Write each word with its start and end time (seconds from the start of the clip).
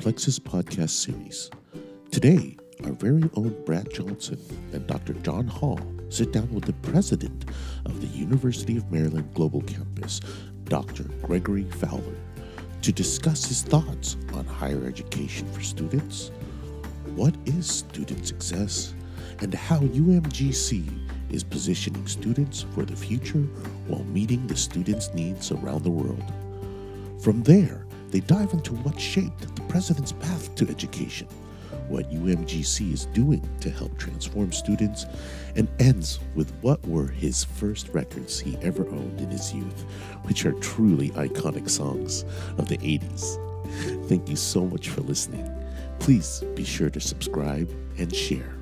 Plexuss 0.00 0.40
Podcast 0.40 0.88
Series. 0.88 1.50
Today, 2.10 2.56
our 2.84 2.92
very 2.92 3.28
own 3.34 3.54
Brad 3.66 3.92
Johnson 3.92 4.38
and 4.72 4.86
Dr. 4.86 5.12
John 5.12 5.46
Hall 5.46 5.78
sit 6.08 6.32
down 6.32 6.50
with 6.54 6.64
the 6.64 6.72
president 6.90 7.44
of 7.84 8.00
the 8.00 8.06
University 8.06 8.78
of 8.78 8.90
Maryland 8.90 9.28
Global 9.34 9.60
Campus, 9.60 10.22
Dr. 10.64 11.02
Gregory 11.20 11.64
Fowler, 11.64 12.16
to 12.80 12.92
discuss 12.92 13.44
his 13.44 13.60
thoughts 13.60 14.16
on 14.32 14.46
higher 14.46 14.86
education 14.86 15.46
for 15.52 15.60
students, 15.60 16.30
what 17.14 17.34
is 17.44 17.68
student 17.68 18.26
success, 18.26 18.94
and 19.40 19.52
how 19.52 19.80
UMGC 19.80 20.88
is 21.30 21.44
positioning 21.44 22.06
students 22.06 22.64
for 22.74 22.86
the 22.86 22.96
future 22.96 23.46
while 23.86 24.04
meeting 24.04 24.46
the 24.46 24.56
students' 24.56 25.12
needs 25.12 25.52
around 25.52 25.84
the 25.84 25.90
world. 25.90 26.24
From 27.22 27.42
there, 27.42 27.84
they 28.10 28.20
dive 28.20 28.52
into 28.52 28.74
what 28.74 29.00
shaped 29.00 29.54
the 29.54 29.62
president's 29.62 30.12
path 30.12 30.54
to 30.56 30.68
education, 30.68 31.28
what 31.88 32.10
UMGC 32.10 32.92
is 32.92 33.06
doing 33.06 33.48
to 33.60 33.70
help 33.70 33.96
transform 33.98 34.52
students, 34.52 35.06
and 35.56 35.68
ends 35.78 36.20
with 36.34 36.52
what 36.60 36.84
were 36.86 37.06
his 37.08 37.44
first 37.44 37.88
records 37.90 38.38
he 38.38 38.56
ever 38.62 38.88
owned 38.88 39.20
in 39.20 39.30
his 39.30 39.52
youth, 39.54 39.84
which 40.24 40.44
are 40.44 40.52
truly 40.52 41.10
iconic 41.10 41.68
songs 41.68 42.24
of 42.58 42.68
the 42.68 42.78
80s. 42.78 43.38
Thank 44.08 44.28
you 44.28 44.36
so 44.36 44.66
much 44.66 44.88
for 44.88 45.02
listening. 45.02 45.48
Please 46.00 46.42
be 46.54 46.64
sure 46.64 46.90
to 46.90 47.00
subscribe 47.00 47.70
and 47.98 48.14
share. 48.14 48.54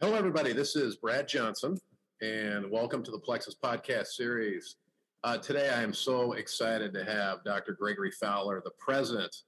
Hello, 0.00 0.14
everybody. 0.14 0.52
This 0.52 0.74
is 0.74 0.96
Brad 0.96 1.28
Johnson, 1.28 1.76
and 2.20 2.68
welcome 2.68 3.04
to 3.04 3.12
the 3.12 3.18
Plexuss 3.18 3.54
Podcast 3.62 4.08
Series. 4.08 4.76
Uh, 5.22 5.38
today, 5.38 5.68
I 5.68 5.82
am 5.82 5.92
so 5.92 6.32
excited 6.32 6.92
to 6.94 7.04
have 7.04 7.44
Dr. 7.44 7.74
Gregory 7.78 8.10
Fowler, 8.10 8.60
the 8.64 8.72
president 8.76 9.42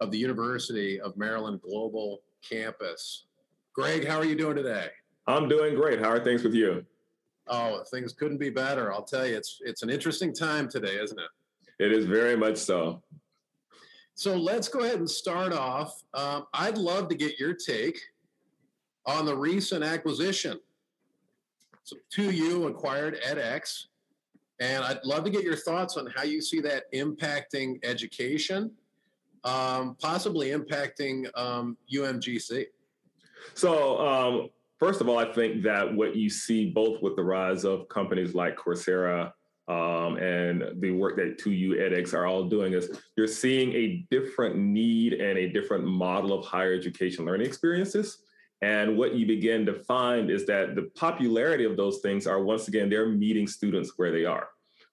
of 0.00 0.10
the 0.10 0.18
University 0.18 1.00
of 1.00 1.16
Maryland 1.16 1.60
Global 1.62 2.22
Campus. 2.42 3.26
Greg, 3.74 4.04
how 4.04 4.18
are 4.18 4.24
you 4.24 4.34
doing 4.34 4.56
today? 4.56 4.88
I'm 5.28 5.48
doing 5.48 5.76
great. 5.76 6.00
How 6.00 6.08
are 6.08 6.18
things 6.18 6.42
with 6.42 6.52
you? 6.52 6.84
Oh, 7.46 7.84
things 7.92 8.12
couldn't 8.12 8.38
be 8.38 8.50
better. 8.50 8.92
I'll 8.92 9.04
tell 9.04 9.26
you, 9.26 9.36
it's 9.36 9.58
it's 9.60 9.84
an 9.84 9.90
interesting 9.90 10.34
time 10.34 10.68
today, 10.68 10.96
isn't 10.96 11.18
it? 11.18 11.84
It 11.84 11.92
is 11.92 12.06
very 12.06 12.36
much 12.36 12.56
so. 12.56 13.02
So 14.16 14.36
let's 14.36 14.66
go 14.66 14.80
ahead 14.80 14.98
and 14.98 15.08
start 15.08 15.52
off. 15.52 16.02
Um, 16.14 16.46
I'd 16.54 16.76
love 16.76 17.08
to 17.08 17.14
get 17.14 17.38
your 17.38 17.54
take 17.54 18.00
on 19.06 19.26
the 19.26 19.36
recent 19.36 19.84
acquisition 19.84 20.58
so 21.82 21.96
2U 22.16 22.68
acquired 22.68 23.20
edX, 23.26 23.86
and 24.60 24.84
I'd 24.84 25.04
love 25.04 25.24
to 25.24 25.30
get 25.30 25.42
your 25.42 25.56
thoughts 25.56 25.96
on 25.96 26.06
how 26.14 26.22
you 26.22 26.40
see 26.42 26.60
that 26.60 26.92
impacting 26.92 27.78
education, 27.82 28.70
um, 29.44 29.96
possibly 30.00 30.50
impacting 30.50 31.26
um, 31.38 31.76
UMGC. 31.92 32.66
So, 33.54 33.98
um, 33.98 34.50
first 34.78 35.00
of 35.00 35.08
all, 35.08 35.18
I 35.18 35.32
think 35.32 35.62
that 35.62 35.94
what 35.94 36.14
you 36.14 36.28
see 36.28 36.70
both 36.70 37.00
with 37.02 37.16
the 37.16 37.24
rise 37.24 37.64
of 37.64 37.88
companies 37.88 38.34
like 38.34 38.56
Coursera 38.56 39.32
um, 39.68 40.16
and 40.16 40.80
the 40.80 40.90
work 40.90 41.16
that 41.16 41.38
2U 41.38 41.80
edX 41.80 42.12
are 42.12 42.26
all 42.26 42.44
doing 42.44 42.72
is 42.72 42.90
you're 43.16 43.28
seeing 43.28 43.72
a 43.72 44.04
different 44.10 44.56
need 44.56 45.12
and 45.14 45.38
a 45.38 45.48
different 45.48 45.84
model 45.84 46.36
of 46.36 46.44
higher 46.44 46.74
education 46.74 47.24
learning 47.24 47.46
experiences. 47.46 48.18
And 48.62 48.96
what 48.96 49.14
you 49.14 49.26
begin 49.26 49.64
to 49.66 49.74
find 49.74 50.30
is 50.30 50.44
that 50.46 50.74
the 50.74 50.90
popularity 50.94 51.64
of 51.64 51.76
those 51.76 52.00
things 52.00 52.26
are 52.26 52.42
once 52.42 52.68
again, 52.68 52.90
they're 52.90 53.08
meeting 53.08 53.46
students 53.46 53.92
where 53.96 54.12
they 54.12 54.24
are. 54.24 54.48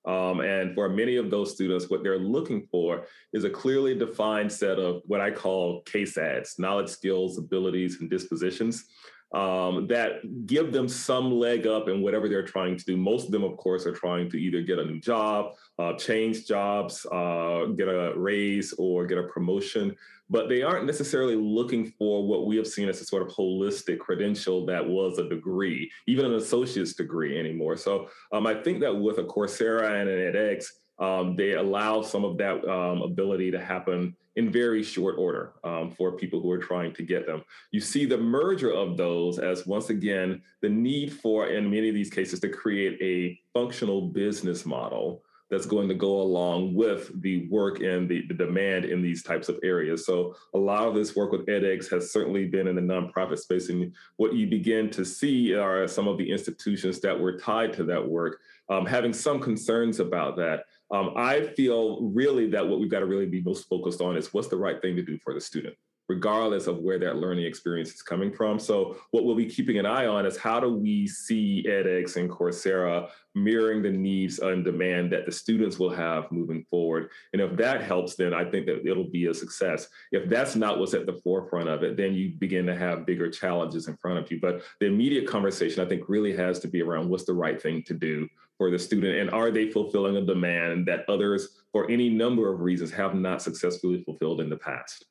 Um, 0.05 0.39
and 0.39 0.73
for 0.73 0.87
many 0.87 1.17
of 1.17 1.29
those 1.29 1.51
students, 1.51 1.89
what 1.89 2.01
they're 2.01 2.17
looking 2.17 2.65
for 2.71 3.07
is 3.33 3.43
a 3.43 3.49
clearly 3.49 3.93
defined 3.93 4.49
set 4.49 4.79
of 4.79 5.01
what 5.05 5.19
I 5.19 5.31
call 5.31 5.83
KSADs, 5.83 6.59
knowledge, 6.59 6.87
skills, 6.87 7.37
abilities, 7.37 7.99
and 7.99 8.09
dispositions 8.09 8.85
um, 9.33 9.87
that 9.87 10.45
give 10.45 10.71
them 10.71 10.87
some 10.87 11.31
leg 11.31 11.67
up 11.67 11.89
in 11.89 12.01
whatever 12.01 12.29
they're 12.29 12.45
trying 12.45 12.77
to 12.77 12.85
do. 12.85 12.95
Most 12.95 13.25
of 13.25 13.31
them, 13.31 13.43
of 13.43 13.57
course, 13.57 13.85
are 13.85 13.93
trying 13.93 14.29
to 14.31 14.37
either 14.37 14.61
get 14.61 14.79
a 14.79 14.85
new 14.85 14.99
job, 14.99 15.55
uh, 15.79 15.93
change 15.93 16.47
jobs, 16.47 17.05
uh, 17.11 17.65
get 17.77 17.87
a 17.87 18.13
raise, 18.15 18.73
or 18.77 19.05
get 19.05 19.17
a 19.17 19.23
promotion 19.23 19.95
but 20.29 20.49
they 20.49 20.61
aren't 20.61 20.85
necessarily 20.85 21.35
looking 21.35 21.93
for 21.97 22.25
what 22.25 22.45
we 22.45 22.57
have 22.57 22.67
seen 22.67 22.89
as 22.89 22.99
a 23.01 23.05
sort 23.05 23.23
of 23.23 23.29
holistic 23.29 23.99
credential 23.99 24.65
that 24.65 24.85
was 24.85 25.17
a 25.19 25.29
degree, 25.29 25.89
even 26.05 26.25
an 26.25 26.33
associate's 26.33 26.93
degree 26.93 27.39
anymore. 27.39 27.77
So 27.77 28.09
um, 28.31 28.45
I 28.45 28.55
think 28.55 28.81
that 28.81 28.93
with 28.93 29.19
a 29.19 29.23
Coursera 29.23 30.01
and 30.01 30.09
an 30.09 30.33
edX, 30.33 30.65
um, 30.99 31.35
they 31.35 31.53
allow 31.53 32.01
some 32.01 32.25
of 32.25 32.37
that 32.37 32.67
um, 32.67 33.01
ability 33.01 33.51
to 33.51 33.63
happen 33.63 34.15
in 34.35 34.51
very 34.51 34.83
short 34.83 35.15
order 35.17 35.53
um, 35.63 35.89
for 35.91 36.11
people 36.11 36.39
who 36.39 36.51
are 36.51 36.59
trying 36.59 36.93
to 36.93 37.03
get 37.03 37.25
them. 37.25 37.43
You 37.71 37.79
see 37.79 38.05
the 38.05 38.17
merger 38.17 38.71
of 38.71 38.95
those 38.95 39.39
as 39.39 39.65
once 39.65 39.89
again 39.89 40.41
the 40.61 40.69
need 40.69 41.11
for, 41.11 41.47
in 41.47 41.69
many 41.69 41.89
of 41.89 41.95
these 41.95 42.11
cases, 42.11 42.39
to 42.41 42.49
create 42.49 42.99
a 43.01 43.39
functional 43.53 44.09
business 44.09 44.65
model 44.65 45.23
that's 45.49 45.65
going 45.65 45.87
to 45.87 45.95
go 45.95 46.21
along 46.21 46.75
with 46.75 47.21
the 47.21 47.47
work 47.49 47.79
and 47.79 48.09
the, 48.09 48.27
the 48.27 48.33
demand 48.33 48.85
in 48.85 49.01
these 49.01 49.23
types 49.23 49.47
of 49.47 49.57
areas. 49.63 50.05
So 50.05 50.35
a 50.53 50.57
lot 50.57 50.87
of 50.87 50.93
this 50.93 51.15
work 51.15 51.31
with 51.31 51.45
edX 51.45 51.89
has 51.89 52.11
certainly 52.11 52.47
been 52.47 52.67
in 52.67 52.75
the 52.75 52.81
nonprofit 52.81 53.39
space. 53.39 53.69
And 53.69 53.93
what 54.17 54.33
you 54.33 54.47
begin 54.47 54.89
to 54.91 55.05
see 55.05 55.55
are 55.55 55.87
some 55.87 56.07
of 56.07 56.17
the 56.17 56.29
institutions 56.29 56.99
that 56.99 57.17
were 57.17 57.39
tied 57.39 57.73
to 57.73 57.85
that 57.85 58.05
work 58.05 58.39
um, 58.69 58.85
having 58.85 59.13
some 59.13 59.39
concerns 59.39 59.99
about 59.99 60.35
that. 60.37 60.65
Um, 60.91 61.13
I 61.15 61.47
feel 61.55 62.01
really 62.01 62.49
that 62.51 62.67
what 62.67 62.79
we've 62.79 62.91
got 62.91 62.99
to 62.99 63.05
really 63.05 63.25
be 63.25 63.41
most 63.41 63.67
focused 63.67 64.01
on 64.01 64.15
is 64.15 64.33
what's 64.33 64.47
the 64.47 64.57
right 64.57 64.81
thing 64.81 64.95
to 64.95 65.01
do 65.01 65.17
for 65.23 65.33
the 65.33 65.41
student 65.41 65.75
regardless 66.09 66.67
of 66.67 66.79
where 66.79 66.99
that 66.99 67.17
learning 67.17 67.45
experience 67.45 67.93
is 67.93 68.01
coming 68.01 68.31
from. 68.31 68.59
So 68.59 68.97
what 69.11 69.25
we'll 69.25 69.35
be 69.35 69.45
keeping 69.45 69.77
an 69.77 69.85
eye 69.85 70.05
on 70.05 70.25
is 70.25 70.37
how 70.37 70.59
do 70.59 70.73
we 70.73 71.07
see 71.07 71.65
edX 71.67 72.15
and 72.15 72.29
Coursera 72.29 73.09
mirroring 73.35 73.83
the 73.83 73.91
needs 73.91 74.39
and 74.39 74.63
demand 74.63 75.11
that 75.11 75.25
the 75.25 75.31
students 75.31 75.77
will 75.77 75.89
have 75.89 76.31
moving 76.31 76.65
forward. 76.69 77.09
And 77.33 77.41
if 77.41 77.55
that 77.57 77.83
helps, 77.83 78.15
then 78.15 78.33
I 78.33 78.49
think 78.49 78.65
that 78.67 78.87
it'll 78.87 79.09
be 79.09 79.27
a 79.27 79.33
success. 79.33 79.87
If 80.11 80.29
that's 80.29 80.55
not 80.55 80.79
what's 80.79 80.93
at 80.93 81.05
the 81.05 81.19
forefront 81.23 81.69
of 81.69 81.83
it, 81.83 81.97
then 81.97 82.13
you 82.13 82.33
begin 82.37 82.65
to 82.67 82.75
have 82.75 83.05
bigger 83.05 83.29
challenges 83.29 83.87
in 83.87 83.97
front 83.97 84.19
of 84.19 84.31
you. 84.31 84.39
But 84.39 84.63
the 84.79 84.87
immediate 84.87 85.27
conversation, 85.27 85.85
I 85.85 85.89
think, 85.89 86.07
really 86.07 86.35
has 86.35 86.59
to 86.59 86.67
be 86.67 86.81
around 86.81 87.09
what's 87.09 87.25
the 87.25 87.33
right 87.33 87.61
thing 87.61 87.83
to 87.83 87.93
do 87.93 88.27
for 88.57 88.71
the 88.71 88.79
student 88.79 89.17
and 89.19 89.29
are 89.29 89.51
they 89.51 89.69
fulfilling 89.69 90.17
a 90.17 90.21
demand 90.21 90.87
that 90.87 91.05
others, 91.07 91.61
for 91.71 91.89
any 91.89 92.09
number 92.09 92.51
of 92.51 92.61
reasons, 92.61 92.91
have 92.91 93.13
not 93.13 93.41
successfully 93.41 94.03
fulfilled 94.03 94.41
in 94.41 94.49
the 94.49 94.57
past. 94.57 95.05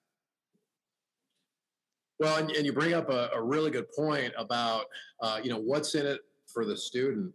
Well, 2.18 2.36
and, 2.38 2.50
and 2.50 2.64
you 2.64 2.72
bring 2.72 2.94
up 2.94 3.10
a, 3.10 3.30
a, 3.34 3.42
really 3.42 3.70
good 3.70 3.92
point 3.92 4.32
about 4.38 4.86
uh, 5.20 5.38
you 5.42 5.50
know 5.50 5.58
what's 5.58 5.94
in 5.94 6.06
it 6.06 6.20
for 6.46 6.64
the 6.64 6.76
student. 6.76 7.32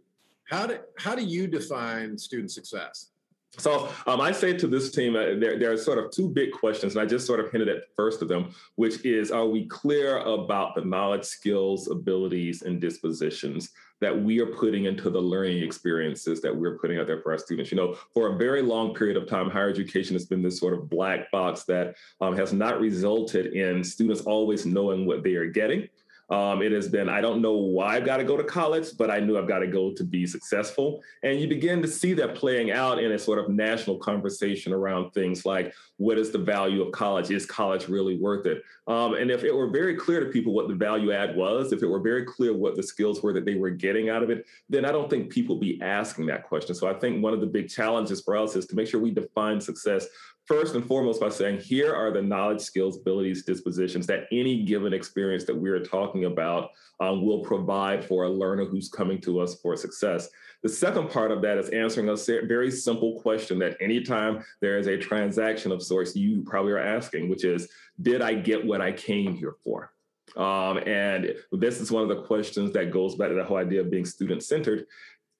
How 0.49 0.65
do 0.65 0.79
how 0.97 1.13
do 1.13 1.23
you 1.23 1.45
define 1.47 2.17
student 2.17 2.51
success? 2.51 3.11
So 3.57 3.89
um, 4.07 4.21
I 4.21 4.31
say 4.31 4.57
to 4.57 4.67
this 4.67 4.91
team, 4.91 5.15
uh, 5.15 5.35
there, 5.37 5.59
there 5.59 5.71
are 5.71 5.77
sort 5.77 5.97
of 5.97 6.09
two 6.09 6.29
big 6.29 6.51
questions, 6.51 6.95
and 6.95 7.01
I 7.01 7.05
just 7.05 7.27
sort 7.27 7.41
of 7.41 7.51
hinted 7.51 7.67
at 7.67 7.83
first 7.95 8.21
of 8.21 8.29
them, 8.29 8.55
which 8.75 9.03
is, 9.05 9.29
are 9.29 9.45
we 9.45 9.65
clear 9.65 10.19
about 10.19 10.73
the 10.73 10.85
knowledge, 10.85 11.25
skills, 11.25 11.89
abilities, 11.89 12.61
and 12.61 12.79
dispositions 12.79 13.71
that 14.01 14.21
we 14.21 14.39
are 14.41 14.47
putting 14.47 14.85
into 14.85 15.09
the 15.09 15.21
learning 15.21 15.63
experiences 15.63 16.41
that 16.41 16.55
we're 16.55 16.77
putting 16.77 16.99
out 16.99 17.07
there 17.07 17.21
for 17.21 17.31
our 17.31 17.37
students? 17.37 17.71
You 17.71 17.77
know, 17.77 17.95
for 18.13 18.33
a 18.33 18.37
very 18.37 18.61
long 18.61 18.93
period 18.93 19.15
of 19.15 19.27
time, 19.27 19.49
higher 19.49 19.69
education 19.69 20.15
has 20.15 20.25
been 20.25 20.41
this 20.41 20.59
sort 20.59 20.73
of 20.73 20.89
black 20.89 21.31
box 21.31 21.63
that 21.63 21.95
um, 22.19 22.35
has 22.35 22.51
not 22.51 22.81
resulted 22.81 23.53
in 23.53 23.83
students 23.83 24.21
always 24.21 24.65
knowing 24.65 25.05
what 25.05 25.23
they 25.23 25.35
are 25.35 25.45
getting. 25.45 25.87
Um, 26.31 26.61
it 26.61 26.71
has 26.71 26.87
been, 26.87 27.09
I 27.09 27.19
don't 27.19 27.41
know 27.41 27.57
why 27.57 27.97
I've 27.97 28.05
got 28.05 28.17
to 28.17 28.23
go 28.23 28.37
to 28.37 28.43
college, 28.45 28.95
but 28.97 29.11
I 29.11 29.19
knew 29.19 29.37
I've 29.37 29.49
got 29.49 29.59
to 29.59 29.67
go 29.67 29.91
to 29.91 30.03
be 30.03 30.25
successful. 30.25 31.03
And 31.23 31.41
you 31.41 31.47
begin 31.49 31.81
to 31.81 31.89
see 31.89 32.13
that 32.13 32.35
playing 32.35 32.71
out 32.71 33.03
in 33.03 33.11
a 33.11 33.19
sort 33.19 33.37
of 33.37 33.49
national 33.49 33.97
conversation 33.97 34.71
around 34.71 35.11
things 35.11 35.45
like 35.45 35.73
what 35.97 36.17
is 36.17 36.31
the 36.31 36.37
value 36.37 36.81
of 36.81 36.93
college? 36.93 37.31
Is 37.31 37.45
college 37.45 37.89
really 37.89 38.17
worth 38.17 38.45
it? 38.45 38.63
Um, 38.87 39.15
and 39.15 39.29
if 39.29 39.43
it 39.43 39.53
were 39.53 39.69
very 39.69 39.95
clear 39.95 40.21
to 40.21 40.31
people 40.31 40.53
what 40.53 40.69
the 40.69 40.73
value 40.73 41.11
add 41.11 41.35
was, 41.35 41.73
if 41.73 41.83
it 41.83 41.87
were 41.87 41.99
very 41.99 42.23
clear 42.23 42.53
what 42.53 42.77
the 42.77 42.83
skills 42.83 43.21
were 43.21 43.33
that 43.33 43.43
they 43.43 43.55
were 43.55 43.69
getting 43.69 44.09
out 44.09 44.23
of 44.23 44.29
it, 44.29 44.45
then 44.69 44.85
I 44.85 44.93
don't 44.93 45.09
think 45.09 45.29
people 45.29 45.57
be 45.57 45.81
asking 45.81 46.27
that 46.27 46.43
question. 46.47 46.75
So 46.75 46.87
I 46.87 46.93
think 46.93 47.21
one 47.21 47.33
of 47.33 47.41
the 47.41 47.45
big 47.47 47.67
challenges 47.67 48.21
for 48.21 48.37
us 48.37 48.55
is 48.55 48.65
to 48.67 48.75
make 48.75 48.87
sure 48.87 49.01
we 49.01 49.11
define 49.11 49.59
success 49.59 50.07
first 50.45 50.75
and 50.75 50.85
foremost 50.85 51.21
by 51.21 51.29
saying 51.29 51.59
here 51.59 51.93
are 51.93 52.11
the 52.11 52.21
knowledge, 52.21 52.61
skills, 52.61 52.97
abilities, 52.97 53.43
dispositions 53.43 54.07
that 54.07 54.25
any 54.31 54.63
given 54.63 54.93
experience 54.93 55.45
that 55.45 55.55
we're 55.55 55.83
talking 55.83 56.25
about 56.25 56.71
um, 56.99 57.25
will 57.25 57.39
provide 57.39 58.03
for 58.03 58.25
a 58.25 58.29
learner 58.29 58.65
who's 58.65 58.89
coming 58.89 59.19
to 59.21 59.39
us 59.39 59.59
for 59.61 59.75
success. 59.75 60.29
The 60.63 60.69
second 60.69 61.09
part 61.09 61.31
of 61.31 61.41
that 61.41 61.57
is 61.57 61.69
answering 61.69 62.09
a 62.09 62.15
very 62.47 62.69
simple 62.69 63.19
question 63.21 63.57
that 63.59 63.77
anytime 63.81 64.43
there 64.61 64.77
is 64.77 64.87
a 64.87 64.97
transaction 64.97 65.71
of 65.71 65.81
sorts, 65.81 66.15
you 66.15 66.43
probably 66.43 66.73
are 66.73 66.79
asking, 66.79 67.29
which 67.29 67.43
is, 67.43 67.67
did 68.01 68.21
I 68.21 68.35
get 68.35 68.65
what 68.65 68.81
I 68.81 68.91
came 68.91 69.35
here 69.35 69.55
for? 69.63 69.93
Um, 70.37 70.77
and 70.87 71.33
this 71.51 71.81
is 71.81 71.91
one 71.91 72.03
of 72.03 72.09
the 72.09 72.23
questions 72.23 72.71
that 72.73 72.91
goes 72.91 73.15
back 73.15 73.29
to 73.29 73.35
the 73.35 73.43
whole 73.43 73.57
idea 73.57 73.81
of 73.81 73.89
being 73.89 74.05
student 74.05 74.43
centered 74.43 74.85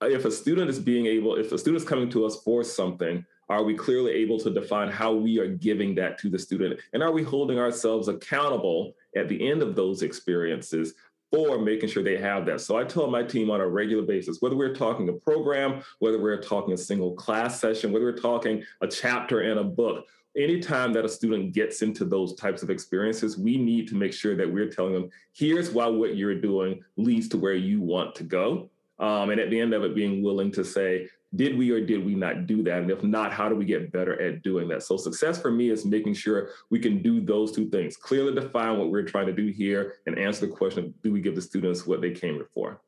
if 0.04 0.24
a 0.24 0.30
student 0.30 0.70
is 0.70 0.78
being 0.78 1.06
able, 1.06 1.36
if 1.36 1.52
a 1.52 1.58
student 1.58 1.82
is 1.82 1.88
coming 1.88 2.10
to 2.10 2.24
us 2.24 2.42
for 2.42 2.64
something, 2.64 3.24
are 3.52 3.64
we 3.64 3.74
clearly 3.74 4.12
able 4.12 4.38
to 4.40 4.50
define 4.50 4.88
how 4.88 5.12
we 5.12 5.38
are 5.38 5.48
giving 5.48 5.94
that 5.96 6.18
to 6.18 6.30
the 6.30 6.38
student? 6.38 6.80
And 6.92 7.02
are 7.02 7.12
we 7.12 7.22
holding 7.22 7.58
ourselves 7.58 8.08
accountable 8.08 8.94
at 9.16 9.28
the 9.28 9.48
end 9.48 9.62
of 9.62 9.76
those 9.76 10.02
experiences 10.02 10.94
for 11.30 11.58
making 11.58 11.88
sure 11.88 12.02
they 12.02 12.18
have 12.18 12.44
that. 12.44 12.60
So 12.60 12.76
I 12.76 12.84
tell 12.84 13.10
my 13.10 13.22
team 13.22 13.50
on 13.50 13.60
a 13.60 13.66
regular 13.66 14.02
basis, 14.02 14.42
whether 14.42 14.54
we're 14.54 14.74
talking 14.74 15.08
a 15.08 15.14
program, 15.14 15.82
whether 15.98 16.20
we're 16.20 16.42
talking 16.42 16.74
a 16.74 16.76
single 16.76 17.12
class 17.14 17.58
session, 17.58 17.90
whether 17.90 18.04
we're 18.04 18.18
talking 18.18 18.62
a 18.82 18.86
chapter 18.86 19.40
in 19.42 19.56
a 19.56 19.64
book, 19.64 20.04
anytime 20.36 20.92
that 20.92 21.06
a 21.06 21.08
student 21.08 21.52
gets 21.54 21.80
into 21.80 22.04
those 22.04 22.34
types 22.34 22.62
of 22.62 22.68
experiences, 22.68 23.38
we 23.38 23.56
need 23.56 23.88
to 23.88 23.94
make 23.94 24.12
sure 24.12 24.36
that 24.36 24.50
we're 24.50 24.68
telling 24.68 24.92
them, 24.92 25.10
here's 25.32 25.70
why 25.70 25.86
what 25.86 26.16
you're 26.16 26.38
doing 26.38 26.82
leads 26.98 27.28
to 27.28 27.38
where 27.38 27.54
you 27.54 27.80
want 27.80 28.14
to 28.16 28.24
go. 28.24 28.68
Um, 28.98 29.30
and 29.30 29.40
at 29.40 29.48
the 29.48 29.58
end 29.58 29.72
of 29.72 29.84
it, 29.84 29.94
being 29.94 30.22
willing 30.22 30.52
to 30.52 30.64
say, 30.64 31.08
did 31.34 31.56
we 31.56 31.70
or 31.70 31.80
did 31.84 32.04
we 32.04 32.14
not 32.14 32.46
do 32.46 32.62
that? 32.62 32.82
And 32.82 32.90
if 32.90 33.02
not, 33.02 33.32
how 33.32 33.48
do 33.48 33.54
we 33.54 33.64
get 33.64 33.92
better 33.92 34.20
at 34.20 34.42
doing 34.42 34.68
that? 34.68 34.82
So 34.82 34.96
success 34.96 35.40
for 35.40 35.50
me 35.50 35.70
is 35.70 35.84
making 35.84 36.14
sure 36.14 36.50
we 36.70 36.78
can 36.78 37.02
do 37.02 37.20
those 37.20 37.52
two 37.52 37.68
things, 37.70 37.96
clearly 37.96 38.34
define 38.34 38.78
what 38.78 38.90
we're 38.90 39.04
trying 39.04 39.26
to 39.26 39.32
do 39.32 39.46
here 39.48 39.94
and 40.06 40.18
answer 40.18 40.46
the 40.46 40.52
question, 40.52 40.92
do 41.02 41.12
we 41.12 41.20
give 41.20 41.34
the 41.34 41.42
students 41.42 41.86
what 41.86 42.00
they 42.00 42.10
came 42.10 42.34
here 42.34 42.48
for? 42.52 42.82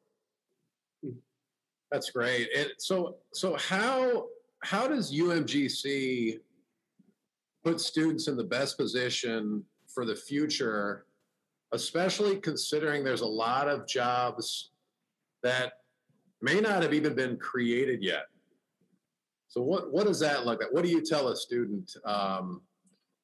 That's 1.90 2.10
great. 2.10 2.48
And 2.56 2.70
so 2.78 3.16
so 3.32 3.56
how 3.56 4.26
how 4.62 4.88
does 4.88 5.12
UMGC 5.12 6.40
put 7.62 7.80
students 7.80 8.28
in 8.28 8.36
the 8.36 8.44
best 8.44 8.76
position 8.76 9.64
for 9.86 10.04
the 10.04 10.14
future, 10.14 11.06
especially 11.72 12.36
considering 12.36 13.04
there's 13.04 13.22
a 13.22 13.26
lot 13.26 13.68
of 13.68 13.86
jobs 13.86 14.70
that 15.42 15.74
may 16.42 16.60
not 16.60 16.82
have 16.82 16.92
even 16.92 17.14
been 17.14 17.38
created 17.38 18.02
yet. 18.02 18.26
So 19.54 19.62
what 19.62 19.92
what 19.92 20.04
does 20.04 20.18
that 20.18 20.44
look 20.44 20.60
like? 20.60 20.72
What 20.72 20.82
do 20.82 20.90
you 20.90 21.00
tell 21.00 21.28
a 21.28 21.36
student 21.36 21.96
um, 22.04 22.60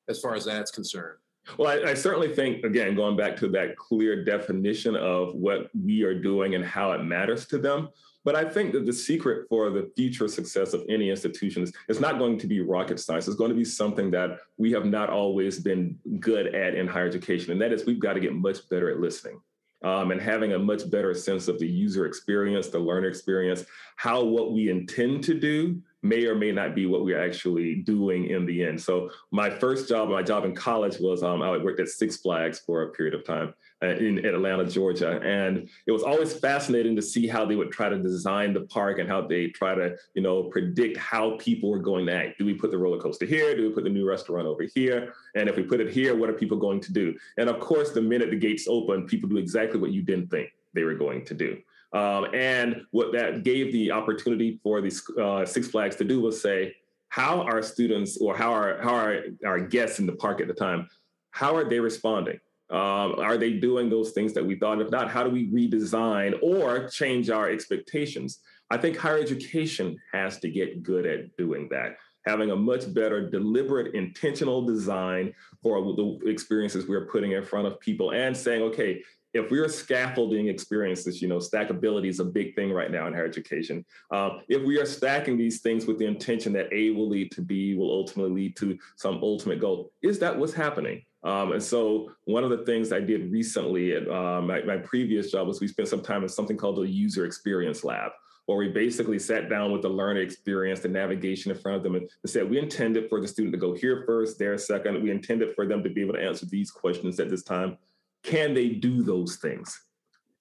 as 0.09 0.21
far 0.21 0.37
as 0.37 0.45
that's 0.45 0.71
concerned? 0.71 1.19
Well, 1.59 1.69
I, 1.69 1.91
I, 1.91 1.95
certainly 1.95 2.33
think, 2.33 2.65
again, 2.65 2.95
going 2.95 3.17
back 3.17 3.35
to 3.39 3.49
that 3.49 3.77
clear 3.77 4.25
definition 4.25 4.95
of 4.95 5.35
what 5.35 5.71
we 5.75 6.03
are 6.03 6.15
doing 6.15 6.55
and 6.55 6.65
how 6.65 6.93
it 6.93 7.03
matters 7.03 7.49
to 7.49 7.59
them. 7.59 7.89
But 8.25 8.37
I 8.37 8.45
think 8.45 8.73
that 8.75 8.87
the 8.87 8.93
secret 8.93 9.49
for 9.49 9.71
the 9.71 9.91
future 9.97 10.29
success 10.29 10.73
of 10.73 10.85
any 10.89 11.11
institution 11.11 11.65
is 11.65 11.73
it's 11.89 11.99
not 11.99 12.19
going 12.19 12.39
to 12.39 12.47
be 12.47 12.61
rocket 12.61 13.01
science. 13.01 13.27
It's 13.27 13.37
going 13.37 13.51
to 13.51 13.57
be 13.57 13.65
something 13.65 14.13
that 14.13 14.39
we 14.57 14.71
have 14.71 14.85
not 14.85 15.11
always 15.11 15.59
been 15.59 15.99
good 16.21 16.55
at 16.55 16.77
in 16.77 16.87
higher 16.87 17.09
education. 17.09 17.51
And 17.51 17.61
that 17.61 17.73
is 17.73 17.87
we've 17.87 17.99
got 17.99 18.13
to 18.13 18.21
get 18.21 18.35
much 18.35 18.69
better 18.69 18.89
at 18.89 19.01
listening 19.01 19.41
um, 19.83 20.13
and 20.13 20.21
having 20.21 20.53
a 20.53 20.59
much 20.59 20.89
better 20.91 21.15
sense 21.15 21.49
of 21.49 21.59
the 21.59 21.67
user 21.67 22.07
experience, 22.07 22.69
the 22.69 22.79
learner 22.79 23.09
experience, 23.09 23.65
how 23.97 24.23
what 24.23 24.53
we 24.53 24.71
intend 24.71 25.25
to 25.25 25.35
do 25.35 25.83
may 26.03 26.27
or 26.27 26.35
may 26.35 26.51
not 26.53 26.75
be 26.75 26.87
what 26.87 27.05
we're 27.05 27.23
actually 27.23 27.77
doing 27.77 28.27
in 28.27 28.47
the 28.47 28.65
end. 28.65 28.81
So 28.81 29.11
my 29.31 29.51
first 29.51 29.89
job, 29.89 30.09
my 30.09 30.23
job 30.23 30.45
in 30.45 30.55
college 30.55 30.99
was 30.99 31.23
um, 31.23 31.43
I 31.43 31.57
worked 31.59 31.81
at 31.81 31.89
Six 31.89 32.17
Flags 32.17 32.59
for 32.59 32.83
a 32.83 32.89
period 32.91 33.15
of 33.15 33.25
time 33.25 33.55
uh, 33.83 33.89
in, 33.89 34.19
in 34.19 34.27
Atlanta, 34.27 34.65
Georgia, 34.65 35.21
and 35.21 35.69
it 35.87 35.93
was 35.93 36.03
always 36.03 36.33
fascinating 36.33 36.97
to 36.97 37.03
see 37.03 37.27
how 37.27 37.45
they 37.45 37.57
would 37.57 37.71
try 37.71 37.89
to 37.89 37.99
design 37.99 38.55
the 38.55 38.63
park 38.63 38.99
and 38.99 39.09
how 39.09 39.21
they 39.21 39.49
try 39.49 39.75
to 39.75 39.97
you 40.15 40.23
know 40.23 40.45
predict 40.45 40.97
how 40.97 41.37
people 41.39 41.71
were 41.71 41.79
going 41.79 42.07
to 42.07 42.15
act. 42.15 42.39
Do 42.39 42.47
we 42.47 42.55
put 42.55 42.71
the 42.71 42.79
roller 42.79 43.01
coaster 43.01 43.27
here? 43.27 43.55
Do 43.55 43.69
we 43.69 43.75
put 43.75 43.85
the 43.85 43.91
new 43.91 44.09
restaurant 44.09 44.47
over 44.47 44.65
here? 44.75 45.13
And 45.35 45.49
if 45.49 45.57
we 45.57 45.63
put 45.63 45.81
it 45.81 45.93
here, 45.93 46.17
what 46.17 46.31
are 46.31 46.35
people 46.35 46.59
going 46.59 46.81
to 46.81 46.93
do? 46.93 47.15
And 47.37 47.49
of 47.49 47.61
course, 47.61 47.93
the 47.93 48.03
minute 48.03 48.31
the 48.31 48.37
gates 48.37 48.67
open, 48.69 49.07
people 49.07 49.29
do 49.29 49.37
exactly 49.37 49.79
what 49.79 49.93
you 49.93 50.03
didn't 50.03 50.29
think 50.29 50.51
they 50.73 50.85
were 50.85 50.95
going 50.95 51.25
to 51.27 51.35
do. 51.35 51.59
Um, 51.93 52.27
and 52.35 52.83
what 52.93 53.13
that 53.13 53.43
gave 53.43 53.73
the 53.73 53.91
opportunity 53.91 54.61
for 54.63 54.81
the 54.81 54.93
uh, 55.21 55.45
Six 55.45 55.69
Flags 55.69 55.97
to 55.97 56.05
do 56.05 56.21
was 56.21 56.41
say, 56.41 56.75
how 57.09 57.43
are 57.43 57.63
students 57.63 58.19
or 58.19 58.37
how 58.37 58.53
are 58.53 58.81
how 58.81 58.95
are 58.95 59.23
our 59.45 59.59
guests 59.59 59.99
in 59.99 60.07
the 60.07 60.13
park 60.13 60.41
at 60.41 60.47
the 60.47 60.55
time, 60.55 60.89
how 61.33 61.57
are 61.57 61.69
they 61.69 61.81
responding? 61.81 62.39
Um, 62.71 63.19
are 63.19 63.37
they 63.37 63.55
doing 63.55 63.91
those 63.91 64.13
things 64.13 64.33
that 64.35 64.47
we 64.47 64.55
thought? 64.55 64.81
If 64.81 64.91
not, 64.91 65.11
how 65.11 65.25
do 65.25 65.31
we 65.31 65.51
redesign 65.51 66.39
or 66.41 66.89
change 66.89 67.29
our 67.29 67.51
expectations? 67.51 68.39
I 68.71 68.77
think 68.77 68.97
higher 68.97 69.19
education 69.19 69.99
has 70.13 70.39
to 70.39 70.49
get 70.49 70.85
good 70.85 71.05
at 71.05 71.37
doing 71.37 71.69
that 71.73 71.97
having 72.27 72.51
a 72.51 72.57
much 72.57 72.93
better 72.93 73.29
deliberate 73.29 73.95
intentional 73.95 74.65
design 74.65 75.33
for 75.63 75.81
the 75.95 76.19
experiences 76.27 76.87
we're 76.87 77.07
putting 77.07 77.33
in 77.33 77.43
front 77.43 77.67
of 77.67 77.81
people 77.81 78.13
and 78.13 78.37
saying 78.37 78.63
okay 78.63 79.03
if 79.33 79.51
we're 79.51 79.69
scaffolding 79.69 80.49
experiences, 80.49 81.23
you 81.23 81.29
know, 81.29 81.39
stackability 81.39 82.09
is 82.09 82.21
a 82.21 82.25
big 82.25 82.55
thing 82.55 82.73
right 82.73 82.91
now 82.91 83.07
in 83.07 83.13
higher 83.13 83.27
education. 83.27 83.85
Um, 84.11 84.41
if 84.49 84.63
we 84.63 84.79
are 84.79 84.87
stacking 84.87 85.37
these 85.37 85.61
things 85.61 85.87
with 85.87 85.99
the 85.99 86.07
intention 86.07 86.53
that 86.55 86.73
A 86.73 86.91
will 86.91 87.09
lead 87.09 87.31
to 87.33 87.43
B, 87.43 87.75
will 87.75 87.93
ultimately 87.93 88.33
lead 88.33 88.57
to 88.57 88.79
some 88.97 89.21
ultimate 89.23 89.61
goal, 89.61 89.93
is 90.03 90.19
that 90.19 90.37
what's 90.37 90.53
happening? 90.53 91.05
Um, 91.23 91.53
and 91.53 91.63
so 91.63 92.13
one 92.25 92.45
of 92.45 92.51
the 92.51 92.65
things 92.65 92.93
I 92.93 93.01
did 93.01 93.31
recently 93.31 93.93
at 93.95 94.09
uh, 94.09 94.41
my, 94.41 94.63
my 94.63 94.79
previous 94.79 95.31
job 95.31 95.47
was 95.47 95.61
we 95.61 95.69
spent 95.69 95.89
some 95.89 96.01
time 96.01 96.23
in 96.23 96.29
something 96.29 96.57
called 96.57 96.77
the 96.77 96.83
user 96.83 97.27
experience 97.27 97.85
lab 97.85 98.13
where 98.47 98.57
we 98.59 98.69
basically 98.69 99.19
sat 99.19 99.49
down 99.49 99.71
with 99.71 99.83
the 99.83 99.89
learner 99.89 100.23
experience, 100.23 100.81
the 100.81 100.89
navigation 100.89 101.53
in 101.53 101.59
front 101.59 101.77
of 101.77 101.85
them, 101.85 101.95
and 101.95 102.09
said 102.27 102.51
we 102.51 102.59
intended 102.59 103.09
for 103.09 103.21
the 103.21 103.29
student 103.29 103.53
to 103.53 103.59
go 103.61 103.75
here 103.75 104.03
first, 104.07 104.41
there 104.41 104.59
second. 104.59 105.01
We 105.05 105.13
intended 105.13 105.55
for 105.55 105.67
them 105.67 105.85
to 105.85 105.91
be 105.91 106.01
able 106.01 106.15
to 106.15 106.23
answer 106.23 106.47
these 106.47 106.71
questions 106.71 107.21
at 107.21 107.31
this 107.31 107.45
time 107.45 107.79
can 108.23 108.55
they 108.55 108.69
do 108.71 109.03
those 109.03 109.37
things? 109.37 109.81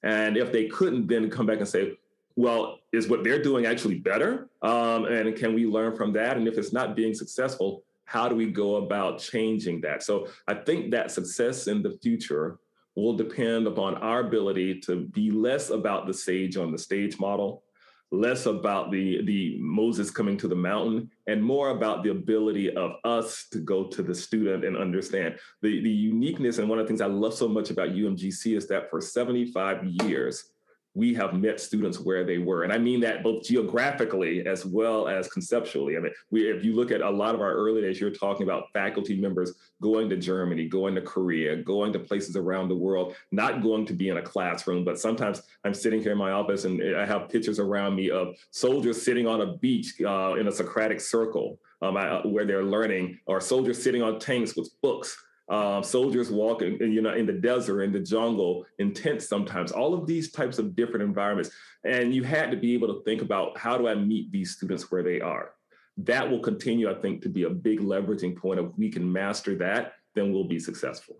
And 0.03 0.37
if 0.37 0.51
they 0.51 0.67
couldn't, 0.67 1.07
then 1.07 1.29
come 1.29 1.45
back 1.45 1.59
and 1.59 1.67
say, 1.67 1.97
well, 2.35 2.79
is 2.93 3.07
what 3.07 3.23
they're 3.23 3.41
doing 3.41 3.65
actually 3.65 3.95
better? 3.95 4.47
Um, 4.61 5.05
and 5.05 5.35
can 5.35 5.53
we 5.53 5.65
learn 5.65 5.95
from 5.95 6.13
that? 6.13 6.37
And 6.37 6.47
if 6.47 6.57
it's 6.57 6.71
not 6.71 6.95
being 6.95 7.13
successful, 7.13 7.83
how 8.05 8.29
do 8.29 8.35
we 8.35 8.51
go 8.51 8.77
about 8.77 9.19
changing 9.19 9.81
that? 9.81 10.03
So 10.03 10.27
I 10.47 10.53
think 10.53 10.91
that 10.91 11.11
success 11.11 11.67
in 11.67 11.83
the 11.83 11.97
future 12.01 12.57
will 12.95 13.15
depend 13.15 13.67
upon 13.67 13.95
our 13.95 14.21
ability 14.21 14.79
to 14.81 15.05
be 15.07 15.31
less 15.31 15.69
about 15.69 16.07
the 16.07 16.13
sage 16.13 16.57
on 16.57 16.71
the 16.71 16.77
stage 16.77 17.19
model 17.19 17.63
less 18.11 18.45
about 18.45 18.91
the 18.91 19.23
the 19.25 19.57
Moses 19.59 20.09
coming 20.09 20.37
to 20.37 20.47
the 20.47 20.55
mountain 20.55 21.09
and 21.27 21.43
more 21.43 21.69
about 21.69 22.03
the 22.03 22.11
ability 22.11 22.75
of 22.75 22.93
us 23.03 23.47
to 23.51 23.59
go 23.59 23.85
to 23.85 24.01
the 24.01 24.15
student 24.15 24.65
and 24.65 24.75
understand. 24.75 25.37
The 25.61 25.81
the 25.81 25.91
uniqueness 25.91 26.57
and 26.57 26.67
one 26.67 26.79
of 26.79 26.85
the 26.85 26.87
things 26.87 27.01
I 27.01 27.05
love 27.05 27.33
so 27.33 27.47
much 27.47 27.69
about 27.69 27.89
UMGC 27.89 28.57
is 28.57 28.67
that 28.67 28.89
for 28.89 29.01
75 29.01 29.85
years 29.85 30.51
we 30.93 31.13
have 31.13 31.33
met 31.33 31.59
students 31.59 31.99
where 31.99 32.23
they 32.23 32.37
were. 32.37 32.63
And 32.63 32.73
I 32.73 32.77
mean 32.77 32.99
that 33.01 33.23
both 33.23 33.43
geographically 33.43 34.45
as 34.45 34.65
well 34.65 35.07
as 35.07 35.27
conceptually. 35.27 35.97
I 35.97 35.99
mean, 35.99 36.11
we, 36.31 36.49
if 36.49 36.63
you 36.63 36.75
look 36.75 36.91
at 36.91 37.01
a 37.01 37.09
lot 37.09 37.35
of 37.35 37.41
our 37.41 37.53
early 37.53 37.81
days, 37.81 37.99
you're 37.99 38.09
talking 38.11 38.43
about 38.43 38.71
faculty 38.73 39.19
members 39.19 39.53
going 39.81 40.09
to 40.09 40.17
Germany, 40.17 40.67
going 40.67 40.95
to 40.95 41.01
Korea, 41.01 41.55
going 41.57 41.93
to 41.93 41.99
places 41.99 42.35
around 42.35 42.69
the 42.69 42.75
world, 42.75 43.15
not 43.31 43.61
going 43.61 43.85
to 43.85 43.93
be 43.93 44.09
in 44.09 44.17
a 44.17 44.21
classroom, 44.21 44.83
but 44.83 44.99
sometimes 44.99 45.41
I'm 45.63 45.73
sitting 45.73 46.01
here 46.01 46.13
in 46.13 46.17
my 46.17 46.31
office 46.31 46.65
and 46.65 46.97
I 46.97 47.05
have 47.05 47.29
pictures 47.29 47.59
around 47.59 47.95
me 47.95 48.09
of 48.09 48.35
soldiers 48.51 49.01
sitting 49.01 49.27
on 49.27 49.41
a 49.41 49.57
beach 49.57 49.93
uh, 50.05 50.35
in 50.35 50.47
a 50.47 50.51
Socratic 50.51 50.99
circle 50.99 51.59
um, 51.81 51.95
I, 51.95 52.25
where 52.25 52.45
they're 52.45 52.63
learning, 52.63 53.19
or 53.25 53.39
soldiers 53.39 53.81
sitting 53.81 54.01
on 54.01 54.19
tanks 54.19 54.55
with 54.55 54.69
books 54.81 55.17
um, 55.49 55.83
soldiers 55.83 56.29
walking, 56.29 56.77
you 56.79 57.01
know, 57.01 57.13
in 57.13 57.25
the 57.25 57.33
desert, 57.33 57.81
in 57.81 57.91
the 57.91 57.99
jungle, 57.99 58.65
in 58.77 58.93
tents 58.93 59.27
sometimes, 59.27 59.71
all 59.71 59.93
of 59.93 60.05
these 60.05 60.31
types 60.31 60.59
of 60.59 60.75
different 60.75 61.03
environments. 61.03 61.49
And 61.83 62.13
you 62.13 62.23
had 62.23 62.51
to 62.51 62.57
be 62.57 62.73
able 62.75 62.87
to 62.93 63.03
think 63.03 63.21
about 63.21 63.57
how 63.57 63.77
do 63.77 63.87
I 63.87 63.95
meet 63.95 64.31
these 64.31 64.55
students 64.55 64.91
where 64.91 65.01
they 65.01 65.21
are? 65.21 65.51
That 65.97 66.29
will 66.29 66.39
continue, 66.39 66.89
I 66.89 66.93
think, 67.01 67.23
to 67.23 67.29
be 67.29 67.43
a 67.43 67.49
big 67.49 67.79
leveraging 67.79 68.37
point. 68.37 68.59
If 68.59 68.67
we 68.77 68.89
can 68.89 69.11
master 69.11 69.55
that, 69.55 69.93
then 70.15 70.31
we'll 70.31 70.47
be 70.47 70.59
successful. 70.59 71.15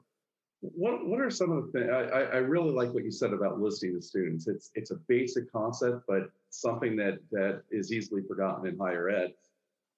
What 0.62 1.07
What 1.07 1.21
are 1.21 1.31
some 1.31 1.51
of 1.51 1.65
the 1.65 1.79
things? 1.79 1.89
I, 1.91 2.21
I 2.21 2.38
really 2.38 2.71
like 2.71 2.93
what 2.93 3.05
you 3.05 3.12
said 3.12 3.33
about 3.33 3.59
listening 3.59 3.95
to 3.95 4.01
students. 4.01 4.48
It's 4.48 4.71
it's 4.75 4.91
a 4.91 4.98
basic 5.07 5.51
concept, 5.51 6.03
but 6.07 6.29
something 6.50 6.95
that 6.98 7.19
that 7.31 7.63
is 7.71 7.93
easily 7.93 8.21
forgotten 8.27 8.67
in 8.67 8.77
higher 8.77 9.09
ed. 9.09 9.33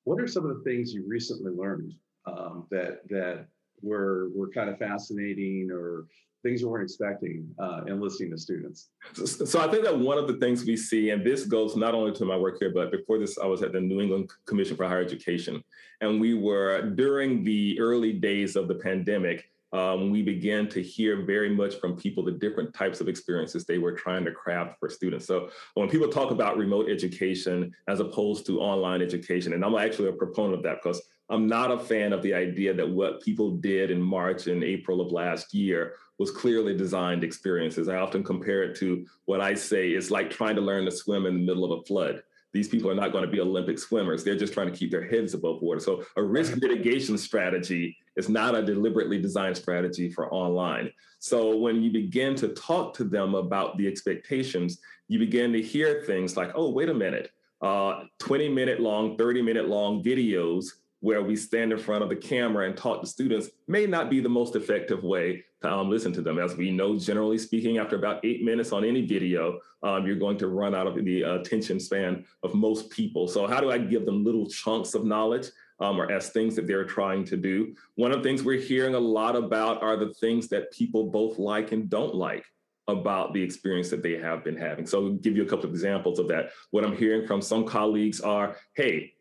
What 0.03 0.21
are 0.21 0.27
some 0.27 0.45
of 0.45 0.55
the 0.55 0.63
things 0.63 0.93
you 0.93 1.03
recently 1.07 1.51
learned 1.51 1.93
um, 2.25 2.67
that 2.69 3.07
that 3.09 3.47
were 3.81 4.29
were 4.35 4.49
kind 4.49 4.69
of 4.69 4.77
fascinating 4.77 5.69
or 5.71 6.05
things 6.43 6.61
you 6.61 6.69
weren't 6.69 6.83
expecting 6.83 7.47
uh, 7.59 7.81
in 7.87 8.01
listening 8.01 8.31
to 8.31 8.37
students? 8.37 8.89
So, 9.13 9.25
so, 9.25 9.59
I 9.59 9.67
think 9.69 9.83
that 9.83 9.97
one 9.97 10.17
of 10.17 10.27
the 10.27 10.35
things 10.35 10.65
we 10.65 10.75
see, 10.75 11.11
and 11.11 11.25
this 11.25 11.45
goes 11.45 11.75
not 11.75 11.93
only 11.93 12.11
to 12.13 12.25
my 12.25 12.37
work 12.37 12.57
here, 12.59 12.71
but 12.73 12.91
before 12.91 13.19
this, 13.19 13.37
I 13.37 13.45
was 13.45 13.61
at 13.61 13.73
the 13.73 13.81
New 13.81 14.01
England 14.01 14.31
Commission 14.45 14.75
for 14.75 14.87
Higher 14.87 15.01
Education, 15.01 15.63
and 16.01 16.19
we 16.19 16.33
were 16.33 16.81
during 16.81 17.43
the 17.43 17.79
early 17.79 18.13
days 18.13 18.55
of 18.55 18.67
the 18.67 18.75
pandemic. 18.75 19.45
Um, 19.73 20.09
we 20.09 20.21
began 20.21 20.67
to 20.69 20.81
hear 20.81 21.23
very 21.23 21.49
much 21.49 21.75
from 21.75 21.95
people 21.95 22.23
the 22.23 22.31
different 22.31 22.73
types 22.73 22.99
of 22.99 23.07
experiences 23.07 23.63
they 23.63 23.77
were 23.77 23.93
trying 23.93 24.25
to 24.25 24.31
craft 24.31 24.79
for 24.79 24.89
students. 24.89 25.25
So 25.25 25.49
when 25.75 25.89
people 25.89 26.09
talk 26.09 26.31
about 26.31 26.57
remote 26.57 26.89
education 26.89 27.73
as 27.87 28.01
opposed 28.01 28.45
to 28.47 28.59
online 28.59 29.01
education, 29.01 29.53
and 29.53 29.63
I'm 29.63 29.75
actually 29.75 30.09
a 30.09 30.13
proponent 30.13 30.55
of 30.55 30.63
that 30.63 30.79
because 30.83 31.01
I'm 31.29 31.47
not 31.47 31.71
a 31.71 31.79
fan 31.79 32.11
of 32.11 32.21
the 32.21 32.33
idea 32.33 32.73
that 32.73 32.89
what 32.89 33.21
people 33.21 33.51
did 33.51 33.89
in 33.89 34.01
March 34.01 34.47
and 34.47 34.63
April 34.63 34.99
of 34.99 35.13
last 35.13 35.53
year 35.53 35.93
was 36.17 36.29
clearly 36.29 36.75
designed 36.75 37.23
experiences. 37.23 37.87
I 37.87 37.95
often 37.95 38.23
compare 38.23 38.63
it 38.63 38.75
to 38.79 39.05
what 39.25 39.39
I 39.39 39.53
say 39.53 39.93
is 39.93 40.11
like 40.11 40.29
trying 40.29 40.55
to 40.55 40.61
learn 40.61 40.83
to 40.85 40.91
swim 40.91 41.25
in 41.25 41.33
the 41.33 41.45
middle 41.45 41.63
of 41.63 41.79
a 41.79 41.83
flood. 41.83 42.21
These 42.53 42.67
people 42.67 42.91
are 42.91 42.95
not 42.95 43.13
going 43.13 43.23
to 43.23 43.31
be 43.31 43.39
Olympic 43.39 43.79
swimmers. 43.79 44.25
They're 44.25 44.37
just 44.37 44.53
trying 44.53 44.69
to 44.69 44.77
keep 44.77 44.91
their 44.91 45.07
heads 45.07 45.33
above 45.33 45.61
water. 45.61 45.79
So 45.79 46.03
a 46.17 46.21
risk 46.21 46.61
mitigation 46.61 47.17
strategy 47.17 47.95
is 48.15 48.29
not 48.29 48.55
a 48.55 48.63
deliberately 48.63 49.21
designed 49.21 49.57
strategy 49.57 50.09
for 50.09 50.31
online. 50.33 50.91
So 51.19 51.55
when 51.55 51.81
you 51.81 51.91
begin 51.91 52.35
to 52.35 52.49
talk 52.49 52.93
to 52.95 53.03
them 53.03 53.35
about 53.35 53.77
the 53.77 53.87
expectations, 53.87 54.79
you 55.07 55.19
begin 55.19 55.53
to 55.53 55.61
hear 55.61 56.03
things 56.05 56.35
like, 56.35 56.51
oh, 56.55 56.69
wait 56.69 56.89
a 56.89 56.93
minute, 56.93 57.31
uh, 57.61 58.03
20 58.19 58.49
minute 58.49 58.79
long, 58.79 59.17
30 59.17 59.41
minute 59.41 59.67
long 59.67 60.03
videos 60.03 60.65
where 61.01 61.21
we 61.21 61.35
stand 61.35 61.71
in 61.71 61.79
front 61.79 62.03
of 62.03 62.09
the 62.09 62.15
camera 62.15 62.67
and 62.67 62.77
talk 62.77 63.01
to 63.01 63.07
students 63.07 63.49
may 63.67 63.85
not 63.87 64.09
be 64.09 64.19
the 64.19 64.29
most 64.29 64.55
effective 64.55 65.03
way 65.03 65.43
to 65.61 65.71
um, 65.71 65.89
listen 65.89 66.13
to 66.13 66.21
them. 66.21 66.39
As 66.39 66.55
we 66.55 66.71
know, 66.71 66.97
generally 66.97 67.37
speaking, 67.37 67.77
after 67.79 67.95
about 67.95 68.23
eight 68.23 68.43
minutes 68.43 68.71
on 68.71 68.85
any 68.85 69.05
video, 69.05 69.59
um, 69.83 70.05
you're 70.05 70.15
going 70.15 70.37
to 70.37 70.47
run 70.47 70.75
out 70.75 70.87
of 70.87 70.95
the 71.03 71.23
attention 71.23 71.79
span 71.79 72.23
of 72.43 72.53
most 72.53 72.89
people. 72.91 73.27
So, 73.27 73.47
how 73.47 73.59
do 73.59 73.71
I 73.71 73.79
give 73.79 74.05
them 74.05 74.23
little 74.23 74.47
chunks 74.47 74.93
of 74.93 75.05
knowledge? 75.05 75.47
Um, 75.81 75.99
or 75.99 76.11
as 76.11 76.29
things 76.29 76.55
that 76.55 76.67
they're 76.67 76.85
trying 76.85 77.25
to 77.25 77.35
do. 77.35 77.75
One 77.95 78.11
of 78.11 78.17
the 78.17 78.23
things 78.23 78.43
we're 78.43 78.61
hearing 78.61 78.93
a 78.93 78.99
lot 78.99 79.35
about 79.35 79.81
are 79.81 79.97
the 79.97 80.13
things 80.13 80.47
that 80.49 80.71
people 80.71 81.07
both 81.07 81.39
like 81.39 81.71
and 81.71 81.89
don't 81.89 82.13
like 82.13 82.45
about 82.87 83.33
the 83.33 83.41
experience 83.41 83.89
that 83.89 84.03
they 84.03 84.15
have 84.17 84.43
been 84.43 84.55
having. 84.55 84.85
So, 84.85 85.03
I'll 85.03 85.13
give 85.13 85.35
you 85.35 85.41
a 85.41 85.47
couple 85.47 85.65
of 85.65 85.71
examples 85.71 86.19
of 86.19 86.27
that. 86.27 86.51
What 86.69 86.85
I'm 86.85 86.95
hearing 86.95 87.25
from 87.25 87.41
some 87.41 87.65
colleagues 87.65 88.21
are, 88.21 88.57
hey, 88.75 89.13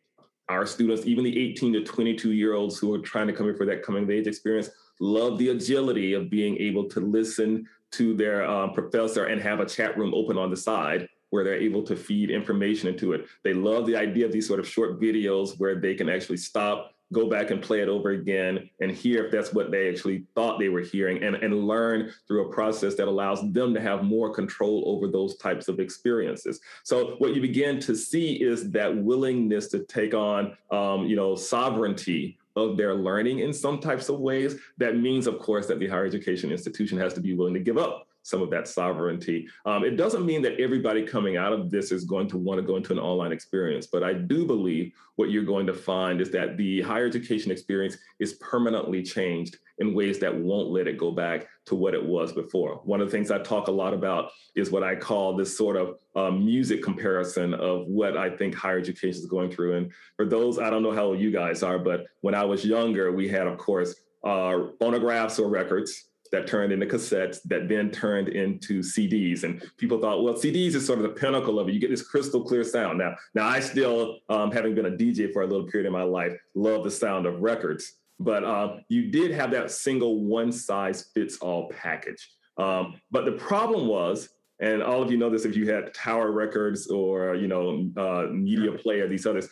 our 0.50 0.66
students, 0.66 1.06
even 1.06 1.24
the 1.24 1.38
18 1.52 1.72
to 1.74 1.84
22 1.84 2.32
year 2.32 2.54
olds 2.54 2.76
who 2.78 2.92
are 2.92 2.98
trying 2.98 3.28
to 3.28 3.32
come 3.32 3.48
in 3.48 3.56
for 3.56 3.64
that 3.66 3.82
coming 3.82 4.02
of 4.02 4.10
age 4.10 4.26
experience, 4.26 4.68
love 5.00 5.38
the 5.38 5.50
agility 5.50 6.12
of 6.12 6.28
being 6.28 6.56
able 6.58 6.84
to 6.90 7.00
listen 7.00 7.66
to 7.92 8.14
their 8.14 8.44
um, 8.44 8.72
professor 8.72 9.26
and 9.26 9.40
have 9.40 9.60
a 9.60 9.66
chat 9.66 9.96
room 9.96 10.12
open 10.14 10.36
on 10.36 10.50
the 10.50 10.56
side 10.56 11.08
where 11.30 11.44
they're 11.44 11.54
able 11.54 11.82
to 11.84 11.96
feed 11.96 12.30
information 12.30 12.88
into 12.88 13.12
it. 13.12 13.26
They 13.42 13.54
love 13.54 13.86
the 13.86 13.96
idea 13.96 14.26
of 14.26 14.32
these 14.32 14.46
sort 14.46 14.60
of 14.60 14.68
short 14.68 15.00
videos 15.00 15.58
where 15.58 15.76
they 15.76 15.94
can 15.94 16.08
actually 16.08 16.36
stop, 16.36 16.94
go 17.12 17.28
back 17.28 17.50
and 17.50 17.60
play 17.60 17.80
it 17.80 17.88
over 17.88 18.10
again 18.10 18.70
and 18.80 18.90
hear 18.90 19.24
if 19.24 19.32
that's 19.32 19.52
what 19.52 19.70
they 19.70 19.88
actually 19.88 20.24
thought 20.34 20.58
they 20.58 20.68
were 20.68 20.80
hearing 20.80 21.22
and, 21.22 21.36
and 21.36 21.66
learn 21.66 22.12
through 22.28 22.48
a 22.48 22.52
process 22.52 22.94
that 22.96 23.08
allows 23.08 23.40
them 23.52 23.74
to 23.74 23.80
have 23.80 24.04
more 24.04 24.32
control 24.32 24.84
over 24.86 25.08
those 25.08 25.36
types 25.36 25.68
of 25.68 25.80
experiences. 25.80 26.60
So 26.84 27.16
what 27.18 27.34
you 27.34 27.40
begin 27.40 27.80
to 27.80 27.96
see 27.96 28.34
is 28.34 28.70
that 28.70 28.96
willingness 28.96 29.68
to 29.68 29.80
take 29.84 30.14
on, 30.14 30.56
um, 30.70 31.06
you 31.06 31.16
know, 31.16 31.34
sovereignty 31.34 32.38
of 32.56 32.76
their 32.76 32.94
learning 32.94 33.40
in 33.40 33.52
some 33.52 33.78
types 33.78 34.08
of 34.08 34.18
ways. 34.18 34.56
That 34.78 34.96
means, 34.96 35.26
of 35.26 35.38
course, 35.38 35.66
that 35.66 35.78
the 35.78 35.86
higher 35.86 36.04
education 36.04 36.50
institution 36.50 36.98
has 36.98 37.14
to 37.14 37.20
be 37.20 37.34
willing 37.34 37.54
to 37.54 37.60
give 37.60 37.78
up 37.78 38.06
some 38.22 38.42
of 38.42 38.50
that 38.50 38.68
sovereignty. 38.68 39.48
Um, 39.64 39.84
it 39.84 39.96
doesn't 39.96 40.26
mean 40.26 40.42
that 40.42 40.60
everybody 40.60 41.02
coming 41.02 41.36
out 41.36 41.52
of 41.52 41.70
this 41.70 41.90
is 41.92 42.04
going 42.04 42.28
to 42.28 42.38
want 42.38 42.60
to 42.60 42.66
go 42.66 42.76
into 42.76 42.92
an 42.92 42.98
online 42.98 43.32
experience, 43.32 43.86
but 43.86 44.02
I 44.02 44.12
do 44.12 44.46
believe 44.46 44.92
what 45.16 45.30
you're 45.30 45.44
going 45.44 45.66
to 45.66 45.74
find 45.74 46.20
is 46.20 46.30
that 46.30 46.56
the 46.56 46.80
higher 46.80 47.06
education 47.06 47.50
experience 47.50 47.96
is 48.18 48.34
permanently 48.34 49.02
changed 49.02 49.58
in 49.78 49.94
ways 49.94 50.18
that 50.18 50.34
won't 50.34 50.70
let 50.70 50.86
it 50.86 50.98
go 50.98 51.10
back 51.10 51.46
to 51.66 51.74
what 51.74 51.94
it 51.94 52.04
was 52.04 52.32
before. 52.32 52.76
One 52.84 53.00
of 53.00 53.08
the 53.08 53.12
things 53.12 53.30
I 53.30 53.38
talk 53.38 53.68
a 53.68 53.72
lot 53.72 53.94
about 53.94 54.30
is 54.54 54.70
what 54.70 54.82
I 54.82 54.94
call 54.94 55.36
this 55.36 55.56
sort 55.56 55.76
of 55.76 55.96
uh, 56.14 56.30
music 56.30 56.82
comparison 56.82 57.54
of 57.54 57.86
what 57.86 58.16
I 58.16 58.30
think 58.30 58.54
higher 58.54 58.78
education 58.78 59.20
is 59.20 59.26
going 59.26 59.50
through. 59.50 59.76
And 59.76 59.92
for 60.16 60.26
those, 60.26 60.58
I 60.58 60.70
don't 60.70 60.82
know 60.82 60.92
how 60.92 61.04
old 61.04 61.20
you 61.20 61.30
guys 61.30 61.62
are, 61.62 61.78
but 61.78 62.04
when 62.20 62.34
I 62.34 62.44
was 62.44 62.64
younger, 62.64 63.12
we 63.12 63.28
had, 63.28 63.46
of 63.46 63.58
course, 63.58 63.94
uh, 64.24 64.68
phonographs 64.78 65.38
or 65.38 65.48
records 65.48 66.09
that 66.32 66.46
turned 66.46 66.72
into 66.72 66.86
cassettes 66.86 67.38
that 67.44 67.68
then 67.68 67.90
turned 67.90 68.28
into 68.28 68.80
CDs. 68.80 69.42
And 69.42 69.62
people 69.78 70.00
thought, 70.00 70.22
well, 70.22 70.34
CDs 70.34 70.74
is 70.74 70.86
sort 70.86 70.98
of 70.98 71.02
the 71.02 71.20
pinnacle 71.20 71.58
of 71.58 71.68
it. 71.68 71.72
You 71.72 71.80
get 71.80 71.90
this 71.90 72.06
crystal 72.06 72.42
clear 72.42 72.64
sound. 72.64 72.98
Now, 72.98 73.16
now 73.34 73.46
I 73.46 73.60
still, 73.60 74.18
um, 74.28 74.52
having 74.52 74.74
been 74.74 74.86
a 74.86 74.90
DJ 74.90 75.32
for 75.32 75.42
a 75.42 75.46
little 75.46 75.66
period 75.66 75.86
in 75.86 75.92
my 75.92 76.02
life, 76.02 76.32
love 76.54 76.84
the 76.84 76.90
sound 76.90 77.26
of 77.26 77.40
records. 77.40 77.94
But 78.18 78.44
um, 78.44 78.82
you 78.88 79.10
did 79.10 79.32
have 79.32 79.50
that 79.52 79.70
single 79.70 80.24
one 80.24 80.52
size 80.52 81.06
fits 81.14 81.38
all 81.38 81.68
package. 81.70 82.30
Um, 82.58 83.00
but 83.10 83.24
the 83.24 83.32
problem 83.32 83.88
was, 83.88 84.28
and 84.60 84.82
all 84.82 85.02
of 85.02 85.10
you 85.10 85.16
know 85.16 85.30
this 85.30 85.46
if 85.46 85.56
you 85.56 85.70
had 85.70 85.94
Tower 85.94 86.30
Records 86.30 86.88
or 86.88 87.34
you 87.34 87.48
know 87.48 87.90
uh, 87.96 88.30
Media 88.30 88.72
Player, 88.72 89.08
these 89.08 89.24
others. 89.24 89.48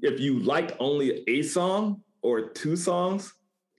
If 0.00 0.20
you 0.20 0.40
liked 0.40 0.72
only 0.78 1.24
a 1.26 1.42
song 1.42 2.02
or 2.20 2.50
two 2.50 2.76
songs, 2.76 3.32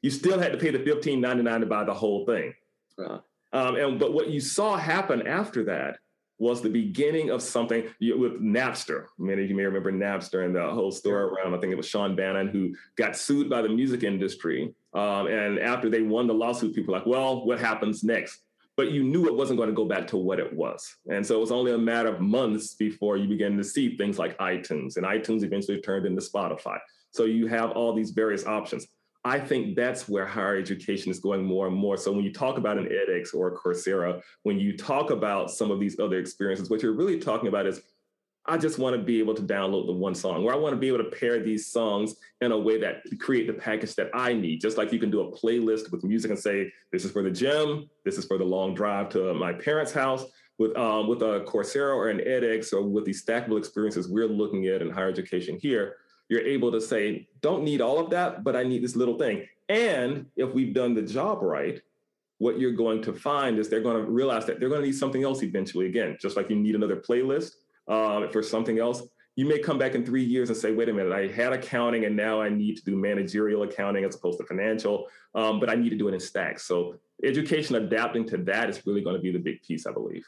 you 0.04 0.12
still 0.12 0.38
had 0.38 0.52
to 0.52 0.58
pay 0.60 0.70
the 0.70 0.80
fifteen 0.80 1.20
ninety 1.20 1.42
nine 1.42 1.62
to 1.62 1.66
buy 1.66 1.84
the 1.84 1.94
whole 1.94 2.26
thing. 2.28 2.54
Uh, 3.04 3.18
um, 3.54 3.76
and 3.76 4.00
but 4.00 4.14
what 4.14 4.30
you 4.30 4.40
saw 4.40 4.78
happen 4.78 5.26
after 5.26 5.64
that 5.64 5.98
was 6.40 6.62
the 6.62 6.70
beginning 6.70 7.30
of 7.30 7.42
something 7.42 7.84
with 8.02 8.42
Napster. 8.42 9.06
Many 9.18 9.44
of 9.44 9.50
you 9.50 9.56
may 9.56 9.64
remember 9.64 9.92
Napster 9.92 10.46
and 10.46 10.54
the 10.54 10.70
whole 10.70 10.92
story 10.92 11.24
around. 11.24 11.56
I 11.56 11.60
think 11.60 11.72
it 11.72 11.78
was 11.78 11.88
Sean 11.88 12.16
Bannon 12.16 12.50
who 12.50 12.76
got 12.98 13.16
sued 13.16 13.50
by 13.50 13.62
the 13.62 13.70
music 13.70 14.04
industry. 14.04 14.74
Um, 14.94 15.28
and 15.28 15.58
after 15.60 15.90
they 15.90 16.02
won 16.02 16.28
the 16.28 16.34
lawsuit, 16.34 16.76
people 16.76 16.94
were 16.94 17.00
like, 17.00 17.08
"Well, 17.08 17.46
what 17.46 17.60
happens 17.60 18.04
next?" 18.04 18.42
But 18.76 18.92
you 18.92 19.04
knew 19.04 19.28
it 19.28 19.36
wasn't 19.36 19.58
going 19.58 19.70
to 19.70 19.76
go 19.76 19.86
back 19.86 20.08
to 20.08 20.18
what 20.18 20.40
it 20.40 20.52
was. 20.52 20.98
And 21.08 21.26
so 21.26 21.38
it 21.38 21.40
was 21.40 21.52
only 21.52 21.74
a 21.74 21.78
matter 21.78 22.10
of 22.10 22.20
months 22.20 22.74
before 22.74 23.18
you 23.18 23.28
began 23.28 23.56
to 23.56 23.64
see 23.64 23.96
things 23.96 24.20
like 24.20 24.38
iTunes, 24.40 24.98
and 24.98 25.06
iTunes 25.06 25.44
eventually 25.44 25.80
turned 25.80 26.06
into 26.06 26.22
Spotify. 26.22 26.78
So 27.12 27.26
you 27.26 27.48
have 27.48 27.72
all 27.72 27.94
these 27.94 28.12
various 28.12 28.46
options. 28.46 28.88
I 29.26 29.40
think 29.40 29.76
that's 29.76 30.10
where 30.10 30.26
higher 30.26 30.58
education 30.58 31.10
is 31.10 31.20
going 31.20 31.46
more 31.46 31.68
and 31.68 31.76
more. 31.76 31.96
So 31.96 32.12
when 32.12 32.26
you 32.26 32.34
talk 32.34 32.58
about 32.58 32.78
an 32.78 32.86
edX 32.86 33.34
or 33.34 33.48
a 33.48 33.58
Coursera, 33.58 34.22
when 34.44 34.60
you 34.60 34.76
talk 34.76 35.12
about 35.12 35.50
some 35.50 35.72
of 35.72 35.80
these 35.80 35.98
other 36.00 36.18
experiences, 36.18 36.70
what 36.70 36.84
you're 36.84 36.94
really 36.94 37.20
talking 37.20 37.48
about 37.48 37.66
is 37.66 37.82
I 38.46 38.58
just 38.58 38.78
want 38.78 38.98
to 38.98 39.02
be 39.02 39.20
able 39.20 39.36
to 39.36 39.42
download 39.42 39.86
the 39.86 39.94
one 39.94 40.14
song, 40.14 40.44
or 40.44 40.52
I 40.52 40.58
want 40.58 40.74
to 40.74 40.80
be 40.80 40.90
able 40.90 40.98
to 40.98 41.16
pair 41.18 41.42
these 41.42 41.72
songs 41.72 42.16
in 42.42 42.52
a 42.52 42.60
way 42.60 42.78
that 42.82 43.04
create 43.20 43.48
the 43.48 43.54
package 43.54 43.96
that 43.96 44.10
I 44.14 44.34
need. 44.34 44.60
Just 44.60 44.78
like 44.78 44.92
you 44.92 45.00
can 45.00 45.10
do 45.10 45.22
a 45.22 45.32
playlist 45.32 45.92
with 45.92 46.04
music 46.04 46.32
and 46.32 46.40
say, 46.40 46.70
this 46.92 47.06
is 47.06 47.12
for 47.12 47.24
the 47.24 47.32
gym, 47.32 47.90
this 48.04 48.18
is 48.18 48.26
for 48.26 48.38
the 48.38 48.44
long 48.44 48.76
drive 48.76 49.08
to 49.10 49.34
my 49.34 49.54
parents' 49.54 49.94
house. 49.94 50.26
With 50.60 50.78
um, 50.78 51.08
with 51.08 51.24
a 51.24 51.44
Coursera 51.48 51.96
or 51.96 52.10
an 52.10 52.20
edX 52.20 52.74
or 52.74 52.84
with 52.84 53.06
these 53.06 53.26
stackable 53.26 53.58
experiences 53.58 54.08
we're 54.08 54.28
looking 54.28 54.68
at 54.68 54.84
in 54.84 54.92
higher 54.92 55.10
education 55.10 55.58
here, 55.60 55.96
you're 56.30 56.42
able 56.42 56.72
to 56.72 56.82
say, 56.82 57.28
don't 57.42 57.64
need 57.64 57.82
all 57.82 58.00
of 58.00 58.10
that, 58.12 58.44
but 58.44 58.56
I 58.56 58.64
need 58.64 58.84
this 58.84 58.96
little 58.96 59.18
thing. 59.18 59.46
And 59.70 60.26
if 60.36 60.54
we've 60.54 60.74
done 60.74 60.94
the 60.94 61.02
job 61.02 61.42
right, 61.42 61.82
what 62.38 62.60
you're 62.60 62.74
going 62.74 63.02
to 63.04 63.14
find 63.14 63.60
is 63.60 63.70
they're 63.70 63.82
going 63.82 64.04
to 64.04 64.10
realize 64.10 64.46
that 64.46 64.60
they're 64.60 64.70
going 64.70 64.82
to 64.82 64.88
need 64.88 64.96
something 64.96 65.24
else 65.24 65.44
eventually. 65.44 65.86
Again, 65.86 66.18
just 66.20 66.36
like 66.36 66.50
you 66.50 66.56
need 66.56 66.76
another 66.76 66.98
playlist 66.98 67.52
uh, 67.88 68.28
for 68.28 68.44
something 68.44 68.80
else, 68.80 69.04
you 69.36 69.46
may 69.46 69.60
come 69.60 69.78
back 69.78 69.96
in 69.96 70.06
three 70.06 70.24
years 70.24 70.50
and 70.50 70.58
say, 70.58 70.74
wait 70.74 70.90
a 70.90 70.94
minute, 70.94 71.12
I 71.12 71.28
had 71.28 71.54
accounting 71.54 72.06
and 72.06 72.16
now 72.16 72.42
I 72.42 72.50
need 72.50 72.78
to 72.78 72.84
do 72.84 72.96
managerial 72.96 73.64
accounting 73.64 74.04
as 74.04 74.16
opposed 74.16 74.40
to 74.40 74.46
financial, 74.46 75.08
um, 75.34 75.60
but 75.60 75.70
I 75.70 75.76
need 75.76 75.90
to 75.90 75.96
do 75.96 76.08
it 76.08 76.14
in 76.14 76.20
stacks. 76.20 76.66
So 76.66 76.98
education 77.24 77.76
adapting 77.76 78.28
to 78.28 78.38
that 78.38 78.70
is 78.70 78.86
really 78.86 79.02
going 79.02 79.16
to 79.16 79.22
be 79.22 79.32
the 79.32 79.40
big 79.40 79.62
piece, 79.64 79.88
I 79.88 79.92
believe. 79.92 80.28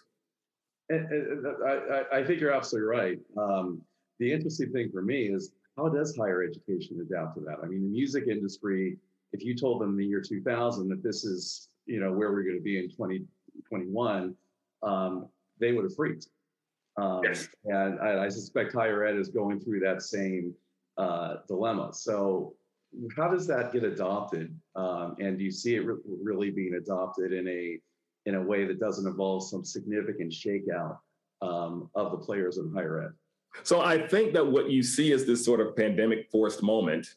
And, 0.90 1.08
and 1.12 1.46
I, 1.68 2.18
I, 2.20 2.24
think 2.24 2.40
you're 2.40 2.54
absolutely 2.54 2.88
right. 2.88 3.20
Um, 3.38 3.82
the 4.20 4.32
interesting 4.32 4.72
thing 4.72 4.92
for 4.92 5.02
me 5.02 5.24
is 5.24 5.52
how 5.78 5.90
does 5.90 6.16
higher 6.16 6.44
education 6.44 7.00
adapt 7.02 7.36
to 7.36 7.42
that? 7.42 7.58
I 7.64 7.68
mean, 7.68 7.82
the 7.82 7.90
music 7.90 8.28
industry, 8.28 8.98
if 9.34 9.44
you 9.44 9.56
told 9.56 9.82
them 9.82 9.92
in 9.92 9.98
the 9.98 10.06
year 10.06 10.22
2000 10.22 10.90
that 10.90 11.04
this 11.04 11.24
is, 11.26 11.70
you 11.86 12.00
know, 12.00 12.12
where 12.12 12.32
we're 12.32 12.44
going 12.44 12.58
to 12.58 12.64
be 12.64 12.80
in 12.80 12.90
2021, 12.90 14.36
um, 14.84 15.28
they 15.60 15.74
would 15.74 15.84
have 15.84 15.96
freaked. 15.96 16.28
Um, 16.98 17.22
yes. 17.24 17.50
And 17.66 18.00
I, 18.00 18.26
I, 18.26 18.30
suspect 18.30 18.74
higher 18.74 19.04
ed 19.04 19.18
is 19.18 19.28
going 19.28 19.60
through 19.60 19.82
that 19.82 20.02
same 20.02 20.54
uh, 20.98 21.38
dilemma. 21.48 21.90
So, 21.94 22.54
how 23.18 23.30
does 23.30 23.46
that 23.48 23.74
get 23.74 23.84
adopted? 23.84 24.58
Um, 24.78 25.18
and 25.20 25.38
do 25.38 25.44
you 25.44 25.52
see 25.52 25.76
it 25.76 25.86
re- 25.86 26.00
really 26.06 26.52
being 26.52 26.76
adopted 26.76 27.34
in 27.34 27.46
a 27.50 27.78
in 28.26 28.36
a 28.36 28.42
way 28.42 28.66
that 28.66 28.80
doesn't 28.80 29.06
involve 29.06 29.46
some 29.46 29.66
significant 29.66 30.32
shakeout 30.32 30.98
um, 31.42 31.90
of 31.96 32.12
the 32.12 32.18
players 32.18 32.60
in 32.60 32.72
higher 32.74 33.04
ed? 33.04 33.12
So 33.64 33.82
I 33.82 34.08
think 34.08 34.34
that 34.34 34.46
what 34.46 34.70
you 34.70 34.84
see 34.84 35.12
is 35.12 35.26
this 35.26 35.44
sort 35.44 35.60
of 35.60 35.76
pandemic 35.76 36.30
forced 36.32 36.62
moment 36.64 37.08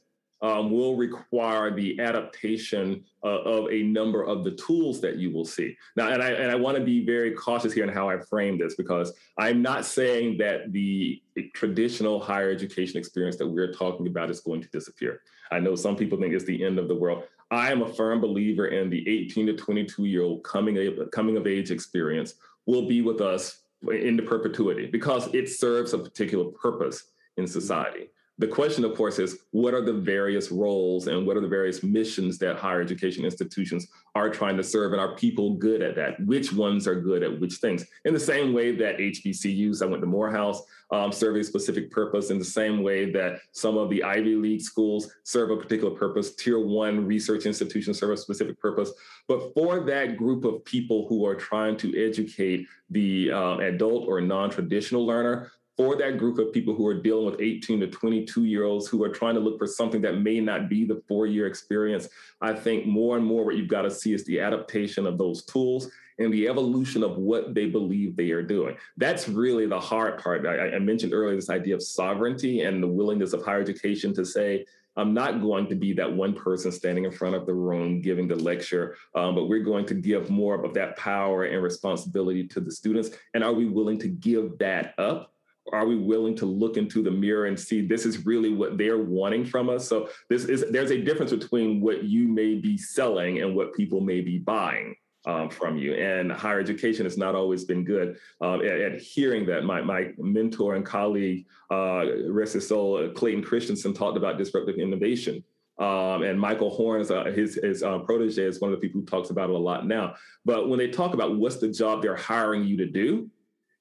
um, 0.40 0.71
will 0.71 0.97
require 0.97 1.75
the 1.75 1.99
adaptation 1.99 3.04
uh, 3.25 3.40
of 3.42 3.71
a 3.73 3.83
number 3.83 4.23
of 4.23 4.45
the 4.45 4.52
tools 4.52 5.00
that 5.00 5.16
you 5.16 5.33
will 5.33 5.45
see. 5.45 5.76
Now, 5.97 6.09
and 6.09 6.23
I, 6.23 6.30
and 6.30 6.50
I 6.50 6.54
want 6.54 6.76
to 6.76 6.85
be 6.85 7.04
very 7.04 7.33
cautious 7.33 7.73
here 7.73 7.85
in 7.85 7.90
how 7.92 8.09
I 8.09 8.18
frame 8.18 8.59
this 8.59 8.76
because 8.76 9.12
I'm 9.37 9.62
not 9.62 9.85
saying 9.85 10.38
that 10.38 10.73
the 10.73 11.21
traditional 11.54 12.21
higher 12.21 12.50
education 12.50 12.99
experience 12.99 13.37
that 13.37 13.49
we're 13.49 13.73
talking 13.73 14.07
about 14.07 14.30
is 14.30 14.40
going 14.40 14.62
to 14.62 14.68
disappear. 14.68 15.23
I 15.50 15.59
know 15.59 15.75
some 15.75 15.97
people 15.97 16.18
think 16.18 16.35
it's 16.35 16.45
the 16.45 16.64
end 16.64 16.78
of 16.78 16.88
the 16.88 16.95
world. 16.95 17.25
I 17.50 17.73
am 17.73 17.83
a 17.83 17.92
firm 17.92 18.21
believer 18.21 18.66
in 18.66 18.90
the 18.90 19.09
18 19.09 19.47
to 19.47 19.57
22 19.57 20.04
year 20.04 20.23
old 20.23 20.45
coming, 20.45 20.97
coming 21.12 21.37
of 21.37 21.47
age 21.47 21.71
experience 21.71 22.35
will 22.66 22.87
be 22.87 23.00
with 23.00 23.21
us 23.23 23.62
into 23.90 24.23
perpetuity 24.23 24.87
because 24.87 25.32
it 25.35 25.49
serves 25.49 25.92
a 25.92 25.99
particular 25.99 26.50
purpose 26.50 27.04
in 27.37 27.47
society. 27.47 28.11
The 28.40 28.47
question, 28.47 28.85
of 28.85 28.95
course, 28.95 29.18
is 29.18 29.40
what 29.50 29.75
are 29.75 29.85
the 29.85 29.92
various 29.92 30.52
roles 30.52 31.09
and 31.09 31.26
what 31.26 31.37
are 31.37 31.40
the 31.40 31.49
various 31.49 31.83
missions 31.83 32.38
that 32.38 32.57
higher 32.57 32.80
education 32.80 33.25
institutions 33.25 33.88
are 34.14 34.30
trying 34.30 34.57
to 34.57 34.62
serve? 34.62 34.92
And 34.92 35.00
are 35.00 35.16
people 35.16 35.54
good 35.54 35.83
at 35.83 35.97
that? 35.97 36.25
Which 36.25 36.52
ones 36.52 36.87
are 36.87 37.00
good 37.00 37.25
at 37.25 37.40
which 37.40 37.54
things? 37.54 37.85
In 38.04 38.14
the 38.14 38.21
same 38.21 38.52
way 38.52 38.76
that 38.76 38.99
HBCUs, 38.99 39.83
I 39.83 39.87
went 39.87 40.02
to 40.02 40.07
Morehouse, 40.07 40.62
um, 40.92 41.11
serve 41.11 41.35
a 41.35 41.42
specific 41.42 41.90
purpose, 41.90 42.30
in 42.30 42.38
the 42.38 42.45
same 42.45 42.85
way 42.85 43.11
that 43.11 43.40
some 43.50 43.76
of 43.76 43.90
the 43.90 44.04
Ivy 44.04 44.37
League 44.37 44.62
schools 44.62 45.12
serve 45.25 45.50
a 45.50 45.57
particular 45.57 45.95
purpose, 45.95 46.37
tier 46.37 46.61
one 46.61 47.04
research 47.07 47.45
institutions 47.45 47.99
serve 47.99 48.12
a 48.12 48.16
specific 48.16 48.59
purpose. 48.61 48.92
But 49.26 49.52
for 49.52 49.80
that 49.80 50.16
group 50.16 50.45
of 50.45 50.64
people 50.64 51.07
who 51.09 51.26
are 51.26 51.35
trying 51.35 51.76
to 51.78 52.07
educate 52.07 52.66
the 52.88 53.33
uh, 53.33 53.59
adult 53.59 54.07
or 54.09 54.21
non 54.21 54.49
traditional 54.49 55.04
learner, 55.04 55.50
for 55.78 55.97
that 55.97 56.18
group 56.18 56.38
of 56.38 56.52
people 56.52 56.75
who 56.75 56.85
are 56.88 57.00
dealing 57.00 57.25
with 57.25 57.40
18 57.40 57.78
to 57.80 57.87
22 57.87 58.44
year 58.44 58.64
olds 58.64 58.88
who 58.88 59.04
are 59.04 59.08
trying 59.08 59.35
to 59.35 59.40
look 59.40 59.58
for 59.58 59.66
something 59.68 60.02
that 60.02 60.20
may 60.20 60.40
not 60.40 60.68
be 60.68 60.85
the 60.85 61.00
four 61.06 61.25
year 61.26 61.47
experience, 61.47 62.08
I 62.40 62.52
think 62.52 62.85
more 62.85 63.16
and 63.16 63.25
more 63.25 63.44
what 63.44 63.56
you've 63.56 63.68
got 63.68 63.82
to 63.82 63.90
see 63.90 64.12
is 64.12 64.25
the 64.25 64.40
adaptation 64.40 65.06
of 65.06 65.16
those 65.16 65.44
tools 65.44 65.88
and 66.18 66.35
the 66.35 66.49
evolution 66.49 67.04
of 67.04 67.16
what 67.16 67.54
they 67.54 67.66
believe 67.66 68.16
they 68.16 68.32
are 68.32 68.42
doing. 68.42 68.76
That's 68.97 69.28
really 69.28 69.66
the 69.66 69.78
hard 69.78 70.18
part. 70.18 70.44
I, 70.44 70.75
I 70.75 70.78
mentioned 70.80 71.14
earlier 71.14 71.37
this 71.37 71.49
idea 71.49 71.76
of 71.76 71.82
sovereignty 71.82 72.62
and 72.62 72.82
the 72.82 72.88
willingness 72.88 73.32
of 73.32 73.44
higher 73.44 73.61
education 73.61 74.12
to 74.14 74.25
say, 74.25 74.66
I'm 74.97 75.14
not 75.14 75.40
going 75.40 75.68
to 75.68 75.76
be 75.76 75.92
that 75.92 76.12
one 76.12 76.35
person 76.35 76.73
standing 76.73 77.04
in 77.04 77.12
front 77.12 77.37
of 77.37 77.47
the 77.47 77.54
room 77.54 78.02
giving 78.02 78.26
the 78.26 78.35
lecture, 78.35 78.97
um, 79.14 79.37
but 79.37 79.44
we're 79.44 79.62
going 79.62 79.87
to 79.87 79.94
give 79.94 80.28
more 80.28 80.64
of 80.64 80.75
that 80.75 80.97
power 80.97 81.44
and 81.44 81.62
responsibility 81.62 82.49
to 82.49 82.58
the 82.58 82.73
students. 82.73 83.11
And 83.32 83.44
are 83.44 83.52
we 83.52 83.66
willing 83.66 84.00
to 84.00 84.08
give 84.08 84.58
that 84.58 84.94
up? 84.99 85.35
Are 85.72 85.87
we 85.87 85.96
willing 85.96 86.37
to 86.37 86.46
look 86.46 86.76
into 86.76 87.02
the 87.02 87.10
mirror 87.10 87.46
and 87.46 87.58
see 87.58 87.87
this 87.87 88.04
is 88.04 88.26
really 88.26 88.52
what 88.52 88.78
they're 88.78 88.98
wanting 88.98 89.44
from 89.44 89.68
us? 89.68 89.88
So 89.88 90.08
this 90.28 90.44
is 90.44 90.64
there's 90.70 90.90
a 90.90 91.00
difference 91.00 91.32
between 91.32 91.80
what 91.80 92.04
you 92.04 92.28
may 92.28 92.56
be 92.56 92.76
selling 92.76 93.42
and 93.42 93.54
what 93.54 93.75
people 93.75 94.00
may 94.00 94.20
be 94.20 94.38
buying 94.38 94.96
um, 95.26 95.50
from 95.50 95.76
you. 95.76 95.94
And 95.94 96.32
higher 96.32 96.60
education 96.60 97.04
has 97.04 97.18
not 97.18 97.34
always 97.34 97.64
been 97.64 97.84
good 97.84 98.18
um, 98.40 98.60
at, 98.64 98.80
at, 98.80 99.00
hearing 99.00 99.46
that. 99.46 99.64
My, 99.64 99.82
my 99.82 100.12
mentor 100.16 100.75
and 100.75 100.84
colleague 100.84 101.46
uh, 101.70 102.04
rest 102.28 102.54
his 102.54 102.66
soul 102.66 103.10
clayton 103.10 103.42
christensen 103.42 103.92
talked 103.92 104.16
about 104.16 104.38
disruptive 104.38 104.76
innovation. 104.76 105.44
Um, 105.78 106.22
and 106.22 106.40
Michael 106.40 106.70
Horn, 106.70 107.06
uh, 107.10 107.30
his, 107.30 107.54
his 107.62 107.84
uh, 107.84 107.98
protege, 107.98 108.42
is 108.42 108.60
one 108.60 108.72
of 108.72 108.80
the 108.80 108.84
people 108.84 109.00
who 109.00 109.06
talks 109.06 109.30
about 109.30 109.48
it 109.48 109.54
a 109.54 109.58
lot 109.58 109.87
now. 109.87 110.14
But 110.44 110.68
when 110.68 110.78
they 110.78 110.88
talk 110.88 111.14
about 111.14 111.37
what's 111.37 111.58
the 111.58 111.68
job 111.68 112.02
they're 112.02 112.16
hiring 112.16 112.64
you 112.64 112.76
to 112.78 112.87
do, 112.87 113.30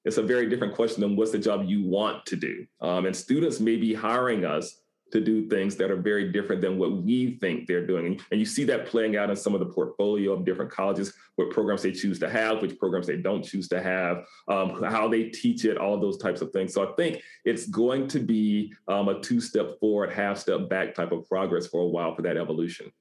it's 0.04 0.18
a 0.18 0.22
very 0.22 0.48
different 0.48 0.74
question 0.74 1.00
than 1.00 1.16
what's 1.16 1.32
the 1.32 1.38
job 1.38 1.64
you 1.66 1.84
want 1.84 2.24
to 2.26 2.36
do. 2.36 2.66
Um, 2.80 3.06
and 3.06 3.14
students 3.14 3.60
may 3.60 3.76
be 3.76 3.94
hiring 3.94 4.44
us 4.44 4.80
to 5.12 5.20
do 5.20 5.48
things 5.48 5.76
that 5.76 5.90
are 5.90 5.96
very 5.96 6.30
different 6.32 6.60
than 6.60 6.78
what 6.78 7.02
we 7.02 7.38
think 7.40 7.66
they're 7.66 7.86
doing. 7.86 8.20
And 8.30 8.38
you 8.38 8.46
see 8.46 8.64
that 8.64 8.86
playing 8.86 9.16
out 9.16 9.30
in 9.30 9.36
some 9.36 9.54
of 9.54 9.60
the 9.60 9.66
portfolio 9.66 10.32
of 10.32 10.44
different 10.44 10.70
colleges, 10.70 11.14
what 11.36 11.50
programs 11.50 11.82
they 11.82 11.92
choose 11.92 12.18
to 12.18 12.28
have, 12.28 12.60
which 12.60 12.78
programs 12.78 13.06
they 13.06 13.16
don't 13.16 13.42
choose 13.42 13.68
to 13.68 13.82
have, 13.82 14.24
um, 14.48 14.82
how 14.82 15.08
they 15.08 15.24
teach 15.24 15.64
it, 15.64 15.78
all 15.78 15.98
those 15.98 16.18
types 16.18 16.42
of 16.42 16.52
things. 16.52 16.74
So 16.74 16.86
I 16.86 16.94
think 16.96 17.22
it's 17.44 17.66
going 17.68 18.08
to 18.08 18.18
be 18.18 18.74
um, 18.86 19.08
a 19.08 19.20
two 19.20 19.40
step 19.40 19.78
forward, 19.80 20.12
half 20.12 20.38
step 20.38 20.68
back 20.68 20.94
type 20.94 21.12
of 21.12 21.26
progress 21.26 21.66
for 21.66 21.80
a 21.80 21.88
while 21.88 22.14
for 22.14 22.22
that 22.22 22.36
evolution 22.36 22.92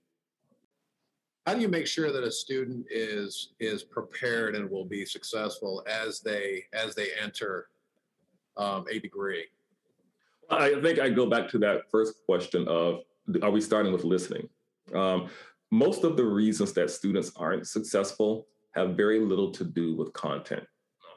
how 1.48 1.54
do 1.54 1.62
you 1.62 1.70
make 1.70 1.88
sure 1.88 2.12
that 2.12 2.26
a 2.26 2.32
student 2.32 2.86
is 2.90 3.54
is 3.62 3.82
prepared 3.82 4.54
and 4.54 4.70
will 4.70 4.84
be 4.84 5.06
successful 5.06 5.82
as 5.88 6.20
they 6.20 6.66
as 6.74 6.94
they 6.94 7.08
enter 7.24 7.70
um, 8.58 8.84
a 8.92 9.00
degree? 9.00 9.46
I 10.50 10.80
think 10.82 11.00
i 11.00 11.10
go 11.10 11.26
back 11.26 11.48
to 11.50 11.58
that 11.60 11.90
first 11.90 12.16
question 12.26 12.68
of 12.68 13.04
are 13.42 13.52
we 13.52 13.62
starting 13.62 13.94
with 13.94 14.04
listening? 14.04 14.50
Um, 14.94 15.30
most 15.72 16.04
of 16.04 16.18
the 16.18 16.26
reasons 16.26 16.74
that 16.74 16.92
students 16.92 17.32
aren't 17.38 17.66
successful 17.66 18.48
have 18.76 18.98
very 18.98 19.20
little 19.20 19.52
to 19.52 19.64
do 19.64 19.96
with 19.96 20.12
content 20.12 20.66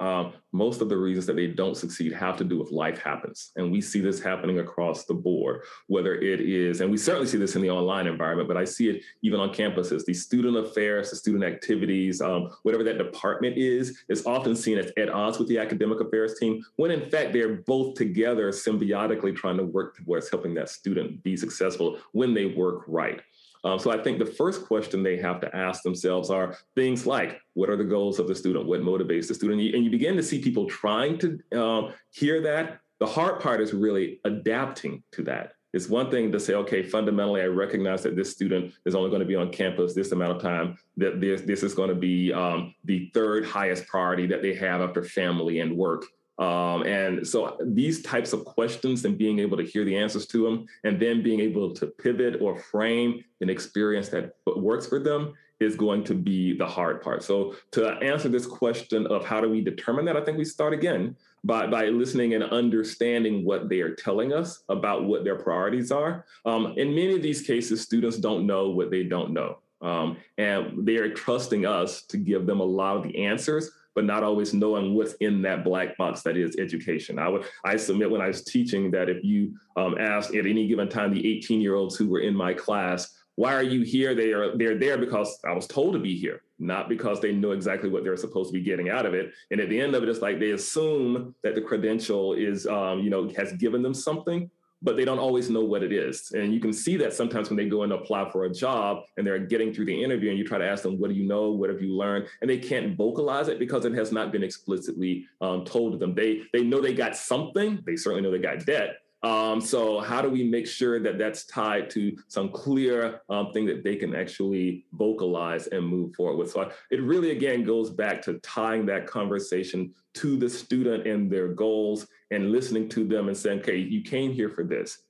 um, 0.00 0.32
most 0.52 0.80
of 0.80 0.88
the 0.88 0.96
reasons 0.96 1.26
that 1.26 1.36
they 1.36 1.46
don't 1.46 1.76
succeed 1.76 2.12
have 2.12 2.36
to 2.38 2.44
do 2.44 2.58
with 2.58 2.72
life 2.72 3.00
happens. 3.00 3.52
And 3.56 3.70
we 3.70 3.80
see 3.80 4.00
this 4.00 4.20
happening 4.20 4.58
across 4.58 5.04
the 5.04 5.14
board, 5.14 5.62
whether 5.86 6.14
it 6.14 6.40
is, 6.40 6.80
and 6.80 6.90
we 6.90 6.96
certainly 6.96 7.28
see 7.28 7.38
this 7.38 7.54
in 7.54 7.62
the 7.62 7.70
online 7.70 8.06
environment, 8.06 8.48
but 8.48 8.56
I 8.56 8.64
see 8.64 8.88
it 8.88 9.02
even 9.22 9.38
on 9.38 9.50
campuses. 9.50 10.04
The 10.04 10.14
student 10.14 10.56
affairs, 10.56 11.10
the 11.10 11.16
student 11.16 11.44
activities, 11.44 12.20
um, 12.20 12.48
whatever 12.62 12.82
that 12.84 12.98
department 12.98 13.58
is, 13.58 14.02
is 14.08 14.24
often 14.26 14.56
seen 14.56 14.78
as 14.78 14.90
at 14.96 15.10
odds 15.10 15.38
with 15.38 15.48
the 15.48 15.58
academic 15.58 16.00
affairs 16.00 16.34
team, 16.38 16.64
when 16.76 16.90
in 16.90 17.08
fact 17.10 17.32
they're 17.32 17.56
both 17.66 17.94
together 17.94 18.50
symbiotically 18.50 19.36
trying 19.36 19.58
to 19.58 19.64
work 19.64 19.96
towards 19.96 20.30
helping 20.30 20.54
that 20.54 20.70
student 20.70 21.22
be 21.22 21.36
successful 21.36 21.98
when 22.12 22.32
they 22.34 22.46
work 22.46 22.84
right. 22.88 23.20
Um, 23.64 23.78
so 23.78 23.90
I 23.90 24.02
think 24.02 24.18
the 24.18 24.26
first 24.26 24.64
question 24.64 25.02
they 25.02 25.18
have 25.18 25.40
to 25.40 25.54
ask 25.54 25.82
themselves 25.82 26.30
are 26.30 26.56
things 26.74 27.06
like, 27.06 27.40
what 27.54 27.68
are 27.68 27.76
the 27.76 27.84
goals 27.84 28.18
of 28.18 28.26
the 28.26 28.34
student? 28.34 28.66
What 28.66 28.80
motivates 28.80 29.28
the 29.28 29.34
student? 29.34 29.60
And 29.74 29.84
you, 29.84 29.90
begin 29.90 30.16
to 30.16 30.22
see 30.22 30.40
people 30.40 30.66
trying 30.66 31.18
to 31.18 31.38
uh, 31.54 31.92
hear 32.10 32.40
that. 32.42 32.80
The 33.00 33.06
hard 33.06 33.40
part 33.40 33.60
is 33.60 33.72
really 33.74 34.20
adapting 34.24 35.02
to 35.12 35.22
that. 35.24 35.52
It's 35.72 35.88
one 35.88 36.10
thing 36.10 36.32
to 36.32 36.40
say, 36.40 36.54
okay, 36.54 36.82
fundamentally, 36.82 37.42
I 37.42 37.46
recognize 37.46 38.02
that 38.02 38.16
this 38.16 38.32
student 38.32 38.74
is 38.86 38.94
only 38.94 39.10
going 39.10 39.20
to 39.20 39.26
be 39.26 39.36
on 39.36 39.52
campus 39.52 39.94
this 39.94 40.12
amount 40.12 40.36
of 40.36 40.42
time, 40.42 40.76
that 40.96 41.20
this, 41.20 41.42
this 41.42 41.62
is 41.62 41.74
going 41.74 41.90
to 41.90 41.94
be 41.94 42.32
um, 42.32 42.74
the 42.84 43.10
third 43.14 43.44
highest 43.44 43.86
priority 43.86 44.26
that 44.26 44.42
they 44.42 44.54
have 44.54 44.80
after 44.80 45.04
family 45.04 45.60
and 45.60 45.76
work. 45.76 46.04
Um, 46.40 46.84
and 46.84 47.26
so 47.26 47.58
these 47.62 48.02
types 48.02 48.32
of 48.32 48.46
questions 48.46 49.04
and 49.04 49.18
being 49.18 49.38
able 49.38 49.58
to 49.58 49.62
hear 49.62 49.84
the 49.84 49.96
answers 49.96 50.26
to 50.28 50.42
them 50.42 50.66
and 50.84 50.98
then 50.98 51.22
being 51.22 51.38
able 51.38 51.74
to 51.74 51.86
pivot 51.86 52.40
or 52.40 52.58
frame 52.58 53.22
an 53.42 53.50
experience 53.50 54.08
that 54.08 54.34
works 54.46 54.86
for 54.86 54.98
them 54.98 55.34
is 55.60 55.76
going 55.76 56.02
to 56.04 56.14
be 56.14 56.56
the 56.56 56.66
hard 56.66 57.02
part. 57.02 57.22
So 57.22 57.54
to 57.72 57.90
answer 57.98 58.30
this 58.30 58.46
question 58.46 59.06
of 59.08 59.26
how 59.26 59.42
do 59.42 59.50
we 59.50 59.60
determine 59.60 60.06
that, 60.06 60.16
I 60.16 60.24
think 60.24 60.38
we 60.38 60.46
start 60.46 60.72
again 60.72 61.14
by, 61.44 61.66
by 61.66 61.88
listening 61.88 62.32
and 62.32 62.44
understanding 62.44 63.44
what 63.44 63.68
they 63.68 63.80
are 63.80 63.94
telling 63.94 64.32
us 64.32 64.62
about 64.70 65.04
what 65.04 65.24
their 65.24 65.36
priorities 65.36 65.92
are. 65.92 66.24
Um, 66.46 66.72
in 66.78 66.94
many 66.94 67.14
of 67.16 67.22
these 67.22 67.42
cases, 67.42 67.82
students 67.82 68.16
don't 68.16 68.46
know 68.46 68.70
what 68.70 68.90
they 68.90 69.02
don't 69.02 69.32
know. 69.32 69.58
Um, 69.82 70.16
and 70.38 70.86
they 70.86 70.96
are 70.96 71.12
trusting 71.12 71.66
us 71.66 72.02
to 72.06 72.16
give 72.16 72.46
them 72.46 72.60
a 72.60 72.64
lot 72.64 72.96
of 72.96 73.02
the 73.02 73.24
answers 73.24 73.70
but 74.00 74.06
not 74.06 74.24
always 74.24 74.54
knowing 74.54 74.94
what's 74.94 75.12
in 75.20 75.42
that 75.42 75.62
black 75.62 75.94
box 75.98 76.22
that 76.22 76.34
is 76.34 76.56
education. 76.58 77.18
I 77.18 77.28
would 77.28 77.44
I 77.66 77.76
submit 77.76 78.10
when 78.10 78.22
I 78.22 78.28
was 78.28 78.42
teaching 78.42 78.90
that 78.92 79.10
if 79.10 79.22
you 79.22 79.52
um, 79.76 79.98
asked 79.98 80.34
at 80.34 80.46
any 80.46 80.66
given 80.66 80.88
time 80.88 81.12
the 81.12 81.36
18 81.36 81.60
year 81.60 81.74
olds 81.74 81.96
who 81.96 82.08
were 82.08 82.20
in 82.20 82.34
my 82.34 82.54
class, 82.54 83.14
why 83.34 83.52
are 83.52 83.62
you 83.62 83.82
here? 83.82 84.14
They 84.14 84.32
are 84.32 84.56
they're 84.56 84.78
there 84.78 84.96
because 84.96 85.38
I 85.46 85.52
was 85.52 85.66
told 85.66 85.92
to 85.92 85.98
be 85.98 86.16
here, 86.16 86.40
not 86.58 86.88
because 86.88 87.20
they 87.20 87.32
know 87.32 87.50
exactly 87.50 87.90
what 87.90 88.02
they're 88.02 88.16
supposed 88.16 88.48
to 88.48 88.58
be 88.58 88.64
getting 88.64 88.88
out 88.88 89.04
of 89.04 89.12
it. 89.12 89.34
And 89.50 89.60
at 89.60 89.68
the 89.68 89.78
end 89.78 89.94
of 89.94 90.02
it, 90.02 90.08
it's 90.08 90.22
like 90.22 90.40
they 90.40 90.52
assume 90.52 91.34
that 91.42 91.54
the 91.54 91.60
credential 91.60 92.32
is 92.32 92.66
um, 92.66 93.00
you 93.00 93.10
know 93.10 93.28
has 93.36 93.52
given 93.52 93.82
them 93.82 93.92
something 93.92 94.50
but 94.82 94.96
they 94.96 95.04
don't 95.04 95.18
always 95.18 95.50
know 95.50 95.64
what 95.64 95.82
it 95.82 95.92
is. 95.92 96.32
And 96.32 96.54
you 96.54 96.60
can 96.60 96.72
see 96.72 96.96
that 96.96 97.12
sometimes 97.12 97.50
when 97.50 97.56
they 97.56 97.68
go 97.68 97.82
and 97.82 97.92
apply 97.92 98.30
for 98.30 98.44
a 98.44 98.50
job 98.50 99.02
and 99.16 99.26
they're 99.26 99.38
getting 99.38 99.74
through 99.74 99.86
the 99.86 100.02
interview 100.02 100.30
and 100.30 100.38
you 100.38 100.44
try 100.44 100.58
to 100.58 100.66
ask 100.66 100.82
them, 100.82 100.98
what 100.98 101.10
do 101.10 101.16
you 101.16 101.26
know? 101.26 101.50
What 101.50 101.70
have 101.70 101.82
you 101.82 101.94
learned? 101.94 102.28
And 102.40 102.48
they 102.48 102.58
can't 102.58 102.96
vocalize 102.96 103.48
it 103.48 103.58
because 103.58 103.84
it 103.84 103.92
has 103.94 104.10
not 104.10 104.32
been 104.32 104.42
explicitly 104.42 105.26
um, 105.40 105.64
told 105.64 105.92
to 105.92 105.98
them. 105.98 106.14
They, 106.14 106.42
they 106.52 106.62
know 106.62 106.80
they 106.80 106.94
got 106.94 107.16
something. 107.16 107.82
They 107.84 107.96
certainly 107.96 108.22
know 108.22 108.30
they 108.30 108.42
got 108.42 108.64
debt, 108.64 108.96
um, 109.22 109.60
so 109.60 110.00
how 110.00 110.22
do 110.22 110.30
we 110.30 110.44
make 110.44 110.66
sure 110.66 110.98
that 111.00 111.18
that's 111.18 111.44
tied 111.44 111.90
to 111.90 112.16
some 112.28 112.48
clear 112.48 113.20
um, 113.28 113.52
thing 113.52 113.66
that 113.66 113.84
they 113.84 113.96
can 113.96 114.14
actually 114.14 114.86
vocalize 114.92 115.66
and 115.66 115.86
move 115.86 116.14
forward 116.14 116.36
with? 116.36 116.50
So 116.50 116.70
it 116.90 117.02
really, 117.02 117.30
again, 117.32 117.64
goes 117.64 117.90
back 117.90 118.22
to 118.22 118.38
tying 118.38 118.86
that 118.86 119.06
conversation 119.06 119.92
to 120.14 120.36
the 120.36 120.48
student 120.48 121.06
and 121.06 121.30
their 121.30 121.48
goals 121.48 122.06
and 122.30 122.50
listening 122.50 122.88
to 122.90 123.04
them 123.04 123.28
and 123.28 123.36
saying, 123.36 123.60
okay, 123.60 123.76
you 123.76 124.02
came 124.02 124.32
here 124.32 124.48
for 124.48 124.64
this. 124.64 125.02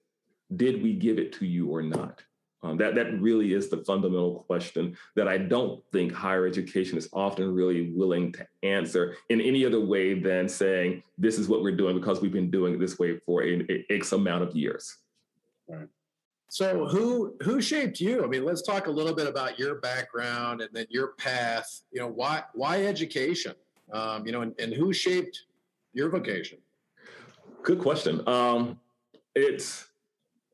Did 0.57 0.83
we 0.83 0.94
give 0.94 1.18
it 1.18 1.33
to 1.35 1.46
you 1.46 1.73
or 1.73 1.83
not? 1.83 2.23
Um, 2.62 2.77
that 2.77 2.94
that 2.94 3.18
really 3.20 3.55
is 3.55 3.70
the 3.70 3.79
fundamental 3.85 4.44
question 4.46 4.96
that 5.16 5.27
I 5.27 5.38
don't 5.38 5.83
think 5.92 6.12
higher 6.12 6.46
education 6.46 6.99
is 6.99 7.09
often 7.12 7.55
really 7.55 7.90
willing 7.92 8.33
to 8.33 8.46
answer 8.62 9.16
in 9.31 9.40
any 9.40 9.64
other 9.64 9.81
way 9.81 10.20
than 10.20 10.46
saying 10.46 11.03
this 11.16 11.38
is 11.38 11.49
what 11.49 11.62
we're 11.62 11.77
doing 11.77 11.99
because 11.99 12.20
we've 12.20 12.33
been 12.33 12.51
doing 12.51 12.75
it 12.75 12.81
this 12.81 12.99
way 12.99 13.18
for 13.25 13.44
a, 13.44 13.62
a 13.70 13.87
X 13.88 14.12
amount 14.12 14.42
of 14.42 14.55
years. 14.55 14.99
Right. 15.68 15.88
So 16.51 16.87
who 16.87 17.37
who 17.42 17.62
shaped 17.62 17.99
you? 17.99 18.25
I 18.25 18.27
mean, 18.27 18.44
let's 18.44 18.61
talk 18.61 18.88
a 18.88 18.90
little 18.90 19.14
bit 19.14 19.27
about 19.27 19.59
your 19.59 19.77
background 19.77 20.61
and 20.61 20.70
then 20.73 20.87
your 20.90 21.12
path. 21.12 21.83
You 21.92 22.01
know, 22.01 22.09
why 22.09 22.42
why 22.53 22.85
education? 22.85 23.55
Um, 23.92 24.27
you 24.27 24.33
know, 24.33 24.42
and, 24.42 24.55
and 24.61 24.75
who 24.75 24.92
shaped 24.92 25.44
your 25.94 26.11
vocation? 26.11 26.59
Good 27.62 27.79
question. 27.79 28.27
Um, 28.29 28.79
it's 29.35 29.87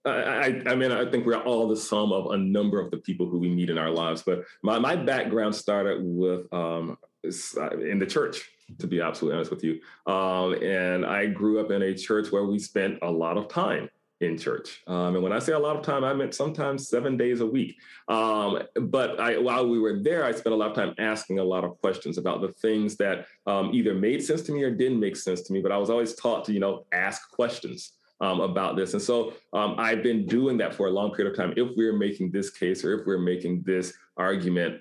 I, 0.06 0.62
I, 0.66 0.74
mean, 0.74 0.92
I 0.92 1.10
think 1.10 1.26
we're 1.26 1.42
all 1.42 1.66
the 1.68 1.76
sum 1.76 2.12
of 2.12 2.30
a 2.30 2.36
number 2.36 2.80
of 2.80 2.90
the 2.90 2.98
people 2.98 3.28
who 3.28 3.38
we 3.38 3.48
meet 3.48 3.70
in 3.70 3.78
our 3.78 3.90
lives. 3.90 4.22
But 4.22 4.44
my, 4.62 4.78
my 4.78 4.96
background 4.96 5.54
started 5.54 6.00
with 6.02 6.52
um, 6.52 6.96
uh, 7.24 7.70
in 7.78 7.98
the 7.98 8.06
church, 8.06 8.50
to 8.78 8.86
be 8.86 9.00
absolutely 9.00 9.36
honest 9.36 9.50
with 9.50 9.64
you. 9.64 9.80
Um, 10.06 10.54
and 10.62 11.04
I 11.04 11.26
grew 11.26 11.60
up 11.60 11.70
in 11.70 11.82
a 11.82 11.94
church 11.94 12.30
where 12.30 12.44
we 12.44 12.58
spent 12.58 12.98
a 13.02 13.10
lot 13.10 13.36
of 13.36 13.48
time 13.48 13.90
in 14.20 14.38
church. 14.38 14.82
Um, 14.86 15.14
and 15.14 15.22
when 15.22 15.32
I 15.32 15.38
say 15.38 15.52
a 15.52 15.58
lot 15.58 15.76
of 15.76 15.82
time, 15.82 16.02
I 16.02 16.14
meant 16.14 16.34
sometimes 16.34 16.88
seven 16.88 17.16
days 17.16 17.40
a 17.40 17.46
week. 17.46 17.76
Um, 18.08 18.62
but 18.80 19.20
I, 19.20 19.36
while 19.36 19.68
we 19.68 19.78
were 19.78 20.00
there, 20.02 20.24
I 20.24 20.32
spent 20.32 20.54
a 20.54 20.56
lot 20.56 20.70
of 20.70 20.76
time 20.76 20.94
asking 20.98 21.38
a 21.38 21.44
lot 21.44 21.64
of 21.64 21.78
questions 21.80 22.16
about 22.16 22.40
the 22.40 22.52
things 22.52 22.96
that 22.96 23.26
um, 23.46 23.72
either 23.74 23.94
made 23.94 24.24
sense 24.24 24.42
to 24.42 24.52
me 24.52 24.62
or 24.62 24.70
didn't 24.70 25.00
make 25.00 25.16
sense 25.16 25.42
to 25.42 25.52
me. 25.52 25.60
But 25.60 25.72
I 25.72 25.76
was 25.76 25.90
always 25.90 26.14
taught 26.14 26.44
to, 26.46 26.52
you 26.52 26.60
know, 26.60 26.86
ask 26.92 27.30
questions. 27.30 27.95
Um, 28.18 28.40
about 28.40 28.76
this. 28.76 28.94
And 28.94 29.02
so 29.02 29.34
um, 29.52 29.74
I've 29.76 30.02
been 30.02 30.24
doing 30.24 30.56
that 30.56 30.74
for 30.74 30.86
a 30.86 30.90
long 30.90 31.12
period 31.12 31.32
of 31.32 31.36
time. 31.36 31.52
If 31.54 31.76
we're 31.76 31.92
making 31.92 32.30
this 32.30 32.48
case 32.48 32.82
or 32.82 32.98
if 32.98 33.06
we're 33.06 33.18
making 33.18 33.62
this 33.66 33.92
argument, 34.16 34.80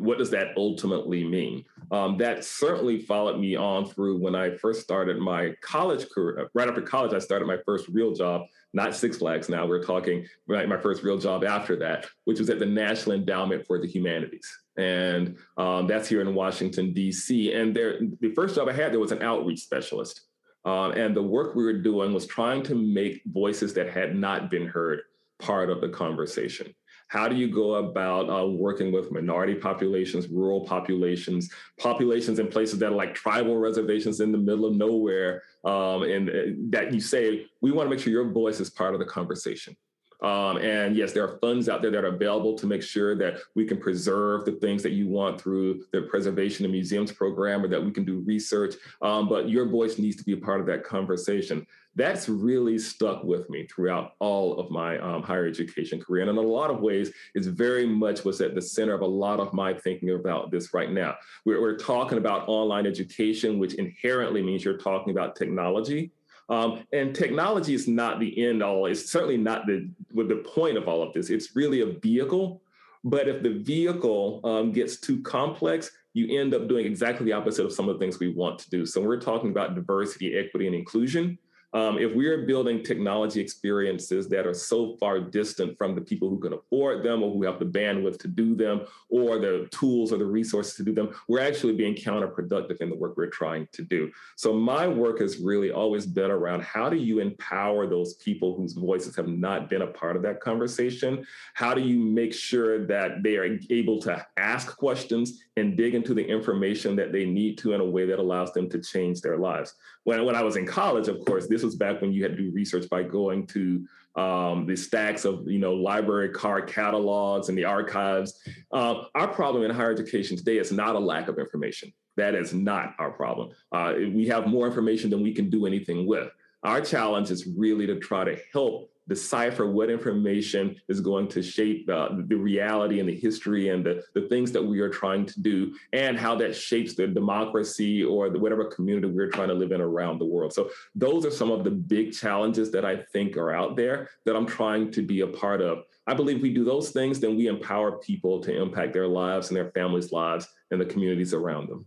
what 0.00 0.18
does 0.18 0.30
that 0.30 0.48
ultimately 0.56 1.24
mean? 1.24 1.64
Um, 1.90 2.16
that 2.18 2.44
certainly 2.44 3.00
followed 3.00 3.38
me 3.38 3.56
on 3.56 3.86
through 3.86 4.18
when 4.18 4.34
I 4.34 4.56
first 4.56 4.82
started 4.82 5.18
my 5.18 5.54
college 5.62 6.08
career. 6.08 6.50
Right 6.54 6.68
after 6.68 6.82
college, 6.82 7.12
I 7.12 7.18
started 7.18 7.46
my 7.46 7.58
first 7.66 7.88
real 7.88 8.12
job, 8.12 8.46
not 8.72 8.94
Six 8.94 9.18
Flags 9.18 9.48
now, 9.48 9.66
we're 9.66 9.82
talking 9.82 10.26
right, 10.46 10.68
my 10.68 10.78
first 10.78 11.02
real 11.02 11.18
job 11.18 11.44
after 11.44 11.76
that, 11.76 12.06
which 12.24 12.38
was 12.38 12.50
at 12.50 12.58
the 12.58 12.66
National 12.66 13.16
Endowment 13.16 13.66
for 13.66 13.80
the 13.80 13.88
Humanities. 13.88 14.48
And 14.76 15.36
um, 15.56 15.86
that's 15.86 16.08
here 16.08 16.20
in 16.20 16.34
Washington, 16.34 16.92
D.C. 16.92 17.52
And 17.52 17.74
there, 17.74 18.00
the 18.20 18.32
first 18.34 18.54
job 18.54 18.68
I 18.68 18.72
had 18.72 18.92
there 18.92 19.00
was 19.00 19.12
an 19.12 19.22
outreach 19.22 19.60
specialist. 19.60 20.22
Um, 20.64 20.92
and 20.92 21.16
the 21.16 21.22
work 21.22 21.54
we 21.54 21.64
were 21.64 21.78
doing 21.78 22.12
was 22.12 22.26
trying 22.26 22.62
to 22.64 22.74
make 22.74 23.22
voices 23.26 23.72
that 23.74 23.90
had 23.90 24.14
not 24.14 24.50
been 24.50 24.66
heard 24.66 25.00
part 25.40 25.70
of 25.70 25.80
the 25.80 25.88
conversation. 25.88 26.74
How 27.08 27.28
do 27.28 27.34
you 27.34 27.48
go 27.48 27.74
about 27.74 28.30
uh, 28.30 28.46
working 28.46 28.92
with 28.92 29.10
minority 29.10 29.54
populations, 29.54 30.28
rural 30.28 30.64
populations, 30.64 31.50
populations 31.76 32.38
in 32.38 32.46
places 32.46 32.78
that 32.78 32.92
are 32.92 32.94
like 32.94 33.14
tribal 33.14 33.56
reservations 33.56 34.20
in 34.20 34.30
the 34.30 34.38
middle 34.38 34.64
of 34.64 34.76
nowhere, 34.76 35.42
um, 35.64 36.04
and 36.04 36.30
uh, 36.30 36.32
that 36.68 36.94
you 36.94 37.00
say, 37.00 37.46
we 37.60 37.72
want 37.72 37.86
to 37.86 37.90
make 37.90 37.98
sure 37.98 38.12
your 38.12 38.30
voice 38.30 38.60
is 38.60 38.70
part 38.70 38.94
of 38.94 39.00
the 39.00 39.06
conversation. 39.06 39.76
Um, 40.22 40.58
and 40.58 40.96
yes, 40.96 41.12
there 41.12 41.24
are 41.24 41.38
funds 41.38 41.68
out 41.68 41.82
there 41.82 41.90
that 41.90 42.04
are 42.04 42.14
available 42.14 42.56
to 42.58 42.66
make 42.66 42.82
sure 42.82 43.14
that 43.16 43.38
we 43.54 43.64
can 43.64 43.78
preserve 43.78 44.44
the 44.44 44.52
things 44.52 44.82
that 44.82 44.92
you 44.92 45.08
want 45.08 45.40
through 45.40 45.84
the 45.92 46.02
preservation 46.02 46.64
and 46.64 46.72
museums 46.72 47.12
program 47.12 47.64
or 47.64 47.68
that 47.68 47.82
we 47.82 47.90
can 47.90 48.04
do 48.04 48.20
research. 48.20 48.74
Um, 49.02 49.28
but 49.28 49.48
your 49.48 49.68
voice 49.68 49.98
needs 49.98 50.16
to 50.16 50.24
be 50.24 50.32
a 50.32 50.36
part 50.36 50.60
of 50.60 50.66
that 50.66 50.84
conversation 50.84 51.66
that's 51.96 52.28
really 52.28 52.78
stuck 52.78 53.24
with 53.24 53.50
me 53.50 53.66
throughout 53.66 54.12
all 54.20 54.58
of 54.58 54.70
my 54.70 54.98
um, 54.98 55.22
higher 55.22 55.46
education 55.46 56.00
career. 56.00 56.22
And 56.22 56.30
in 56.30 56.36
a 56.36 56.40
lot 56.40 56.70
of 56.70 56.80
ways, 56.80 57.10
it's 57.34 57.46
very 57.46 57.86
much 57.86 58.24
what's 58.24 58.40
at 58.40 58.54
the 58.54 58.62
center 58.62 58.94
of 58.94 59.00
a 59.00 59.06
lot 59.06 59.40
of 59.40 59.52
my 59.52 59.74
thinking 59.74 60.10
about 60.10 60.50
this 60.50 60.72
right 60.72 60.90
now. 60.90 61.16
We're, 61.44 61.60
we're 61.60 61.76
talking 61.76 62.18
about 62.18 62.48
online 62.48 62.86
education, 62.86 63.58
which 63.58 63.74
inherently 63.74 64.42
means 64.42 64.64
you're 64.64 64.78
talking 64.78 65.10
about 65.10 65.34
technology. 65.34 66.12
Um, 66.50 66.84
and 66.92 67.14
technology 67.14 67.74
is 67.74 67.86
not 67.86 68.18
the 68.18 68.44
end 68.44 68.62
all. 68.62 68.86
It's 68.86 69.10
certainly 69.10 69.36
not 69.36 69.66
the 69.66 69.88
with 70.12 70.28
the 70.28 70.36
point 70.36 70.76
of 70.76 70.88
all 70.88 71.02
of 71.02 71.12
this. 71.14 71.30
It's 71.30 71.54
really 71.54 71.80
a 71.80 71.86
vehicle. 71.86 72.60
But 73.04 73.28
if 73.28 73.42
the 73.42 73.60
vehicle 73.60 74.40
um, 74.44 74.72
gets 74.72 74.98
too 74.98 75.22
complex, 75.22 75.90
you 76.12 76.38
end 76.38 76.52
up 76.52 76.68
doing 76.68 76.84
exactly 76.84 77.24
the 77.24 77.32
opposite 77.32 77.64
of 77.64 77.72
some 77.72 77.88
of 77.88 77.94
the 77.94 78.04
things 78.04 78.18
we 78.18 78.32
want 78.32 78.58
to 78.58 78.68
do. 78.68 78.84
So 78.84 79.00
we're 79.00 79.20
talking 79.20 79.50
about 79.50 79.74
diversity, 79.74 80.36
equity, 80.36 80.66
and 80.66 80.74
inclusion. 80.74 81.38
Um, 81.72 81.98
if 81.98 82.12
we 82.14 82.26
are 82.26 82.46
building 82.46 82.82
technology 82.82 83.40
experiences 83.40 84.28
that 84.28 84.46
are 84.46 84.54
so 84.54 84.96
far 84.98 85.20
distant 85.20 85.78
from 85.78 85.94
the 85.94 86.00
people 86.00 86.28
who 86.28 86.40
can 86.40 86.52
afford 86.52 87.04
them 87.04 87.22
or 87.22 87.32
who 87.32 87.44
have 87.44 87.60
the 87.60 87.64
bandwidth 87.64 88.18
to 88.20 88.28
do 88.28 88.56
them 88.56 88.82
or 89.08 89.38
the 89.38 89.68
tools 89.70 90.12
or 90.12 90.18
the 90.18 90.26
resources 90.26 90.74
to 90.74 90.82
do 90.82 90.92
them, 90.92 91.14
we're 91.28 91.40
actually 91.40 91.74
being 91.74 91.94
counterproductive 91.94 92.80
in 92.80 92.90
the 92.90 92.96
work 92.96 93.16
we're 93.16 93.26
trying 93.26 93.68
to 93.72 93.82
do. 93.82 94.10
So 94.36 94.52
my 94.52 94.88
work 94.88 95.20
has 95.20 95.38
really 95.38 95.70
always 95.70 96.06
been 96.06 96.30
around 96.30 96.62
how 96.62 96.90
do 96.90 96.96
you 96.96 97.20
empower 97.20 97.86
those 97.86 98.14
people 98.14 98.56
whose 98.56 98.72
voices 98.72 99.14
have 99.14 99.28
not 99.28 99.70
been 99.70 99.82
a 99.82 99.86
part 99.86 100.16
of 100.16 100.22
that 100.22 100.40
conversation? 100.40 101.24
How 101.54 101.72
do 101.72 101.82
you 101.82 101.98
make 102.00 102.34
sure 102.34 102.84
that 102.86 103.22
they 103.22 103.36
are 103.36 103.58
able 103.70 104.00
to 104.02 104.26
ask 104.36 104.76
questions 104.76 105.44
and 105.56 105.76
dig 105.76 105.94
into 105.94 106.14
the 106.14 106.26
information 106.26 106.96
that 106.96 107.12
they 107.12 107.26
need 107.26 107.58
to 107.58 107.74
in 107.74 107.80
a 107.80 107.84
way 107.84 108.06
that 108.06 108.18
allows 108.18 108.52
them 108.52 108.68
to 108.70 108.80
change 108.80 109.20
their 109.20 109.36
lives? 109.36 109.74
When, 110.04 110.24
when 110.24 110.34
I 110.34 110.42
was 110.42 110.56
in 110.56 110.66
college, 110.66 111.08
of 111.08 111.24
course, 111.24 111.46
this 111.46 111.59
was 111.62 111.76
back 111.76 112.00
when 112.00 112.12
you 112.12 112.22
had 112.22 112.36
to 112.36 112.42
do 112.42 112.50
research 112.52 112.88
by 112.90 113.02
going 113.02 113.46
to 113.48 113.86
um, 114.16 114.66
the 114.66 114.76
stacks 114.76 115.24
of 115.24 115.48
you 115.48 115.58
know 115.58 115.72
library 115.74 116.30
card 116.30 116.66
catalogs 116.66 117.48
and 117.48 117.56
the 117.56 117.64
archives. 117.64 118.40
Uh, 118.72 119.02
our 119.14 119.28
problem 119.28 119.64
in 119.64 119.70
higher 119.70 119.92
education 119.92 120.36
today 120.36 120.58
is 120.58 120.72
not 120.72 120.96
a 120.96 120.98
lack 120.98 121.28
of 121.28 121.38
information. 121.38 121.92
That 122.16 122.34
is 122.34 122.52
not 122.52 122.94
our 122.98 123.10
problem. 123.10 123.50
Uh, 123.72 123.94
we 124.12 124.26
have 124.26 124.46
more 124.46 124.66
information 124.66 125.10
than 125.10 125.22
we 125.22 125.32
can 125.32 125.48
do 125.48 125.66
anything 125.66 126.06
with. 126.06 126.30
Our 126.62 126.80
challenge 126.80 127.30
is 127.30 127.46
really 127.46 127.86
to 127.86 127.98
try 127.98 128.24
to 128.24 128.36
help 128.52 128.90
decipher 129.10 129.66
what 129.66 129.90
information 129.90 130.76
is 130.88 131.00
going 131.00 131.26
to 131.26 131.42
shape 131.42 131.90
uh, 131.90 132.10
the 132.28 132.36
reality 132.36 133.00
and 133.00 133.08
the 133.08 133.16
history 133.16 133.70
and 133.70 133.84
the, 133.84 134.04
the 134.14 134.28
things 134.28 134.52
that 134.52 134.62
we 134.62 134.78
are 134.78 134.88
trying 134.88 135.26
to 135.26 135.42
do 135.42 135.74
and 135.92 136.16
how 136.16 136.36
that 136.36 136.54
shapes 136.54 136.94
the 136.94 137.08
democracy 137.08 138.04
or 138.04 138.30
the, 138.30 138.38
whatever 138.38 138.66
community 138.66 139.08
we're 139.08 139.28
trying 139.28 139.48
to 139.48 139.54
live 139.54 139.72
in 139.72 139.80
around 139.80 140.20
the 140.20 140.24
world. 140.24 140.52
So 140.52 140.70
those 140.94 141.26
are 141.26 141.30
some 141.32 141.50
of 141.50 141.64
the 141.64 141.72
big 141.72 142.12
challenges 142.12 142.70
that 142.70 142.84
I 142.84 142.98
think 143.12 143.36
are 143.36 143.52
out 143.52 143.74
there 143.74 144.10
that 144.26 144.36
I'm 144.36 144.46
trying 144.46 144.92
to 144.92 145.02
be 145.02 145.22
a 145.22 145.26
part 145.26 145.60
of. 145.60 145.82
I 146.06 146.14
believe 146.14 146.40
we 146.40 146.54
do 146.54 146.64
those 146.64 146.90
things, 146.90 147.18
then 147.18 147.36
we 147.36 147.48
empower 147.48 147.98
people 147.98 148.40
to 148.42 148.62
impact 148.62 148.92
their 148.92 149.08
lives 149.08 149.48
and 149.48 149.56
their 149.56 149.72
families' 149.72 150.12
lives 150.12 150.46
and 150.70 150.80
the 150.80 150.86
communities 150.86 151.34
around 151.34 151.68
them. 151.68 151.84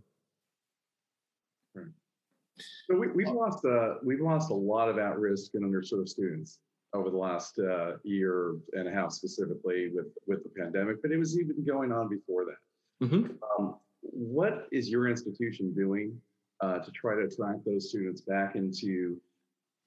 So 2.86 2.98
we, 2.98 3.24
have 3.24 3.34
lost 3.34 3.64
uh, 3.64 3.94
we've 4.04 4.20
lost 4.20 4.50
a 4.50 4.54
lot 4.54 4.90
of 4.90 4.98
at-risk 4.98 5.54
and 5.54 5.64
underserved 5.64 6.10
students 6.10 6.58
over 6.94 7.10
the 7.10 7.16
last 7.16 7.58
uh, 7.58 7.92
year 8.04 8.56
and 8.72 8.88
a 8.88 8.90
half 8.90 9.12
specifically 9.12 9.90
with 9.92 10.06
with 10.26 10.42
the 10.44 10.50
pandemic, 10.50 11.02
but 11.02 11.10
it 11.10 11.18
was 11.18 11.38
even 11.38 11.64
going 11.64 11.92
on 11.92 12.08
before 12.08 12.46
that. 12.46 13.06
Mm-hmm. 13.06 13.32
Um, 13.58 13.76
what 14.00 14.68
is 14.70 14.88
your 14.88 15.08
institution 15.08 15.74
doing 15.74 16.18
uh, 16.60 16.78
to 16.78 16.90
try 16.92 17.16
to 17.16 17.22
attract 17.22 17.64
those 17.64 17.88
students 17.90 18.20
back 18.20 18.54
into 18.54 19.16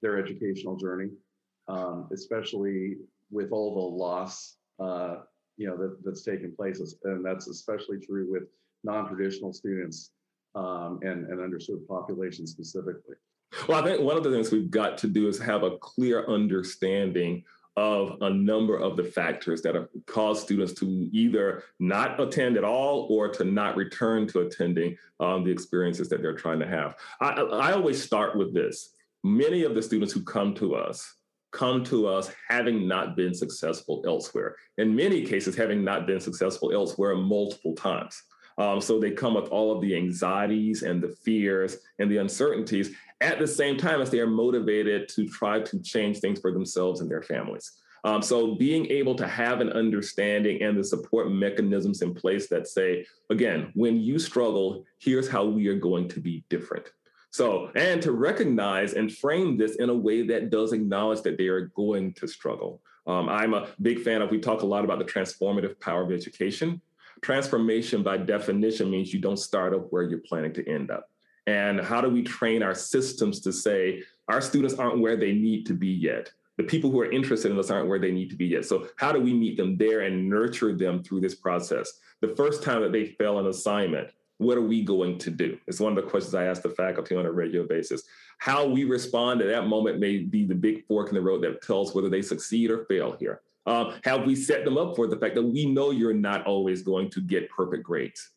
their 0.02 0.18
educational 0.18 0.76
journey, 0.76 1.10
um, 1.68 2.08
especially 2.12 2.96
with 3.30 3.50
all 3.52 3.74
the 3.74 3.96
loss 4.04 4.56
uh, 4.78 5.16
you 5.56 5.66
know 5.66 5.76
that, 5.76 5.96
that's 6.04 6.22
taken 6.22 6.54
place, 6.54 6.80
and 7.04 7.24
that's 7.24 7.48
especially 7.48 7.98
true 7.98 8.30
with 8.30 8.44
non-traditional 8.84 9.52
students 9.52 10.12
um, 10.54 11.00
and, 11.02 11.26
and 11.26 11.38
underserved 11.38 11.86
populations 11.86 12.50
specifically. 12.50 13.16
Well, 13.66 13.82
I 13.82 13.84
think 13.84 14.02
one 14.02 14.16
of 14.16 14.24
the 14.24 14.30
things 14.30 14.52
we've 14.52 14.70
got 14.70 14.98
to 14.98 15.06
do 15.06 15.28
is 15.28 15.38
have 15.38 15.62
a 15.62 15.78
clear 15.78 16.26
understanding 16.26 17.44
of 17.76 18.18
a 18.22 18.30
number 18.30 18.76
of 18.76 18.96
the 18.96 19.04
factors 19.04 19.62
that 19.62 19.74
have 19.74 19.88
caused 20.06 20.42
students 20.42 20.72
to 20.72 21.08
either 21.12 21.62
not 21.78 22.20
attend 22.20 22.56
at 22.56 22.64
all 22.64 23.06
or 23.08 23.28
to 23.28 23.44
not 23.44 23.76
return 23.76 24.26
to 24.26 24.40
attending 24.40 24.96
um, 25.20 25.44
the 25.44 25.50
experiences 25.50 26.08
that 26.08 26.20
they're 26.20 26.34
trying 26.34 26.58
to 26.58 26.66
have. 26.66 26.96
I, 27.20 27.28
I 27.30 27.72
always 27.72 28.02
start 28.02 28.36
with 28.36 28.52
this. 28.52 28.94
Many 29.22 29.62
of 29.62 29.76
the 29.76 29.82
students 29.82 30.12
who 30.12 30.24
come 30.24 30.54
to 30.54 30.74
us 30.74 31.14
come 31.52 31.82
to 31.84 32.06
us 32.06 32.30
having 32.48 32.86
not 32.86 33.16
been 33.16 33.34
successful 33.34 34.02
elsewhere. 34.06 34.56
In 34.76 34.94
many 34.94 35.24
cases, 35.24 35.56
having 35.56 35.82
not 35.82 36.06
been 36.06 36.20
successful 36.20 36.72
elsewhere 36.72 37.14
multiple 37.14 37.74
times. 37.74 38.22
Um, 38.58 38.80
so 38.80 38.98
they 38.98 39.12
come 39.12 39.34
with 39.34 39.48
all 39.48 39.72
of 39.74 39.80
the 39.80 39.96
anxieties 39.96 40.82
and 40.82 41.00
the 41.00 41.16
fears 41.24 41.78
and 41.98 42.10
the 42.10 42.18
uncertainties 42.18 42.90
at 43.20 43.38
the 43.38 43.46
same 43.46 43.76
time 43.76 44.00
as 44.00 44.10
they 44.10 44.20
are 44.20 44.26
motivated 44.26 45.08
to 45.10 45.28
try 45.28 45.60
to 45.60 45.82
change 45.82 46.18
things 46.18 46.40
for 46.40 46.52
themselves 46.52 47.00
and 47.00 47.10
their 47.10 47.22
families. 47.22 47.72
Um, 48.04 48.22
so 48.22 48.54
being 48.54 48.86
able 48.86 49.14
to 49.16 49.26
have 49.26 49.60
an 49.60 49.70
understanding 49.70 50.62
and 50.62 50.76
the 50.76 50.84
support 50.84 51.30
mechanisms 51.32 52.02
in 52.02 52.14
place 52.14 52.48
that 52.48 52.68
say, 52.68 53.06
again, 53.30 53.70
when 53.74 54.00
you 54.00 54.18
struggle, 54.18 54.84
here's 54.98 55.28
how 55.28 55.44
we 55.44 55.66
are 55.68 55.78
going 55.78 56.08
to 56.08 56.20
be 56.20 56.44
different. 56.48 56.86
So, 57.30 57.70
and 57.74 58.00
to 58.02 58.12
recognize 58.12 58.94
and 58.94 59.12
frame 59.12 59.56
this 59.56 59.76
in 59.76 59.90
a 59.90 59.94
way 59.94 60.26
that 60.28 60.50
does 60.50 60.72
acknowledge 60.72 61.22
that 61.22 61.38
they 61.38 61.48
are 61.48 61.66
going 61.66 62.14
to 62.14 62.26
struggle. 62.26 62.80
Um, 63.06 63.28
I'm 63.28 63.54
a 63.54 63.68
big 63.82 64.00
fan 64.00 64.22
of, 64.22 64.30
we 64.30 64.38
talk 64.38 64.62
a 64.62 64.66
lot 64.66 64.84
about 64.84 64.98
the 64.98 65.04
transformative 65.04 65.78
power 65.80 66.02
of 66.02 66.12
education. 66.12 66.80
Transformation, 67.22 68.02
by 68.02 68.16
definition, 68.16 68.90
means 68.90 69.12
you 69.12 69.20
don't 69.20 69.38
start 69.38 69.74
up 69.74 69.86
where 69.90 70.02
you're 70.02 70.20
planning 70.20 70.52
to 70.54 70.68
end 70.68 70.90
up. 70.90 71.10
And 71.46 71.80
how 71.80 72.00
do 72.00 72.08
we 72.08 72.22
train 72.22 72.62
our 72.62 72.74
systems 72.74 73.40
to 73.40 73.52
say 73.52 74.02
our 74.28 74.40
students 74.40 74.74
aren't 74.74 75.00
where 75.00 75.16
they 75.16 75.32
need 75.32 75.64
to 75.66 75.74
be 75.74 75.88
yet? 75.88 76.30
The 76.58 76.64
people 76.64 76.90
who 76.90 77.00
are 77.00 77.10
interested 77.10 77.50
in 77.50 77.58
us 77.58 77.70
aren't 77.70 77.88
where 77.88 77.98
they 77.98 78.10
need 78.10 78.30
to 78.30 78.36
be 78.36 78.46
yet. 78.46 78.64
So, 78.64 78.88
how 78.96 79.12
do 79.12 79.20
we 79.20 79.32
meet 79.32 79.56
them 79.56 79.76
there 79.76 80.00
and 80.00 80.28
nurture 80.28 80.76
them 80.76 81.02
through 81.02 81.20
this 81.20 81.36
process? 81.36 81.90
The 82.20 82.34
first 82.36 82.62
time 82.62 82.82
that 82.82 82.92
they 82.92 83.06
fail 83.06 83.38
an 83.38 83.46
assignment, 83.46 84.10
what 84.38 84.58
are 84.58 84.62
we 84.62 84.82
going 84.82 85.18
to 85.18 85.30
do? 85.30 85.58
It's 85.66 85.80
one 85.80 85.96
of 85.96 86.04
the 86.04 86.10
questions 86.10 86.34
I 86.34 86.44
ask 86.44 86.62
the 86.62 86.70
faculty 86.70 87.16
on 87.16 87.26
a 87.26 87.32
regular 87.32 87.66
basis. 87.66 88.02
How 88.38 88.66
we 88.66 88.84
respond 88.84 89.40
at 89.40 89.48
that 89.48 89.66
moment 89.66 90.00
may 90.00 90.18
be 90.18 90.44
the 90.44 90.54
big 90.54 90.86
fork 90.86 91.08
in 91.08 91.14
the 91.14 91.22
road 91.22 91.42
that 91.42 91.62
tells 91.62 91.94
whether 91.94 92.08
they 92.08 92.22
succeed 92.22 92.70
or 92.70 92.84
fail 92.84 93.16
here. 93.18 93.40
Um, 93.68 93.94
have 94.04 94.24
we 94.24 94.34
set 94.34 94.64
them 94.64 94.78
up 94.78 94.96
for 94.96 95.06
the 95.06 95.16
fact 95.16 95.34
that 95.34 95.42
we 95.42 95.66
know 95.66 95.90
you're 95.90 96.14
not 96.14 96.46
always 96.46 96.82
going 96.82 97.10
to 97.10 97.20
get 97.20 97.50
perfect 97.50 97.84
grades? 97.84 98.30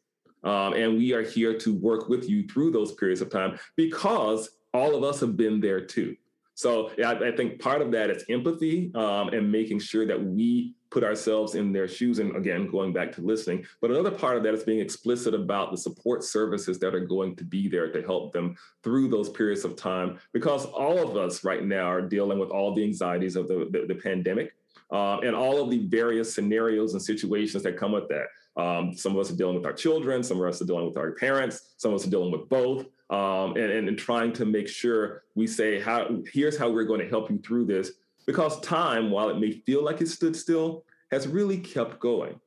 Um, 0.44 0.74
and 0.74 0.98
we 0.98 1.14
are 1.14 1.22
here 1.22 1.58
to 1.60 1.74
work 1.74 2.10
with 2.10 2.30
you 2.30 2.48
through 2.48 2.72
those 2.72 2.94
periods 2.94 3.22
of 3.22 3.30
time 3.30 3.58
because 3.76 4.50
all 4.74 4.96
of 4.96 5.04
us 5.04 5.20
have 5.22 5.38
been 5.38 5.62
there 5.62 5.86
too. 5.86 6.18
So 6.54 6.92
I, 7.04 7.14
I, 7.14 7.32
think 7.32 7.60
part 7.60 7.82
of 7.82 7.92
that 7.92 8.10
is 8.10 8.26
empathy 8.30 8.92
um, 8.94 9.30
and 9.30 9.52
making 9.52 9.80
sure 9.80 10.06
that 10.06 10.22
we 10.22 10.76
put 10.90 11.04
ourselves 11.04 11.56
in 11.56 11.72
their 11.72 11.88
shoes. 11.88 12.20
And 12.20 12.36
again, 12.36 12.70
going 12.70 12.92
back 12.92 13.14
to 13.14 13.22
listening. 13.22 13.66
But 13.80 13.92
another 13.92 14.12
part 14.12 14.36
of 14.36 14.44
that 14.44 14.54
is 14.54 14.64
being 14.64 14.80
explicit 14.80 15.34
about 15.34 15.72
the 15.72 15.78
support 15.78 16.24
services 16.24 16.78
that 16.80 16.94
are 16.94 17.06
going 17.06 17.36
to 17.38 17.46
be 17.46 17.70
there 17.70 17.92
to 17.92 18.02
help 18.02 18.34
them 18.34 18.58
through 18.84 19.08
those 19.08 19.30
periods 19.30 19.64
of 19.64 19.76
time. 19.76 20.20
Because 20.34 20.66
all 20.66 21.00
of 21.00 21.16
us 21.16 21.44
right 21.44 21.64
now 21.64 21.86
are 21.86 22.02
dealing 22.02 22.38
with 22.38 22.50
all 22.50 22.76
the 22.76 22.84
anxieties 22.84 23.38
of 23.38 23.48
the, 23.48 23.70
the, 23.72 23.86
the 23.88 23.96
pandemic. 23.96 24.54
Uh, 24.92 25.20
and 25.20 25.36
all 25.36 25.62
of 25.62 25.70
the 25.70 25.80
various 25.88 26.34
scenarios 26.34 26.94
and 26.94 27.02
situations 27.02 27.64
that 27.64 27.78
come 27.78 27.94
with 27.94 28.08
that. 28.10 28.28
Um, 28.62 28.94
some 28.94 29.14
of 29.14 29.20
us 29.20 29.32
are 29.32 29.36
dealing 29.38 29.56
with 29.56 29.66
our 29.66 29.74
children, 29.74 30.22
some 30.24 30.42
of 30.42 30.48
us 30.48 30.62
are 30.62 30.66
dealing 30.66 30.86
with 30.86 30.98
our 30.98 31.12
parents, 31.12 31.74
some 31.78 31.94
of 31.94 32.02
us 32.02 32.08
are 32.08 32.10
dealing 32.10 32.32
with 32.32 32.50
both, 32.50 32.86
um, 33.10 33.56
and, 33.56 33.72
and, 33.72 33.88
and 33.88 33.98
trying 33.98 34.34
to 34.34 34.46
make 34.46 34.68
sure 34.68 35.24
we 35.36 35.48
say, 35.48 35.80
how, 35.80 36.18
here's 36.34 36.58
how 36.58 36.70
we're 36.70 36.84
going 36.84 37.00
to 37.00 37.08
help 37.08 37.30
you 37.30 37.38
through 37.38 37.66
this. 37.66 37.92
Because 38.26 38.60
time, 38.60 39.10
while 39.10 39.30
it 39.30 39.40
may 39.40 39.52
feel 39.52 39.84
like 39.84 40.02
it 40.02 40.10
stood 40.10 40.36
still, 40.36 40.84
has 41.12 41.28
really 41.28 41.58
kept 41.58 42.00
going. 42.00 42.40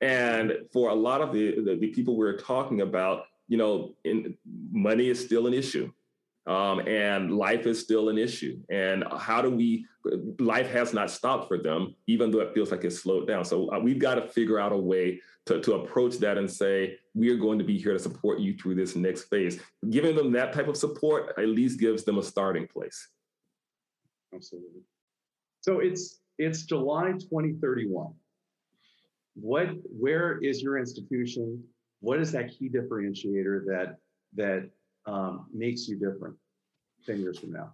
And 0.00 0.52
for 0.72 0.90
a 0.90 0.94
lot 0.94 1.22
of 1.22 1.32
the, 1.32 1.60
the, 1.62 1.76
the 1.76 1.88
people 1.88 2.16
we're 2.16 2.38
talking 2.38 2.82
about, 2.82 3.24
you 3.48 3.56
know, 3.56 3.94
in, 4.04 4.36
money 4.70 5.08
is 5.08 5.22
still 5.22 5.46
an 5.46 5.54
issue. 5.54 5.90
Um, 6.46 6.80
and 6.80 7.36
life 7.36 7.66
is 7.66 7.80
still 7.80 8.10
an 8.10 8.18
issue. 8.18 8.60
And 8.68 9.04
how 9.16 9.40
do 9.40 9.50
we, 9.50 9.86
life 10.38 10.68
has 10.70 10.92
not 10.92 11.10
stopped 11.10 11.48
for 11.48 11.56
them, 11.56 11.94
even 12.06 12.30
though 12.30 12.40
it 12.40 12.52
feels 12.52 12.70
like 12.70 12.84
it's 12.84 13.00
slowed 13.00 13.26
down. 13.26 13.44
So 13.46 13.72
uh, 13.72 13.78
we've 13.78 13.98
got 13.98 14.16
to 14.16 14.28
figure 14.28 14.58
out 14.58 14.72
a 14.72 14.76
way 14.76 15.20
to, 15.46 15.60
to 15.62 15.74
approach 15.74 16.18
that 16.18 16.36
and 16.36 16.50
say, 16.50 16.98
we 17.14 17.30
are 17.30 17.36
going 17.36 17.58
to 17.58 17.64
be 17.64 17.78
here 17.78 17.92
to 17.92 17.98
support 17.98 18.40
you 18.40 18.54
through 18.56 18.74
this 18.74 18.94
next 18.94 19.24
phase. 19.24 19.60
Giving 19.88 20.16
them 20.16 20.32
that 20.32 20.52
type 20.52 20.68
of 20.68 20.76
support 20.76 21.32
at 21.38 21.48
least 21.48 21.80
gives 21.80 22.04
them 22.04 22.18
a 22.18 22.22
starting 22.22 22.66
place. 22.66 23.08
Absolutely. 24.34 24.82
So 25.60 25.78
it's 25.78 26.20
it's 26.38 26.64
July 26.64 27.12
2031. 27.12 28.12
What 29.34 29.68
where 29.84 30.38
is 30.42 30.62
your 30.62 30.78
institution? 30.78 31.62
What 32.00 32.20
is 32.20 32.32
that 32.32 32.50
key 32.50 32.68
differentiator 32.68 33.64
that 33.66 33.96
that 34.34 34.68
um, 35.06 35.46
makes 35.52 35.88
you 35.88 35.96
different 35.96 36.36
10 37.06 37.20
years 37.20 37.38
from 37.38 37.52
now? 37.52 37.72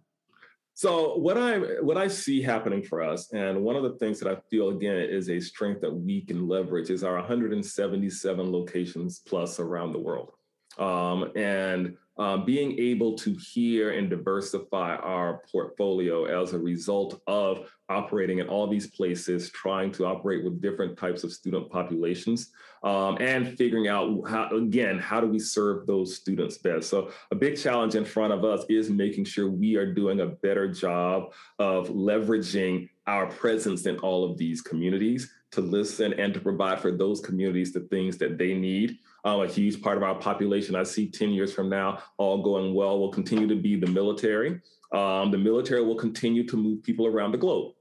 So 0.74 1.16
what 1.16 1.36
I 1.36 1.58
what 1.82 1.98
I 1.98 2.08
see 2.08 2.40
happening 2.40 2.82
for 2.82 3.02
us, 3.02 3.30
and 3.32 3.62
one 3.62 3.76
of 3.76 3.82
the 3.82 3.98
things 3.98 4.18
that 4.20 4.32
I 4.32 4.40
feel 4.50 4.70
again 4.70 4.96
is 4.96 5.28
a 5.28 5.38
strength 5.38 5.82
that 5.82 5.94
we 5.94 6.22
can 6.22 6.48
leverage 6.48 6.88
is 6.88 7.04
our 7.04 7.16
177 7.16 8.50
locations 8.50 9.18
plus 9.18 9.60
around 9.60 9.92
the 9.92 9.98
world, 9.98 10.32
um, 10.78 11.32
and 11.36 11.96
um, 12.20 12.44
being 12.44 12.78
able 12.78 13.14
to 13.14 13.34
hear 13.34 13.92
and 13.92 14.10
diversify 14.10 14.94
our 14.96 15.40
portfolio 15.50 16.24
as 16.42 16.52
a 16.52 16.58
result 16.58 17.18
of 17.26 17.66
operating 17.88 18.40
in 18.40 18.46
all 18.46 18.66
these 18.66 18.88
places, 18.88 19.50
trying 19.50 19.90
to 19.90 20.04
operate 20.04 20.44
with 20.44 20.60
different 20.60 20.98
types 20.98 21.24
of 21.24 21.32
student 21.32 21.70
populations, 21.70 22.52
um, 22.82 23.16
and 23.20 23.56
figuring 23.56 23.88
out 23.88 24.20
how, 24.28 24.50
again, 24.50 24.98
how 24.98 25.18
do 25.18 25.28
we 25.28 25.38
serve 25.38 25.86
those 25.86 26.14
students 26.14 26.58
best? 26.58 26.90
So, 26.90 27.10
a 27.30 27.34
big 27.34 27.56
challenge 27.56 27.94
in 27.94 28.04
front 28.04 28.34
of 28.34 28.44
us 28.44 28.66
is 28.68 28.90
making 28.90 29.24
sure 29.24 29.50
we 29.50 29.76
are 29.76 29.90
doing 29.90 30.20
a 30.20 30.26
better 30.26 30.68
job 30.68 31.32
of 31.58 31.88
leveraging 31.88 32.90
our 33.06 33.28
presence 33.28 33.86
in 33.86 33.96
all 34.00 34.30
of 34.30 34.36
these 34.36 34.60
communities 34.60 35.32
to 35.52 35.60
listen 35.60 36.12
and 36.14 36.32
to 36.32 36.40
provide 36.40 36.80
for 36.80 36.92
those 36.92 37.20
communities 37.20 37.72
the 37.72 37.80
things 37.80 38.18
that 38.18 38.38
they 38.38 38.54
need. 38.54 38.98
Um, 39.24 39.42
a 39.42 39.46
huge 39.46 39.82
part 39.82 39.96
of 39.96 40.02
our 40.02 40.14
population, 40.14 40.76
I 40.76 40.84
see 40.84 41.10
10 41.10 41.30
years 41.30 41.52
from 41.52 41.68
now, 41.68 42.02
all 42.18 42.42
going 42.42 42.74
well, 42.74 42.98
will 42.98 43.10
continue 43.10 43.46
to 43.48 43.56
be 43.56 43.76
the 43.76 43.86
military. 43.86 44.60
Um, 44.92 45.30
the 45.30 45.38
military 45.38 45.82
will 45.84 45.96
continue 45.96 46.46
to 46.46 46.56
move 46.56 46.82
people 46.82 47.06
around 47.06 47.32
the 47.32 47.38
globe. 47.38 47.74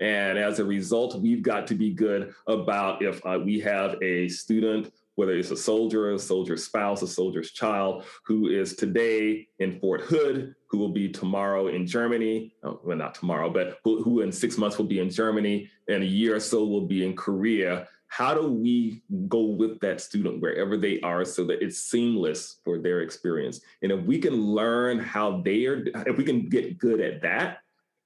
And 0.00 0.38
as 0.38 0.58
a 0.58 0.64
result, 0.64 1.20
we've 1.20 1.42
got 1.42 1.66
to 1.68 1.74
be 1.74 1.90
good 1.90 2.34
about 2.46 3.02
if 3.02 3.24
uh, 3.26 3.38
we 3.44 3.60
have 3.60 3.96
a 4.02 4.28
student, 4.28 4.92
whether 5.16 5.36
it's 5.36 5.50
a 5.50 5.56
soldier, 5.56 6.12
a 6.12 6.18
soldier's 6.18 6.64
spouse, 6.64 7.02
a 7.02 7.06
soldier's 7.06 7.50
child, 7.52 8.04
who 8.24 8.48
is 8.48 8.74
today 8.74 9.46
in 9.58 9.78
Fort 9.78 10.00
Hood, 10.00 10.54
who 10.68 10.78
will 10.78 10.92
be 10.92 11.10
tomorrow 11.10 11.68
in 11.68 11.86
Germany, 11.86 12.54
oh, 12.62 12.80
well, 12.82 12.96
not 12.96 13.14
tomorrow, 13.14 13.50
but 13.50 13.78
who, 13.84 14.02
who 14.02 14.22
in 14.22 14.32
six 14.32 14.56
months 14.56 14.78
will 14.78 14.86
be 14.86 15.00
in 15.00 15.10
Germany, 15.10 15.68
and 15.88 16.02
a 16.02 16.06
year 16.06 16.36
or 16.36 16.40
so 16.40 16.64
will 16.64 16.86
be 16.86 17.04
in 17.04 17.14
Korea. 17.14 17.86
How 18.10 18.34
do 18.34 18.48
we 18.50 19.02
go 19.28 19.42
with 19.42 19.78
that 19.80 20.00
student 20.00 20.42
wherever 20.42 20.76
they 20.76 21.00
are 21.00 21.24
so 21.24 21.44
that 21.44 21.62
it's 21.62 21.78
seamless 21.78 22.56
for 22.64 22.80
their 22.80 23.02
experience? 23.02 23.60
And 23.82 23.92
if 23.92 24.04
we 24.04 24.18
can 24.18 24.34
learn 24.34 24.98
how 24.98 25.40
they 25.42 25.64
are, 25.66 25.84
if 26.06 26.18
we 26.18 26.24
can 26.24 26.48
get 26.48 26.76
good 26.76 27.00
at 27.00 27.22
that, 27.22 27.58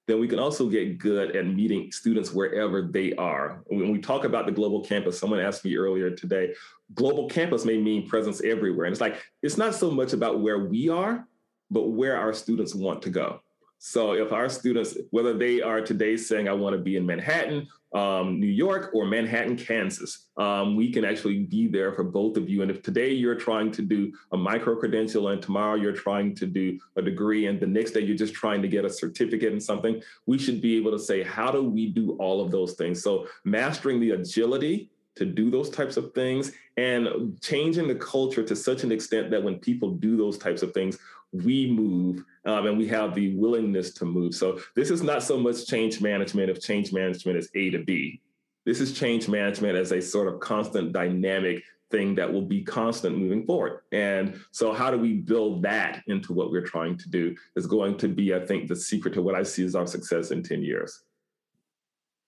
then 0.06 0.20
we 0.20 0.28
can 0.28 0.38
also 0.38 0.68
get 0.68 0.98
good 0.98 1.34
at 1.34 1.46
meeting 1.46 1.90
students 1.90 2.34
wherever 2.34 2.82
they 2.82 3.14
are. 3.14 3.62
When 3.68 3.90
we 3.90 3.98
talk 3.98 4.24
about 4.24 4.44
the 4.44 4.52
global 4.52 4.84
campus, 4.84 5.18
someone 5.18 5.40
asked 5.40 5.64
me 5.64 5.74
earlier 5.74 6.10
today, 6.10 6.54
global 6.94 7.26
campus 7.26 7.64
may 7.64 7.78
mean 7.78 8.06
presence 8.06 8.42
everywhere. 8.42 8.84
And 8.84 8.92
it's 8.92 9.00
like, 9.00 9.24
it's 9.42 9.56
not 9.56 9.74
so 9.74 9.90
much 9.90 10.12
about 10.12 10.40
where 10.40 10.58
we 10.58 10.90
are, 10.90 11.26
but 11.70 11.88
where 11.88 12.18
our 12.18 12.34
students 12.34 12.74
want 12.74 13.00
to 13.02 13.10
go. 13.10 13.40
So 13.86 14.12
if 14.14 14.32
our 14.32 14.48
students, 14.48 14.96
whether 15.10 15.34
they 15.34 15.60
are 15.60 15.82
today 15.82 16.16
saying, 16.16 16.48
I 16.48 16.54
want 16.54 16.74
to 16.74 16.80
be 16.80 16.96
in 16.96 17.04
Manhattan, 17.04 17.68
um, 17.94 18.40
New 18.40 18.46
York, 18.46 18.92
or 18.94 19.04
Manhattan, 19.04 19.58
Kansas, 19.58 20.28
um, 20.38 20.74
we 20.74 20.90
can 20.90 21.04
actually 21.04 21.40
be 21.40 21.66
there 21.66 21.92
for 21.92 22.02
both 22.02 22.38
of 22.38 22.48
you. 22.48 22.62
And 22.62 22.70
if 22.70 22.82
today 22.82 23.12
you're 23.12 23.34
trying 23.34 23.70
to 23.72 23.82
do 23.82 24.10
a 24.32 24.38
micro 24.38 24.74
credential 24.74 25.28
and 25.28 25.42
tomorrow 25.42 25.74
you're 25.74 25.92
trying 25.92 26.34
to 26.36 26.46
do 26.46 26.78
a 26.96 27.02
degree 27.02 27.44
and 27.44 27.60
the 27.60 27.66
next 27.66 27.90
day 27.90 28.00
you're 28.00 28.16
just 28.16 28.32
trying 28.32 28.62
to 28.62 28.68
get 28.68 28.86
a 28.86 28.90
certificate 28.90 29.52
in 29.52 29.60
something, 29.60 30.00
we 30.24 30.38
should 30.38 30.62
be 30.62 30.78
able 30.78 30.92
to 30.92 30.98
say, 30.98 31.22
how 31.22 31.50
do 31.50 31.62
we 31.62 31.90
do 31.90 32.12
all 32.12 32.40
of 32.40 32.50
those 32.50 32.72
things? 32.72 33.02
So 33.02 33.26
mastering 33.44 34.00
the 34.00 34.12
agility 34.12 34.88
to 35.16 35.24
do 35.24 35.50
those 35.50 35.70
types 35.70 35.96
of 35.96 36.12
things 36.12 36.52
and 36.76 37.38
changing 37.40 37.86
the 37.86 37.94
culture 37.94 38.42
to 38.42 38.56
such 38.56 38.82
an 38.82 38.90
extent 38.90 39.30
that 39.30 39.42
when 39.42 39.58
people 39.58 39.90
do 39.90 40.16
those 40.16 40.38
types 40.38 40.62
of 40.62 40.72
things, 40.72 40.98
we 41.42 41.70
move 41.70 42.24
um, 42.44 42.66
and 42.66 42.78
we 42.78 42.86
have 42.88 43.14
the 43.14 43.34
willingness 43.36 43.92
to 43.94 44.04
move. 44.04 44.34
So 44.34 44.60
this 44.76 44.90
is 44.90 45.02
not 45.02 45.22
so 45.22 45.38
much 45.38 45.66
change 45.66 46.00
management 46.00 46.50
if 46.50 46.60
change 46.60 46.92
management 46.92 47.38
is 47.38 47.50
A 47.54 47.70
to 47.70 47.78
B. 47.78 48.20
This 48.64 48.80
is 48.80 48.92
change 48.98 49.28
management 49.28 49.76
as 49.76 49.92
a 49.92 50.00
sort 50.00 50.32
of 50.32 50.40
constant 50.40 50.92
dynamic 50.92 51.62
thing 51.90 52.14
that 52.14 52.32
will 52.32 52.42
be 52.42 52.62
constant 52.62 53.18
moving 53.18 53.44
forward. 53.46 53.80
And 53.92 54.40
so 54.52 54.72
how 54.72 54.90
do 54.90 54.98
we 54.98 55.14
build 55.14 55.62
that 55.62 56.02
into 56.06 56.32
what 56.32 56.50
we're 56.50 56.66
trying 56.66 56.96
to 56.98 57.08
do 57.08 57.34
is 57.56 57.66
going 57.66 57.98
to 57.98 58.08
be, 58.08 58.34
I 58.34 58.44
think, 58.44 58.68
the 58.68 58.76
secret 58.76 59.14
to 59.14 59.22
what 59.22 59.34
I 59.34 59.42
see 59.42 59.64
as 59.64 59.74
our 59.74 59.86
success 59.86 60.30
in 60.30 60.42
10 60.42 60.62
years. 60.62 61.02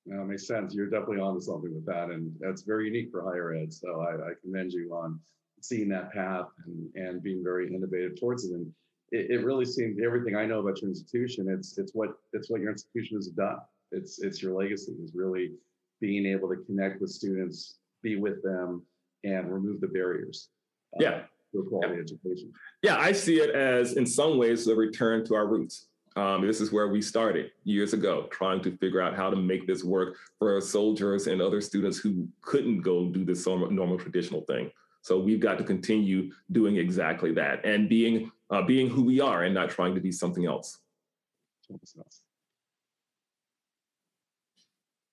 That 0.07 0.25
makes 0.25 0.47
sense. 0.47 0.75
You're 0.75 0.91
definitely 0.91 1.21
onto 1.21 1.41
something 1.41 1.75
with 1.75 1.87
that. 1.87 2.11
And 2.11 2.33
that's 2.39 2.63
very 2.63 2.87
unique 2.87 3.11
for 3.11 3.25
higher 3.25 3.55
ed. 3.55 3.73
So 3.73 4.01
I, 4.01 4.31
I 4.31 4.33
commend 4.43 4.73
you 4.73 4.93
on 4.95 5.19
seeing 5.61 5.89
that 5.89 6.13
path 6.13 6.47
and, 6.67 6.89
and 6.95 7.23
being 7.23 7.43
very 7.43 7.75
innovative 7.75 8.21
towards 8.21 8.45
it. 8.45 8.53
And 8.53 8.73
it, 9.13 9.31
it 9.31 9.45
really 9.45 9.65
seems 9.65 9.99
everything 10.05 10.37
I 10.37 10.47
know 10.47 10.61
about 10.61 10.81
your 10.81 10.91
institution, 10.91 11.49
it's 11.49 11.79
it's 11.79 11.93
what 11.95 12.11
it's 12.33 12.51
what 12.51 12.61
your 12.61 12.73
institution 12.73 13.17
has 13.17 13.29
done. 13.29 13.59
It's 13.93 14.21
it's 14.21 14.43
your 14.43 14.55
legacy 14.55 14.93
is 15.03 15.13
really 15.15 15.53
being 16.01 16.27
able 16.27 16.49
to 16.49 16.57
connect 16.57 17.01
with 17.01 17.11
students, 17.11 17.77
be 18.03 18.17
with 18.17 18.43
them, 18.43 18.83
and 19.25 19.51
remove 19.51 19.81
the 19.81 19.89
barriers. 19.89 20.49
Uh, 20.95 21.03
yeah. 21.03 21.21
Quality 21.69 21.95
yeah. 21.95 22.01
education. 22.03 22.53
Yeah, 22.83 22.97
I 22.99 23.13
see 23.13 23.37
it 23.37 23.49
as 23.55 23.95
in 23.95 24.05
some 24.05 24.37
ways 24.37 24.67
a 24.69 24.75
return 24.75 25.25
to 25.27 25.35
our 25.35 25.47
roots. 25.47 25.87
Um, 26.15 26.47
this 26.47 26.61
is 26.61 26.71
where 26.71 26.89
we 26.89 27.01
started 27.01 27.53
years 27.65 27.95
ago, 27.95 28.27
trying 28.31 28.61
to 28.63 28.77
figure 28.77 29.01
out 29.01 29.17
how 29.17 29.31
to 29.31 29.37
make 29.37 29.67
this 29.67 29.83
work 29.83 30.17
for 30.39 30.61
soldiers 30.61 31.29
and 31.29 31.41
other 31.41 31.63
students 31.63 31.97
who 31.99 32.29
couldn't 32.43 32.83
go 32.83 33.07
do 33.07 33.25
this 33.25 33.47
normal 33.47 33.99
traditional 33.99 34.43
thing. 34.43 34.71
So 35.01 35.19
we've 35.19 35.41
got 35.41 35.57
to 35.59 35.65
continue 35.65 36.31
doing 36.53 36.77
exactly 36.77 37.33
that 37.35 37.65
and 37.65 37.89
being 37.89 38.31
uh, 38.51 38.63
being 38.63 38.89
who 38.89 39.03
we 39.03 39.21
are 39.21 39.43
and 39.45 39.55
not 39.55 39.71
trying 39.71 39.95
to 39.95 40.01
be 40.01 40.13
something 40.13 40.47
else. 40.47 40.79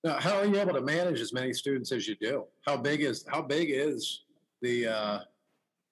Now, 0.04 0.20
how 0.20 0.38
are 0.38 0.46
you 0.46 0.60
able 0.60 0.74
to 0.74 0.82
manage 0.82 1.22
as 1.22 1.34
many 1.34 1.54
students 1.54 1.92
as 1.92 2.08
you 2.08 2.16
do? 2.16 2.46
How 2.66 2.78
big 2.78 3.02
is 3.02 3.26
how 3.28 3.42
big 3.42 3.70
is 3.72 4.24
the 4.62 4.88
uh, 4.88 5.20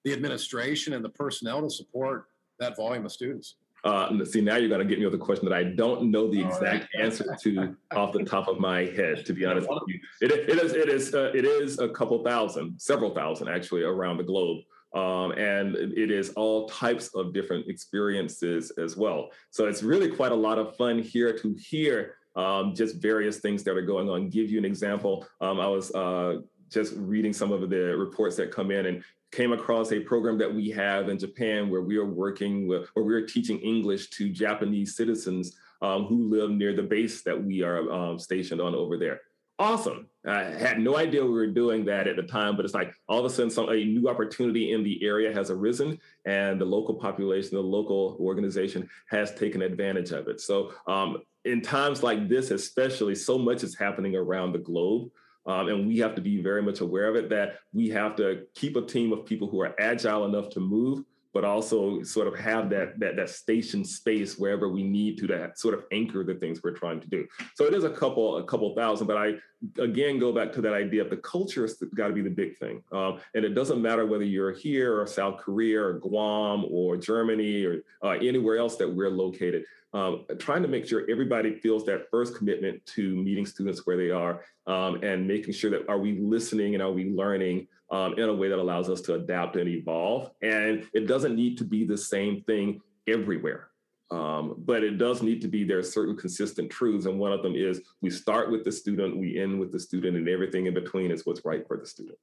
the 0.04 0.12
administration 0.12 0.92
and 0.92 1.04
the 1.04 1.08
personnel 1.08 1.62
to 1.62 1.70
support 1.70 2.26
that 2.58 2.76
volume 2.76 3.06
of 3.06 3.12
students? 3.12 3.56
Uh, 3.84 4.24
see, 4.24 4.40
now 4.40 4.56
you're 4.56 4.68
going 4.68 4.80
to 4.80 4.86
get 4.86 5.00
me 5.00 5.04
with 5.04 5.14
a 5.14 5.18
question 5.18 5.44
that 5.48 5.54
I 5.54 5.64
don't 5.64 6.10
know 6.10 6.30
the 6.30 6.40
exact 6.40 6.88
right. 6.94 7.04
answer 7.04 7.36
to 7.40 7.76
off 7.92 8.12
the 8.12 8.22
top 8.22 8.46
of 8.46 8.60
my 8.60 8.84
head. 8.84 9.26
To 9.26 9.32
be 9.32 9.44
honest 9.44 9.68
with 9.68 9.82
you, 9.88 9.98
it, 10.20 10.30
it 10.30 10.58
is 10.62 10.72
it 10.74 10.88
is 10.88 11.14
uh, 11.14 11.32
it 11.34 11.44
is 11.44 11.80
a 11.80 11.88
couple 11.88 12.22
thousand, 12.22 12.80
several 12.80 13.12
thousand 13.12 13.48
actually 13.48 13.82
around 13.82 14.18
the 14.18 14.24
globe. 14.24 14.62
Um, 14.94 15.32
and 15.32 15.74
it 15.76 16.10
is 16.10 16.30
all 16.30 16.68
types 16.68 17.08
of 17.14 17.32
different 17.32 17.66
experiences 17.68 18.72
as 18.72 18.96
well. 18.96 19.30
So 19.50 19.66
it's 19.66 19.82
really 19.82 20.10
quite 20.10 20.32
a 20.32 20.36
lot 20.36 20.58
of 20.58 20.76
fun 20.76 20.98
here 20.98 21.36
to 21.38 21.54
hear 21.54 22.16
um, 22.36 22.74
just 22.74 22.96
various 22.96 23.38
things 23.38 23.62
that 23.64 23.76
are 23.76 23.82
going 23.82 24.08
on. 24.08 24.28
Give 24.28 24.50
you 24.50 24.58
an 24.58 24.64
example. 24.64 25.26
Um, 25.40 25.60
I 25.60 25.66
was 25.66 25.94
uh, 25.94 26.40
just 26.70 26.94
reading 26.96 27.32
some 27.32 27.52
of 27.52 27.68
the 27.68 27.96
reports 27.96 28.36
that 28.36 28.50
come 28.50 28.70
in 28.70 28.86
and 28.86 29.04
came 29.30 29.52
across 29.52 29.92
a 29.92 30.00
program 30.00 30.36
that 30.38 30.54
we 30.54 30.70
have 30.70 31.08
in 31.08 31.18
Japan 31.18 31.70
where 31.70 31.80
we 31.80 31.96
are 31.96 32.06
working 32.06 32.68
with, 32.68 32.88
where 32.94 33.04
we 33.04 33.14
are 33.14 33.26
teaching 33.26 33.58
English 33.60 34.10
to 34.10 34.28
Japanese 34.28 34.94
citizens 34.94 35.56
um, 35.80 36.04
who 36.04 36.28
live 36.28 36.50
near 36.50 36.74
the 36.74 36.82
base 36.82 37.22
that 37.22 37.42
we 37.42 37.62
are 37.62 37.90
um, 37.90 38.18
stationed 38.18 38.60
on 38.60 38.74
over 38.74 38.96
there. 38.96 39.20
Awesome. 39.62 40.08
I 40.26 40.42
had 40.42 40.80
no 40.80 40.96
idea 40.96 41.24
we 41.24 41.30
were 41.30 41.46
doing 41.46 41.84
that 41.84 42.08
at 42.08 42.16
the 42.16 42.24
time, 42.24 42.56
but 42.56 42.64
it's 42.64 42.74
like 42.74 42.92
all 43.08 43.20
of 43.20 43.24
a 43.24 43.30
sudden 43.30 43.48
some, 43.48 43.68
a 43.68 43.76
new 43.76 44.08
opportunity 44.08 44.72
in 44.72 44.82
the 44.82 44.98
area 45.04 45.32
has 45.32 45.52
arisen 45.52 46.00
and 46.24 46.60
the 46.60 46.64
local 46.64 46.96
population, 46.96 47.50
the 47.54 47.62
local 47.62 48.16
organization 48.18 48.90
has 49.08 49.32
taken 49.36 49.62
advantage 49.62 50.10
of 50.10 50.26
it. 50.26 50.40
So 50.40 50.72
um, 50.88 51.18
in 51.44 51.60
times 51.60 52.02
like 52.02 52.28
this, 52.28 52.50
especially, 52.50 53.14
so 53.14 53.38
much 53.38 53.62
is 53.62 53.78
happening 53.78 54.16
around 54.16 54.50
the 54.50 54.58
globe. 54.58 55.12
Um, 55.46 55.68
and 55.68 55.86
we 55.86 55.98
have 55.98 56.16
to 56.16 56.20
be 56.20 56.42
very 56.42 56.62
much 56.62 56.80
aware 56.80 57.08
of 57.08 57.14
it 57.14 57.28
that 57.30 57.60
we 57.72 57.88
have 57.90 58.16
to 58.16 58.46
keep 58.56 58.74
a 58.74 58.82
team 58.82 59.12
of 59.12 59.24
people 59.24 59.48
who 59.48 59.60
are 59.60 59.76
agile 59.78 60.24
enough 60.24 60.50
to 60.50 60.60
move 60.60 61.04
but 61.32 61.44
also 61.44 62.02
sort 62.02 62.26
of 62.26 62.38
have 62.38 62.68
that 62.70 62.98
that 62.98 63.16
that 63.16 63.30
station 63.30 63.84
space 63.84 64.38
wherever 64.38 64.68
we 64.68 64.82
need 64.82 65.18
to 65.18 65.26
that 65.26 65.58
sort 65.58 65.74
of 65.74 65.84
anchor 65.92 66.24
the 66.24 66.34
things 66.34 66.62
we're 66.62 66.72
trying 66.72 67.00
to 67.00 67.08
do. 67.08 67.26
So 67.54 67.64
it 67.64 67.74
is 67.74 67.84
a 67.84 67.90
couple 67.90 68.38
a 68.38 68.44
couple 68.44 68.74
thousand, 68.74 69.06
but 69.06 69.16
I 69.16 69.34
again 69.78 70.18
go 70.18 70.32
back 70.32 70.52
to 70.52 70.60
that 70.62 70.74
idea 70.74 71.02
of 71.02 71.10
the 71.10 71.16
culture 71.18 71.62
has 71.62 71.74
got 71.94 72.08
to 72.08 72.14
be 72.14 72.22
the 72.22 72.30
big 72.30 72.58
thing, 72.58 72.82
um, 72.92 73.20
and 73.34 73.44
it 73.44 73.54
doesn't 73.54 73.80
matter 73.80 74.06
whether 74.06 74.24
you're 74.24 74.52
here 74.52 75.00
or 75.00 75.06
South 75.06 75.38
Korea 75.38 75.82
or 75.82 75.94
Guam 75.94 76.66
or 76.70 76.96
Germany 76.96 77.64
or 77.64 77.82
uh, 78.02 78.10
anywhere 78.10 78.58
else 78.58 78.76
that 78.76 78.88
we're 78.92 79.10
located. 79.10 79.64
Um, 79.94 80.24
trying 80.38 80.62
to 80.62 80.68
make 80.68 80.88
sure 80.88 81.04
everybody 81.10 81.54
feels 81.60 81.84
that 81.84 82.08
first 82.10 82.34
commitment 82.34 82.84
to 82.86 83.14
meeting 83.14 83.44
students 83.44 83.86
where 83.86 83.98
they 83.98 84.10
are 84.10 84.40
um, 84.66 85.02
and 85.02 85.28
making 85.28 85.52
sure 85.52 85.70
that 85.70 85.86
are 85.86 85.98
we 85.98 86.18
listening 86.18 86.72
and 86.72 86.82
are 86.82 86.90
we 86.90 87.10
learning 87.10 87.68
um, 87.92 88.14
in 88.14 88.28
a 88.28 88.34
way 88.34 88.48
that 88.48 88.58
allows 88.58 88.88
us 88.88 89.02
to 89.02 89.14
adapt 89.14 89.56
and 89.56 89.68
evolve. 89.68 90.30
And 90.40 90.88
it 90.94 91.06
doesn't 91.06 91.36
need 91.36 91.58
to 91.58 91.64
be 91.64 91.84
the 91.84 91.98
same 91.98 92.42
thing 92.42 92.80
everywhere. 93.06 93.68
Um, 94.10 94.56
but 94.58 94.82
it 94.82 94.98
does 94.98 95.22
need 95.22 95.40
to 95.42 95.48
be 95.48 95.62
there 95.62 95.78
are 95.78 95.82
certain 95.82 96.16
consistent 96.16 96.70
truths. 96.70 97.06
And 97.06 97.18
one 97.18 97.32
of 97.32 97.42
them 97.42 97.54
is 97.54 97.82
we 98.00 98.10
start 98.10 98.50
with 98.50 98.64
the 98.64 98.72
student, 98.72 99.16
we 99.16 99.38
end 99.38 99.60
with 99.60 99.72
the 99.72 99.78
student, 99.78 100.16
and 100.16 100.28
everything 100.28 100.66
in 100.66 100.74
between 100.74 101.10
is 101.10 101.24
what's 101.24 101.44
right 101.44 101.66
for 101.68 101.76
the 101.76 101.86
student. 101.86 102.18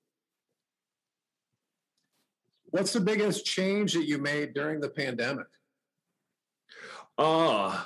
What's 2.66 2.94
the 2.94 3.00
biggest 3.00 3.46
change 3.46 3.94
that 3.94 4.06
you 4.06 4.20
made 4.20 4.54
during 4.54 4.80
the 4.80 4.90
pandemic? 4.90 5.48
Ah, 7.18 7.86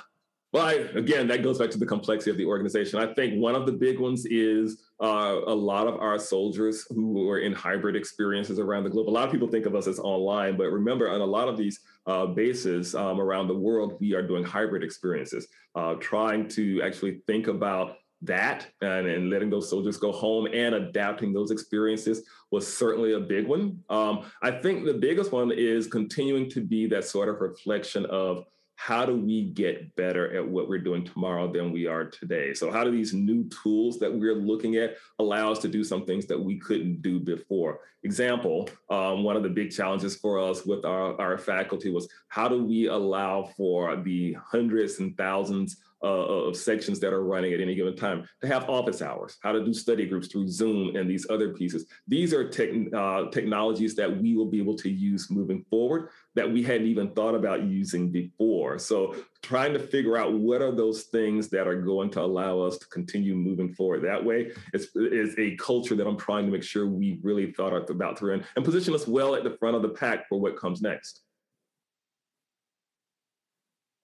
well, 0.54 0.66
I, 0.66 0.74
again, 0.94 1.26
that 1.26 1.42
goes 1.42 1.58
back 1.58 1.70
to 1.70 1.78
the 1.78 1.84
complexity 1.84 2.30
of 2.30 2.36
the 2.36 2.44
organization. 2.44 3.00
I 3.00 3.12
think 3.12 3.42
one 3.42 3.56
of 3.56 3.66
the 3.66 3.72
big 3.72 3.98
ones 3.98 4.24
is 4.24 4.84
uh, 5.02 5.40
a 5.48 5.54
lot 5.54 5.88
of 5.88 5.96
our 5.96 6.16
soldiers 6.16 6.86
who 6.90 7.28
are 7.28 7.40
in 7.40 7.52
hybrid 7.52 7.96
experiences 7.96 8.60
around 8.60 8.84
the 8.84 8.90
globe. 8.90 9.08
A 9.08 9.10
lot 9.10 9.24
of 9.24 9.32
people 9.32 9.48
think 9.48 9.66
of 9.66 9.74
us 9.74 9.88
as 9.88 9.98
online, 9.98 10.56
but 10.56 10.70
remember, 10.70 11.10
on 11.10 11.20
a 11.20 11.26
lot 11.26 11.48
of 11.48 11.56
these 11.56 11.80
uh, 12.06 12.26
bases 12.26 12.94
um, 12.94 13.20
around 13.20 13.48
the 13.48 13.54
world, 13.54 13.96
we 14.00 14.14
are 14.14 14.22
doing 14.22 14.44
hybrid 14.44 14.84
experiences, 14.84 15.48
uh, 15.74 15.94
trying 15.94 16.46
to 16.50 16.80
actually 16.82 17.20
think 17.26 17.48
about 17.48 17.96
that 18.22 18.68
and, 18.80 19.08
and, 19.08 19.30
letting 19.30 19.50
those 19.50 19.68
soldiers 19.68 19.96
go 19.96 20.12
home 20.12 20.46
and 20.46 20.74
adapting 20.76 21.32
those 21.32 21.50
experiences 21.50 22.22
was 22.52 22.64
certainly 22.64 23.14
a 23.14 23.20
big 23.20 23.48
one. 23.48 23.80
Um, 23.90 24.24
I 24.40 24.52
think 24.52 24.84
the 24.84 24.94
biggest 24.94 25.32
one 25.32 25.50
is 25.50 25.88
continuing 25.88 26.48
to 26.50 26.60
be 26.60 26.86
that 26.86 27.04
sort 27.04 27.28
of 27.28 27.40
reflection 27.40 28.06
of 28.06 28.44
how 28.76 29.06
do 29.06 29.16
we 29.16 29.44
get 29.44 29.94
better 29.96 30.34
at 30.36 30.46
what 30.46 30.68
we're 30.68 30.78
doing 30.78 31.04
tomorrow 31.04 31.50
than 31.50 31.72
we 31.72 31.86
are 31.86 32.04
today? 32.04 32.52
So, 32.54 32.70
how 32.70 32.84
do 32.84 32.90
these 32.90 33.14
new 33.14 33.48
tools 33.48 33.98
that 34.00 34.12
we're 34.12 34.34
looking 34.34 34.76
at 34.76 34.96
allow 35.18 35.52
us 35.52 35.58
to 35.60 35.68
do 35.68 35.84
some 35.84 36.04
things 36.04 36.26
that 36.26 36.38
we 36.38 36.58
couldn't 36.58 37.00
do 37.00 37.20
before? 37.20 37.80
Example, 38.02 38.68
um, 38.90 39.24
one 39.24 39.36
of 39.36 39.42
the 39.42 39.48
big 39.48 39.70
challenges 39.70 40.16
for 40.16 40.38
us 40.38 40.66
with 40.66 40.84
our, 40.84 41.18
our 41.20 41.38
faculty 41.38 41.90
was 41.90 42.08
how 42.28 42.48
do 42.48 42.62
we 42.62 42.88
allow 42.88 43.44
for 43.56 43.96
the 43.96 44.34
hundreds 44.34 44.98
and 44.98 45.16
thousands 45.16 45.78
uh, 46.04 46.48
of 46.48 46.56
sections 46.56 47.00
that 47.00 47.12
are 47.12 47.24
running 47.24 47.52
at 47.54 47.60
any 47.60 47.74
given 47.74 47.96
time 47.96 48.28
to 48.42 48.46
have 48.46 48.68
office 48.68 49.00
hours, 49.00 49.38
how 49.42 49.52
to 49.52 49.64
do 49.64 49.72
study 49.72 50.06
groups 50.06 50.28
through 50.28 50.48
Zoom 50.48 50.94
and 50.96 51.08
these 51.08 51.26
other 51.30 51.54
pieces. 51.54 51.86
These 52.06 52.34
are 52.34 52.48
tech, 52.48 52.70
uh, 52.94 53.30
technologies 53.30 53.94
that 53.96 54.14
we 54.20 54.36
will 54.36 54.46
be 54.46 54.58
able 54.58 54.76
to 54.76 54.90
use 54.90 55.30
moving 55.30 55.64
forward 55.70 56.10
that 56.34 56.50
we 56.50 56.62
hadn't 56.62 56.86
even 56.86 57.10
thought 57.12 57.34
about 57.34 57.64
using 57.64 58.10
before. 58.10 58.78
So 58.78 59.16
trying 59.42 59.72
to 59.72 59.78
figure 59.78 60.16
out 60.16 60.32
what 60.32 60.60
are 60.60 60.72
those 60.72 61.04
things 61.04 61.48
that 61.50 61.66
are 61.66 61.80
going 61.80 62.10
to 62.10 62.20
allow 62.20 62.60
us 62.60 62.78
to 62.78 62.86
continue 62.88 63.34
moving 63.34 63.72
forward 63.74 64.02
that 64.02 64.24
way 64.24 64.50
is, 64.72 64.88
is 64.94 65.34
a 65.38 65.56
culture 65.56 65.94
that 65.94 66.06
I'm 66.06 66.18
trying 66.18 66.46
to 66.46 66.52
make 66.52 66.62
sure 66.62 66.86
we 66.86 67.18
really 67.22 67.52
thought 67.52 67.72
about 67.90 68.18
through 68.18 68.34
and, 68.34 68.44
and 68.56 68.64
position 68.64 68.94
us 68.94 69.06
well 69.06 69.34
at 69.34 69.44
the 69.44 69.56
front 69.58 69.76
of 69.76 69.82
the 69.82 69.90
pack 69.90 70.28
for 70.28 70.40
what 70.40 70.56
comes 70.56 70.82
next. 70.82 71.23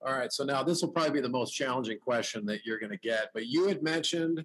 All 0.05 0.15
right. 0.15 0.33
So 0.33 0.45
now 0.45 0.63
this 0.63 0.83
will 0.83 0.91
probably 0.91 1.13
be 1.13 1.21
the 1.21 1.29
most 1.29 1.53
challenging 1.53 1.99
question 1.99 2.47
that 2.47 2.65
you're 2.65 2.79
going 2.79 2.93
to 2.93 2.99
get. 2.99 3.31
But 3.35 3.47
you 3.47 3.69
had 3.69 3.83
mentioned 3.83 4.45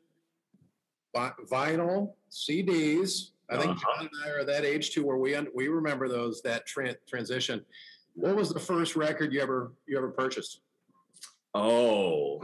vinyl 1.16 2.14
CDs. 2.32 3.32
I 3.50 3.58
think 3.58 3.72
uh-huh. 3.72 3.96
John 3.98 4.10
and 4.12 4.26
I 4.26 4.30
are 4.38 4.44
that 4.44 4.66
age 4.66 4.92
too, 4.92 5.06
where 5.06 5.18
we 5.18 5.38
we 5.54 5.68
remember 5.68 6.08
those 6.10 6.42
that 6.42 6.66
tra- 6.66 6.96
transition. 7.08 7.64
What 8.16 8.36
was 8.36 8.50
the 8.50 8.60
first 8.60 8.96
record 8.96 9.34
you 9.34 9.42
ever 9.42 9.74
you 9.88 9.98
ever 9.98 10.10
purchased? 10.10 10.62
Oh, 11.54 12.44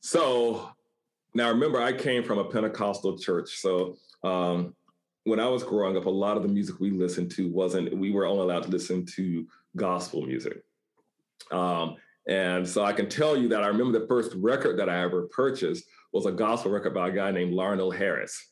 so 0.00 0.70
now 1.34 1.48
remember, 1.50 1.80
I 1.80 1.92
came 1.92 2.22
from 2.22 2.38
a 2.38 2.44
Pentecostal 2.44 3.18
church, 3.18 3.56
so 3.58 3.96
um, 4.22 4.74
when 5.24 5.40
I 5.40 5.48
was 5.48 5.62
growing 5.62 5.96
up, 5.96 6.06
a 6.06 6.10
lot 6.10 6.36
of 6.36 6.42
the 6.42 6.48
music 6.48 6.80
we 6.80 6.90
listened 6.90 7.30
to 7.32 7.50
wasn't. 7.50 7.96
We 7.96 8.10
were 8.10 8.26
only 8.26 8.42
allowed 8.42 8.64
to 8.64 8.70
listen 8.70 9.04
to 9.16 9.46
gospel 9.76 10.22
music. 10.22 10.62
Um, 11.50 11.96
and 12.28 12.68
so 12.68 12.84
I 12.84 12.92
can 12.92 13.08
tell 13.08 13.36
you 13.36 13.48
that 13.48 13.62
I 13.62 13.68
remember 13.68 13.98
the 13.98 14.06
first 14.06 14.34
record 14.34 14.78
that 14.78 14.88
I 14.88 15.02
ever 15.02 15.28
purchased 15.28 15.84
was 16.12 16.26
a 16.26 16.32
gospel 16.32 16.70
record 16.70 16.94
by 16.94 17.08
a 17.08 17.12
guy 17.12 17.30
named 17.30 17.54
Larnelle 17.54 17.96
Harris. 17.96 18.48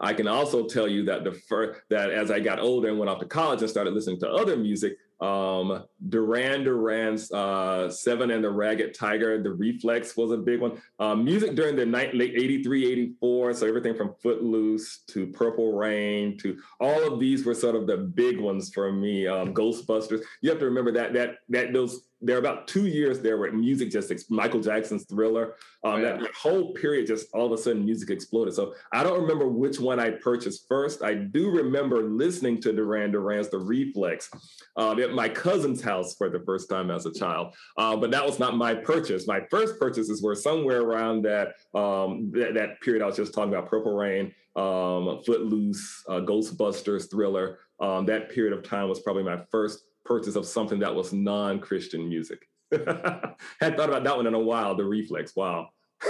I 0.00 0.12
can 0.12 0.26
also 0.26 0.66
tell 0.66 0.88
you 0.88 1.04
that 1.04 1.22
the 1.22 1.32
first 1.32 1.80
that 1.90 2.10
as 2.10 2.30
I 2.30 2.40
got 2.40 2.58
older 2.58 2.88
and 2.88 2.98
went 2.98 3.08
off 3.08 3.20
to 3.20 3.26
college 3.26 3.60
and 3.60 3.70
started 3.70 3.94
listening 3.94 4.18
to 4.20 4.30
other 4.30 4.56
music, 4.56 4.96
um, 5.20 5.84
Duran 6.08 6.64
Duran's 6.64 7.30
uh, 7.30 7.88
Seven 7.88 8.32
and 8.32 8.42
the 8.42 8.50
Ragged 8.50 8.94
Tiger, 8.94 9.40
The 9.40 9.52
Reflex 9.52 10.16
was 10.16 10.32
a 10.32 10.36
big 10.36 10.60
one. 10.60 10.82
Um, 10.98 11.24
music 11.24 11.54
during 11.54 11.76
the 11.76 11.86
night, 11.86 12.16
late 12.16 12.34
83, 12.34 12.90
84, 12.90 13.54
so 13.54 13.68
everything 13.68 13.94
from 13.94 14.14
Footloose 14.20 15.04
to 15.08 15.28
Purple 15.28 15.74
Rain 15.74 16.36
to 16.38 16.58
all 16.80 17.12
of 17.12 17.20
these 17.20 17.46
were 17.46 17.54
sort 17.54 17.76
of 17.76 17.86
the 17.86 17.98
big 17.98 18.40
ones 18.40 18.74
for 18.74 18.90
me. 18.90 19.28
Um, 19.28 19.54
Ghostbusters. 19.54 20.22
You 20.40 20.50
have 20.50 20.58
to 20.58 20.64
remember 20.64 20.90
that 20.92 21.12
that 21.12 21.36
that 21.50 21.72
those 21.72 22.08
there 22.22 22.36
are 22.36 22.38
about 22.38 22.68
two 22.68 22.86
years 22.86 23.20
there 23.20 23.36
where 23.36 23.52
music 23.52 23.90
just 23.90 24.30
Michael 24.30 24.60
Jackson's 24.60 25.04
Thriller. 25.04 25.56
Um, 25.84 25.92
oh, 25.92 25.96
yeah. 25.96 26.16
that, 26.16 26.34
whole 26.34 26.72
period 26.74 27.06
just 27.06 27.26
all 27.34 27.46
of 27.46 27.52
a 27.52 27.58
sudden 27.58 27.84
music 27.84 28.10
exploded. 28.10 28.54
So 28.54 28.74
I 28.92 29.02
don't 29.02 29.20
remember 29.20 29.48
which 29.48 29.80
one 29.80 29.98
I 29.98 30.10
purchased 30.10 30.66
first. 30.68 31.02
I 31.02 31.14
do 31.14 31.50
remember 31.50 32.02
listening 32.02 32.60
to 32.62 32.72
Duran 32.72 33.10
Duran's 33.10 33.48
The 33.48 33.58
Reflex 33.58 34.30
um, 34.76 35.00
at 35.00 35.12
my 35.12 35.28
cousin's 35.28 35.82
house 35.82 36.14
for 36.14 36.30
the 36.30 36.40
first 36.40 36.70
time 36.70 36.90
as 36.90 37.06
a 37.06 37.12
child. 37.12 37.54
Uh, 37.76 37.96
but 37.96 38.10
that 38.12 38.24
was 38.24 38.38
not 38.38 38.56
my 38.56 38.74
purchase. 38.74 39.26
My 39.26 39.40
first 39.50 39.78
purchases 39.78 40.22
were 40.22 40.34
somewhere 40.34 40.82
around 40.82 41.22
that 41.22 41.54
um, 41.74 42.30
that, 42.32 42.54
that, 42.54 42.80
period 42.80 43.02
I 43.02 43.06
was 43.06 43.16
just 43.16 43.34
talking 43.34 43.52
about, 43.52 43.68
Purple 43.68 43.94
Rain, 43.94 44.32
um, 44.56 45.20
Footloose, 45.24 46.04
uh, 46.08 46.20
Ghostbusters, 46.20 47.10
Thriller. 47.10 47.58
Um, 47.80 48.06
that 48.06 48.30
period 48.30 48.52
of 48.52 48.62
time 48.62 48.88
was 48.88 49.00
probably 49.00 49.24
my 49.24 49.40
first 49.50 49.84
purchase 50.12 50.36
of 50.36 50.44
something 50.44 50.78
that 50.78 50.94
was 50.94 51.14
non-Christian 51.14 52.06
music. 52.06 52.46
Had 52.70 53.76
thought 53.76 53.88
about 53.88 54.04
that 54.04 54.16
one 54.16 54.26
in 54.26 54.34
a 54.34 54.38
while. 54.38 54.74
The 54.74 54.84
reflex. 54.84 55.34
Wow. 55.34 55.70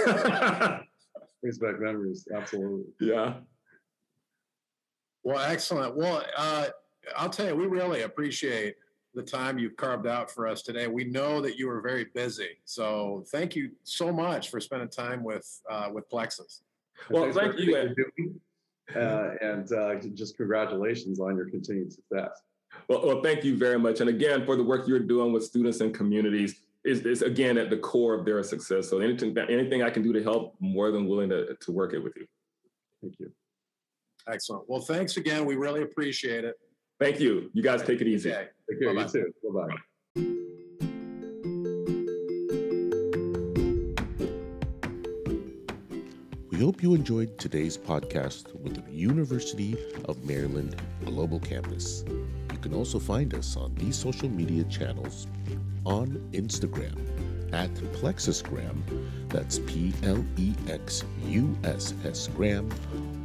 Brings 1.41 1.57
back 1.57 1.79
memories. 1.79 2.27
Absolutely. 2.35 2.83
Yeah. 2.99 3.35
Well, 5.23 5.39
excellent. 5.39 5.95
Well, 5.95 6.21
uh, 6.37 6.67
I'll 7.15 7.29
tell 7.29 7.47
you, 7.47 7.55
we 7.55 7.65
really 7.65 8.01
appreciate 8.01 8.75
the 9.13 9.23
time 9.23 9.57
you've 9.57 9.77
carved 9.77 10.05
out 10.05 10.29
for 10.29 10.47
us 10.47 10.63
today. 10.63 10.87
We 10.87 11.05
know 11.05 11.39
that 11.39 11.57
you 11.57 11.67
were 11.67 11.79
very 11.79 12.07
busy, 12.13 12.57
so 12.65 13.23
thank 13.27 13.55
you 13.55 13.71
so 13.83 14.11
much 14.11 14.49
for 14.49 14.59
spending 14.59 14.89
time 14.89 15.23
with 15.23 15.47
uh, 15.69 15.89
with 15.93 16.09
Plexuss. 16.09 16.61
Well, 17.09 17.31
thank 17.31 17.57
you, 17.57 17.77
uh, 18.95 19.29
and 19.41 19.71
uh, 19.71 19.95
just 20.13 20.35
congratulations 20.35 21.19
on 21.21 21.37
your 21.37 21.49
continued 21.49 21.93
success. 21.93 22.41
Well, 22.87 23.05
well, 23.05 23.21
thank 23.21 23.43
you 23.43 23.57
very 23.57 23.79
much. 23.79 24.01
And 24.01 24.09
again, 24.09 24.45
for 24.45 24.55
the 24.55 24.63
work 24.63 24.87
you're 24.87 24.99
doing 24.99 25.31
with 25.31 25.43
students 25.43 25.79
and 25.79 25.93
communities 25.93 26.61
is, 26.83 26.99
is 27.05 27.21
again 27.21 27.57
at 27.57 27.69
the 27.69 27.77
core 27.77 28.13
of 28.13 28.25
their 28.25 28.43
success. 28.43 28.89
So 28.89 28.99
anything, 28.99 29.37
anything 29.37 29.83
I 29.83 29.89
can 29.89 30.03
do 30.03 30.11
to 30.11 30.21
help, 30.21 30.55
more 30.59 30.91
than 30.91 31.07
willing 31.07 31.29
to, 31.29 31.55
to 31.55 31.71
work 31.71 31.93
it 31.93 31.99
with 31.99 32.13
you. 32.17 32.27
Thank 33.01 33.19
you. 33.19 33.31
Excellent. 34.27 34.69
Well, 34.69 34.81
thanks 34.81 35.17
again. 35.17 35.45
We 35.45 35.55
really 35.55 35.81
appreciate 35.81 36.43
it. 36.43 36.55
Thank 36.99 37.19
you. 37.19 37.49
You 37.53 37.63
guys 37.63 37.83
take 37.83 38.01
it 38.01 38.07
easy. 38.07 38.31
Okay. 38.31 38.47
Take 38.69 38.79
care. 38.79 38.93
Bye-bye. 38.93 39.11
You 39.13 39.33
too. 39.43 39.51
Bye-bye. 39.51 39.75
We 46.51 46.59
hope 46.59 46.83
you 46.83 46.93
enjoyed 46.93 47.37
today's 47.37 47.77
podcast 47.77 48.53
with 48.55 48.75
the 48.85 48.91
University 48.91 49.75
of 50.05 50.23
Maryland 50.23 50.75
Global 51.03 51.39
Campus. 51.39 52.05
You 52.63 52.69
can 52.69 52.79
also 52.79 52.97
find 52.97 53.33
us 53.33 53.57
on 53.57 53.75
these 53.75 53.97
social 53.97 54.29
media 54.29 54.63
channels 54.63 55.27
on 55.85 56.07
Instagram 56.31 56.95
at 57.51 57.69
Plexussgram, 57.91 58.81
that's 59.27 59.59
P 59.59 59.91
L 60.03 60.23
E 60.37 60.53
X 60.69 61.03
U 61.25 61.57
S 61.65 61.93
S 62.05 62.29
Gram, 62.37 62.71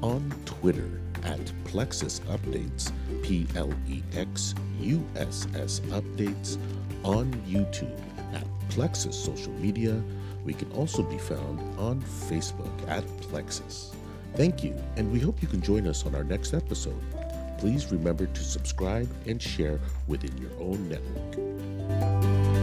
on 0.03 0.29
Twitter 0.45 1.01
at 1.23 1.39
Plexuss 1.67 2.19
Updates, 2.23 2.91
P 3.23 3.47
L 3.55 3.73
E 3.89 4.03
X 4.17 4.57
U 4.81 5.07
S 5.15 5.47
S 5.55 5.79
Updates, 5.91 6.59
on 7.05 7.33
YouTube 7.47 7.97
at 8.35 8.45
Plexuss 8.71 9.15
Social 9.15 9.53
Media. 9.53 10.03
We 10.45 10.53
can 10.53 10.73
also 10.73 11.05
be 11.05 11.19
found 11.19 11.61
on 11.79 12.01
Facebook 12.29 12.89
at 12.89 13.07
Plexuss. 13.31 13.95
Thank 14.35 14.65
you, 14.65 14.75
and 14.97 15.13
we 15.13 15.21
hope 15.21 15.41
you 15.41 15.47
can 15.47 15.63
join 15.63 15.87
us 15.87 16.05
on 16.07 16.17
our 16.17 16.25
next 16.25 16.55
episode. 16.55 17.01
Please 17.59 17.91
remember 17.91 18.27
to 18.27 18.41
subscribe 18.43 19.09
and 19.27 19.43
share 19.43 19.81
within 20.07 20.37
your 20.39 20.53
own 20.61 20.89
network. 20.89 22.58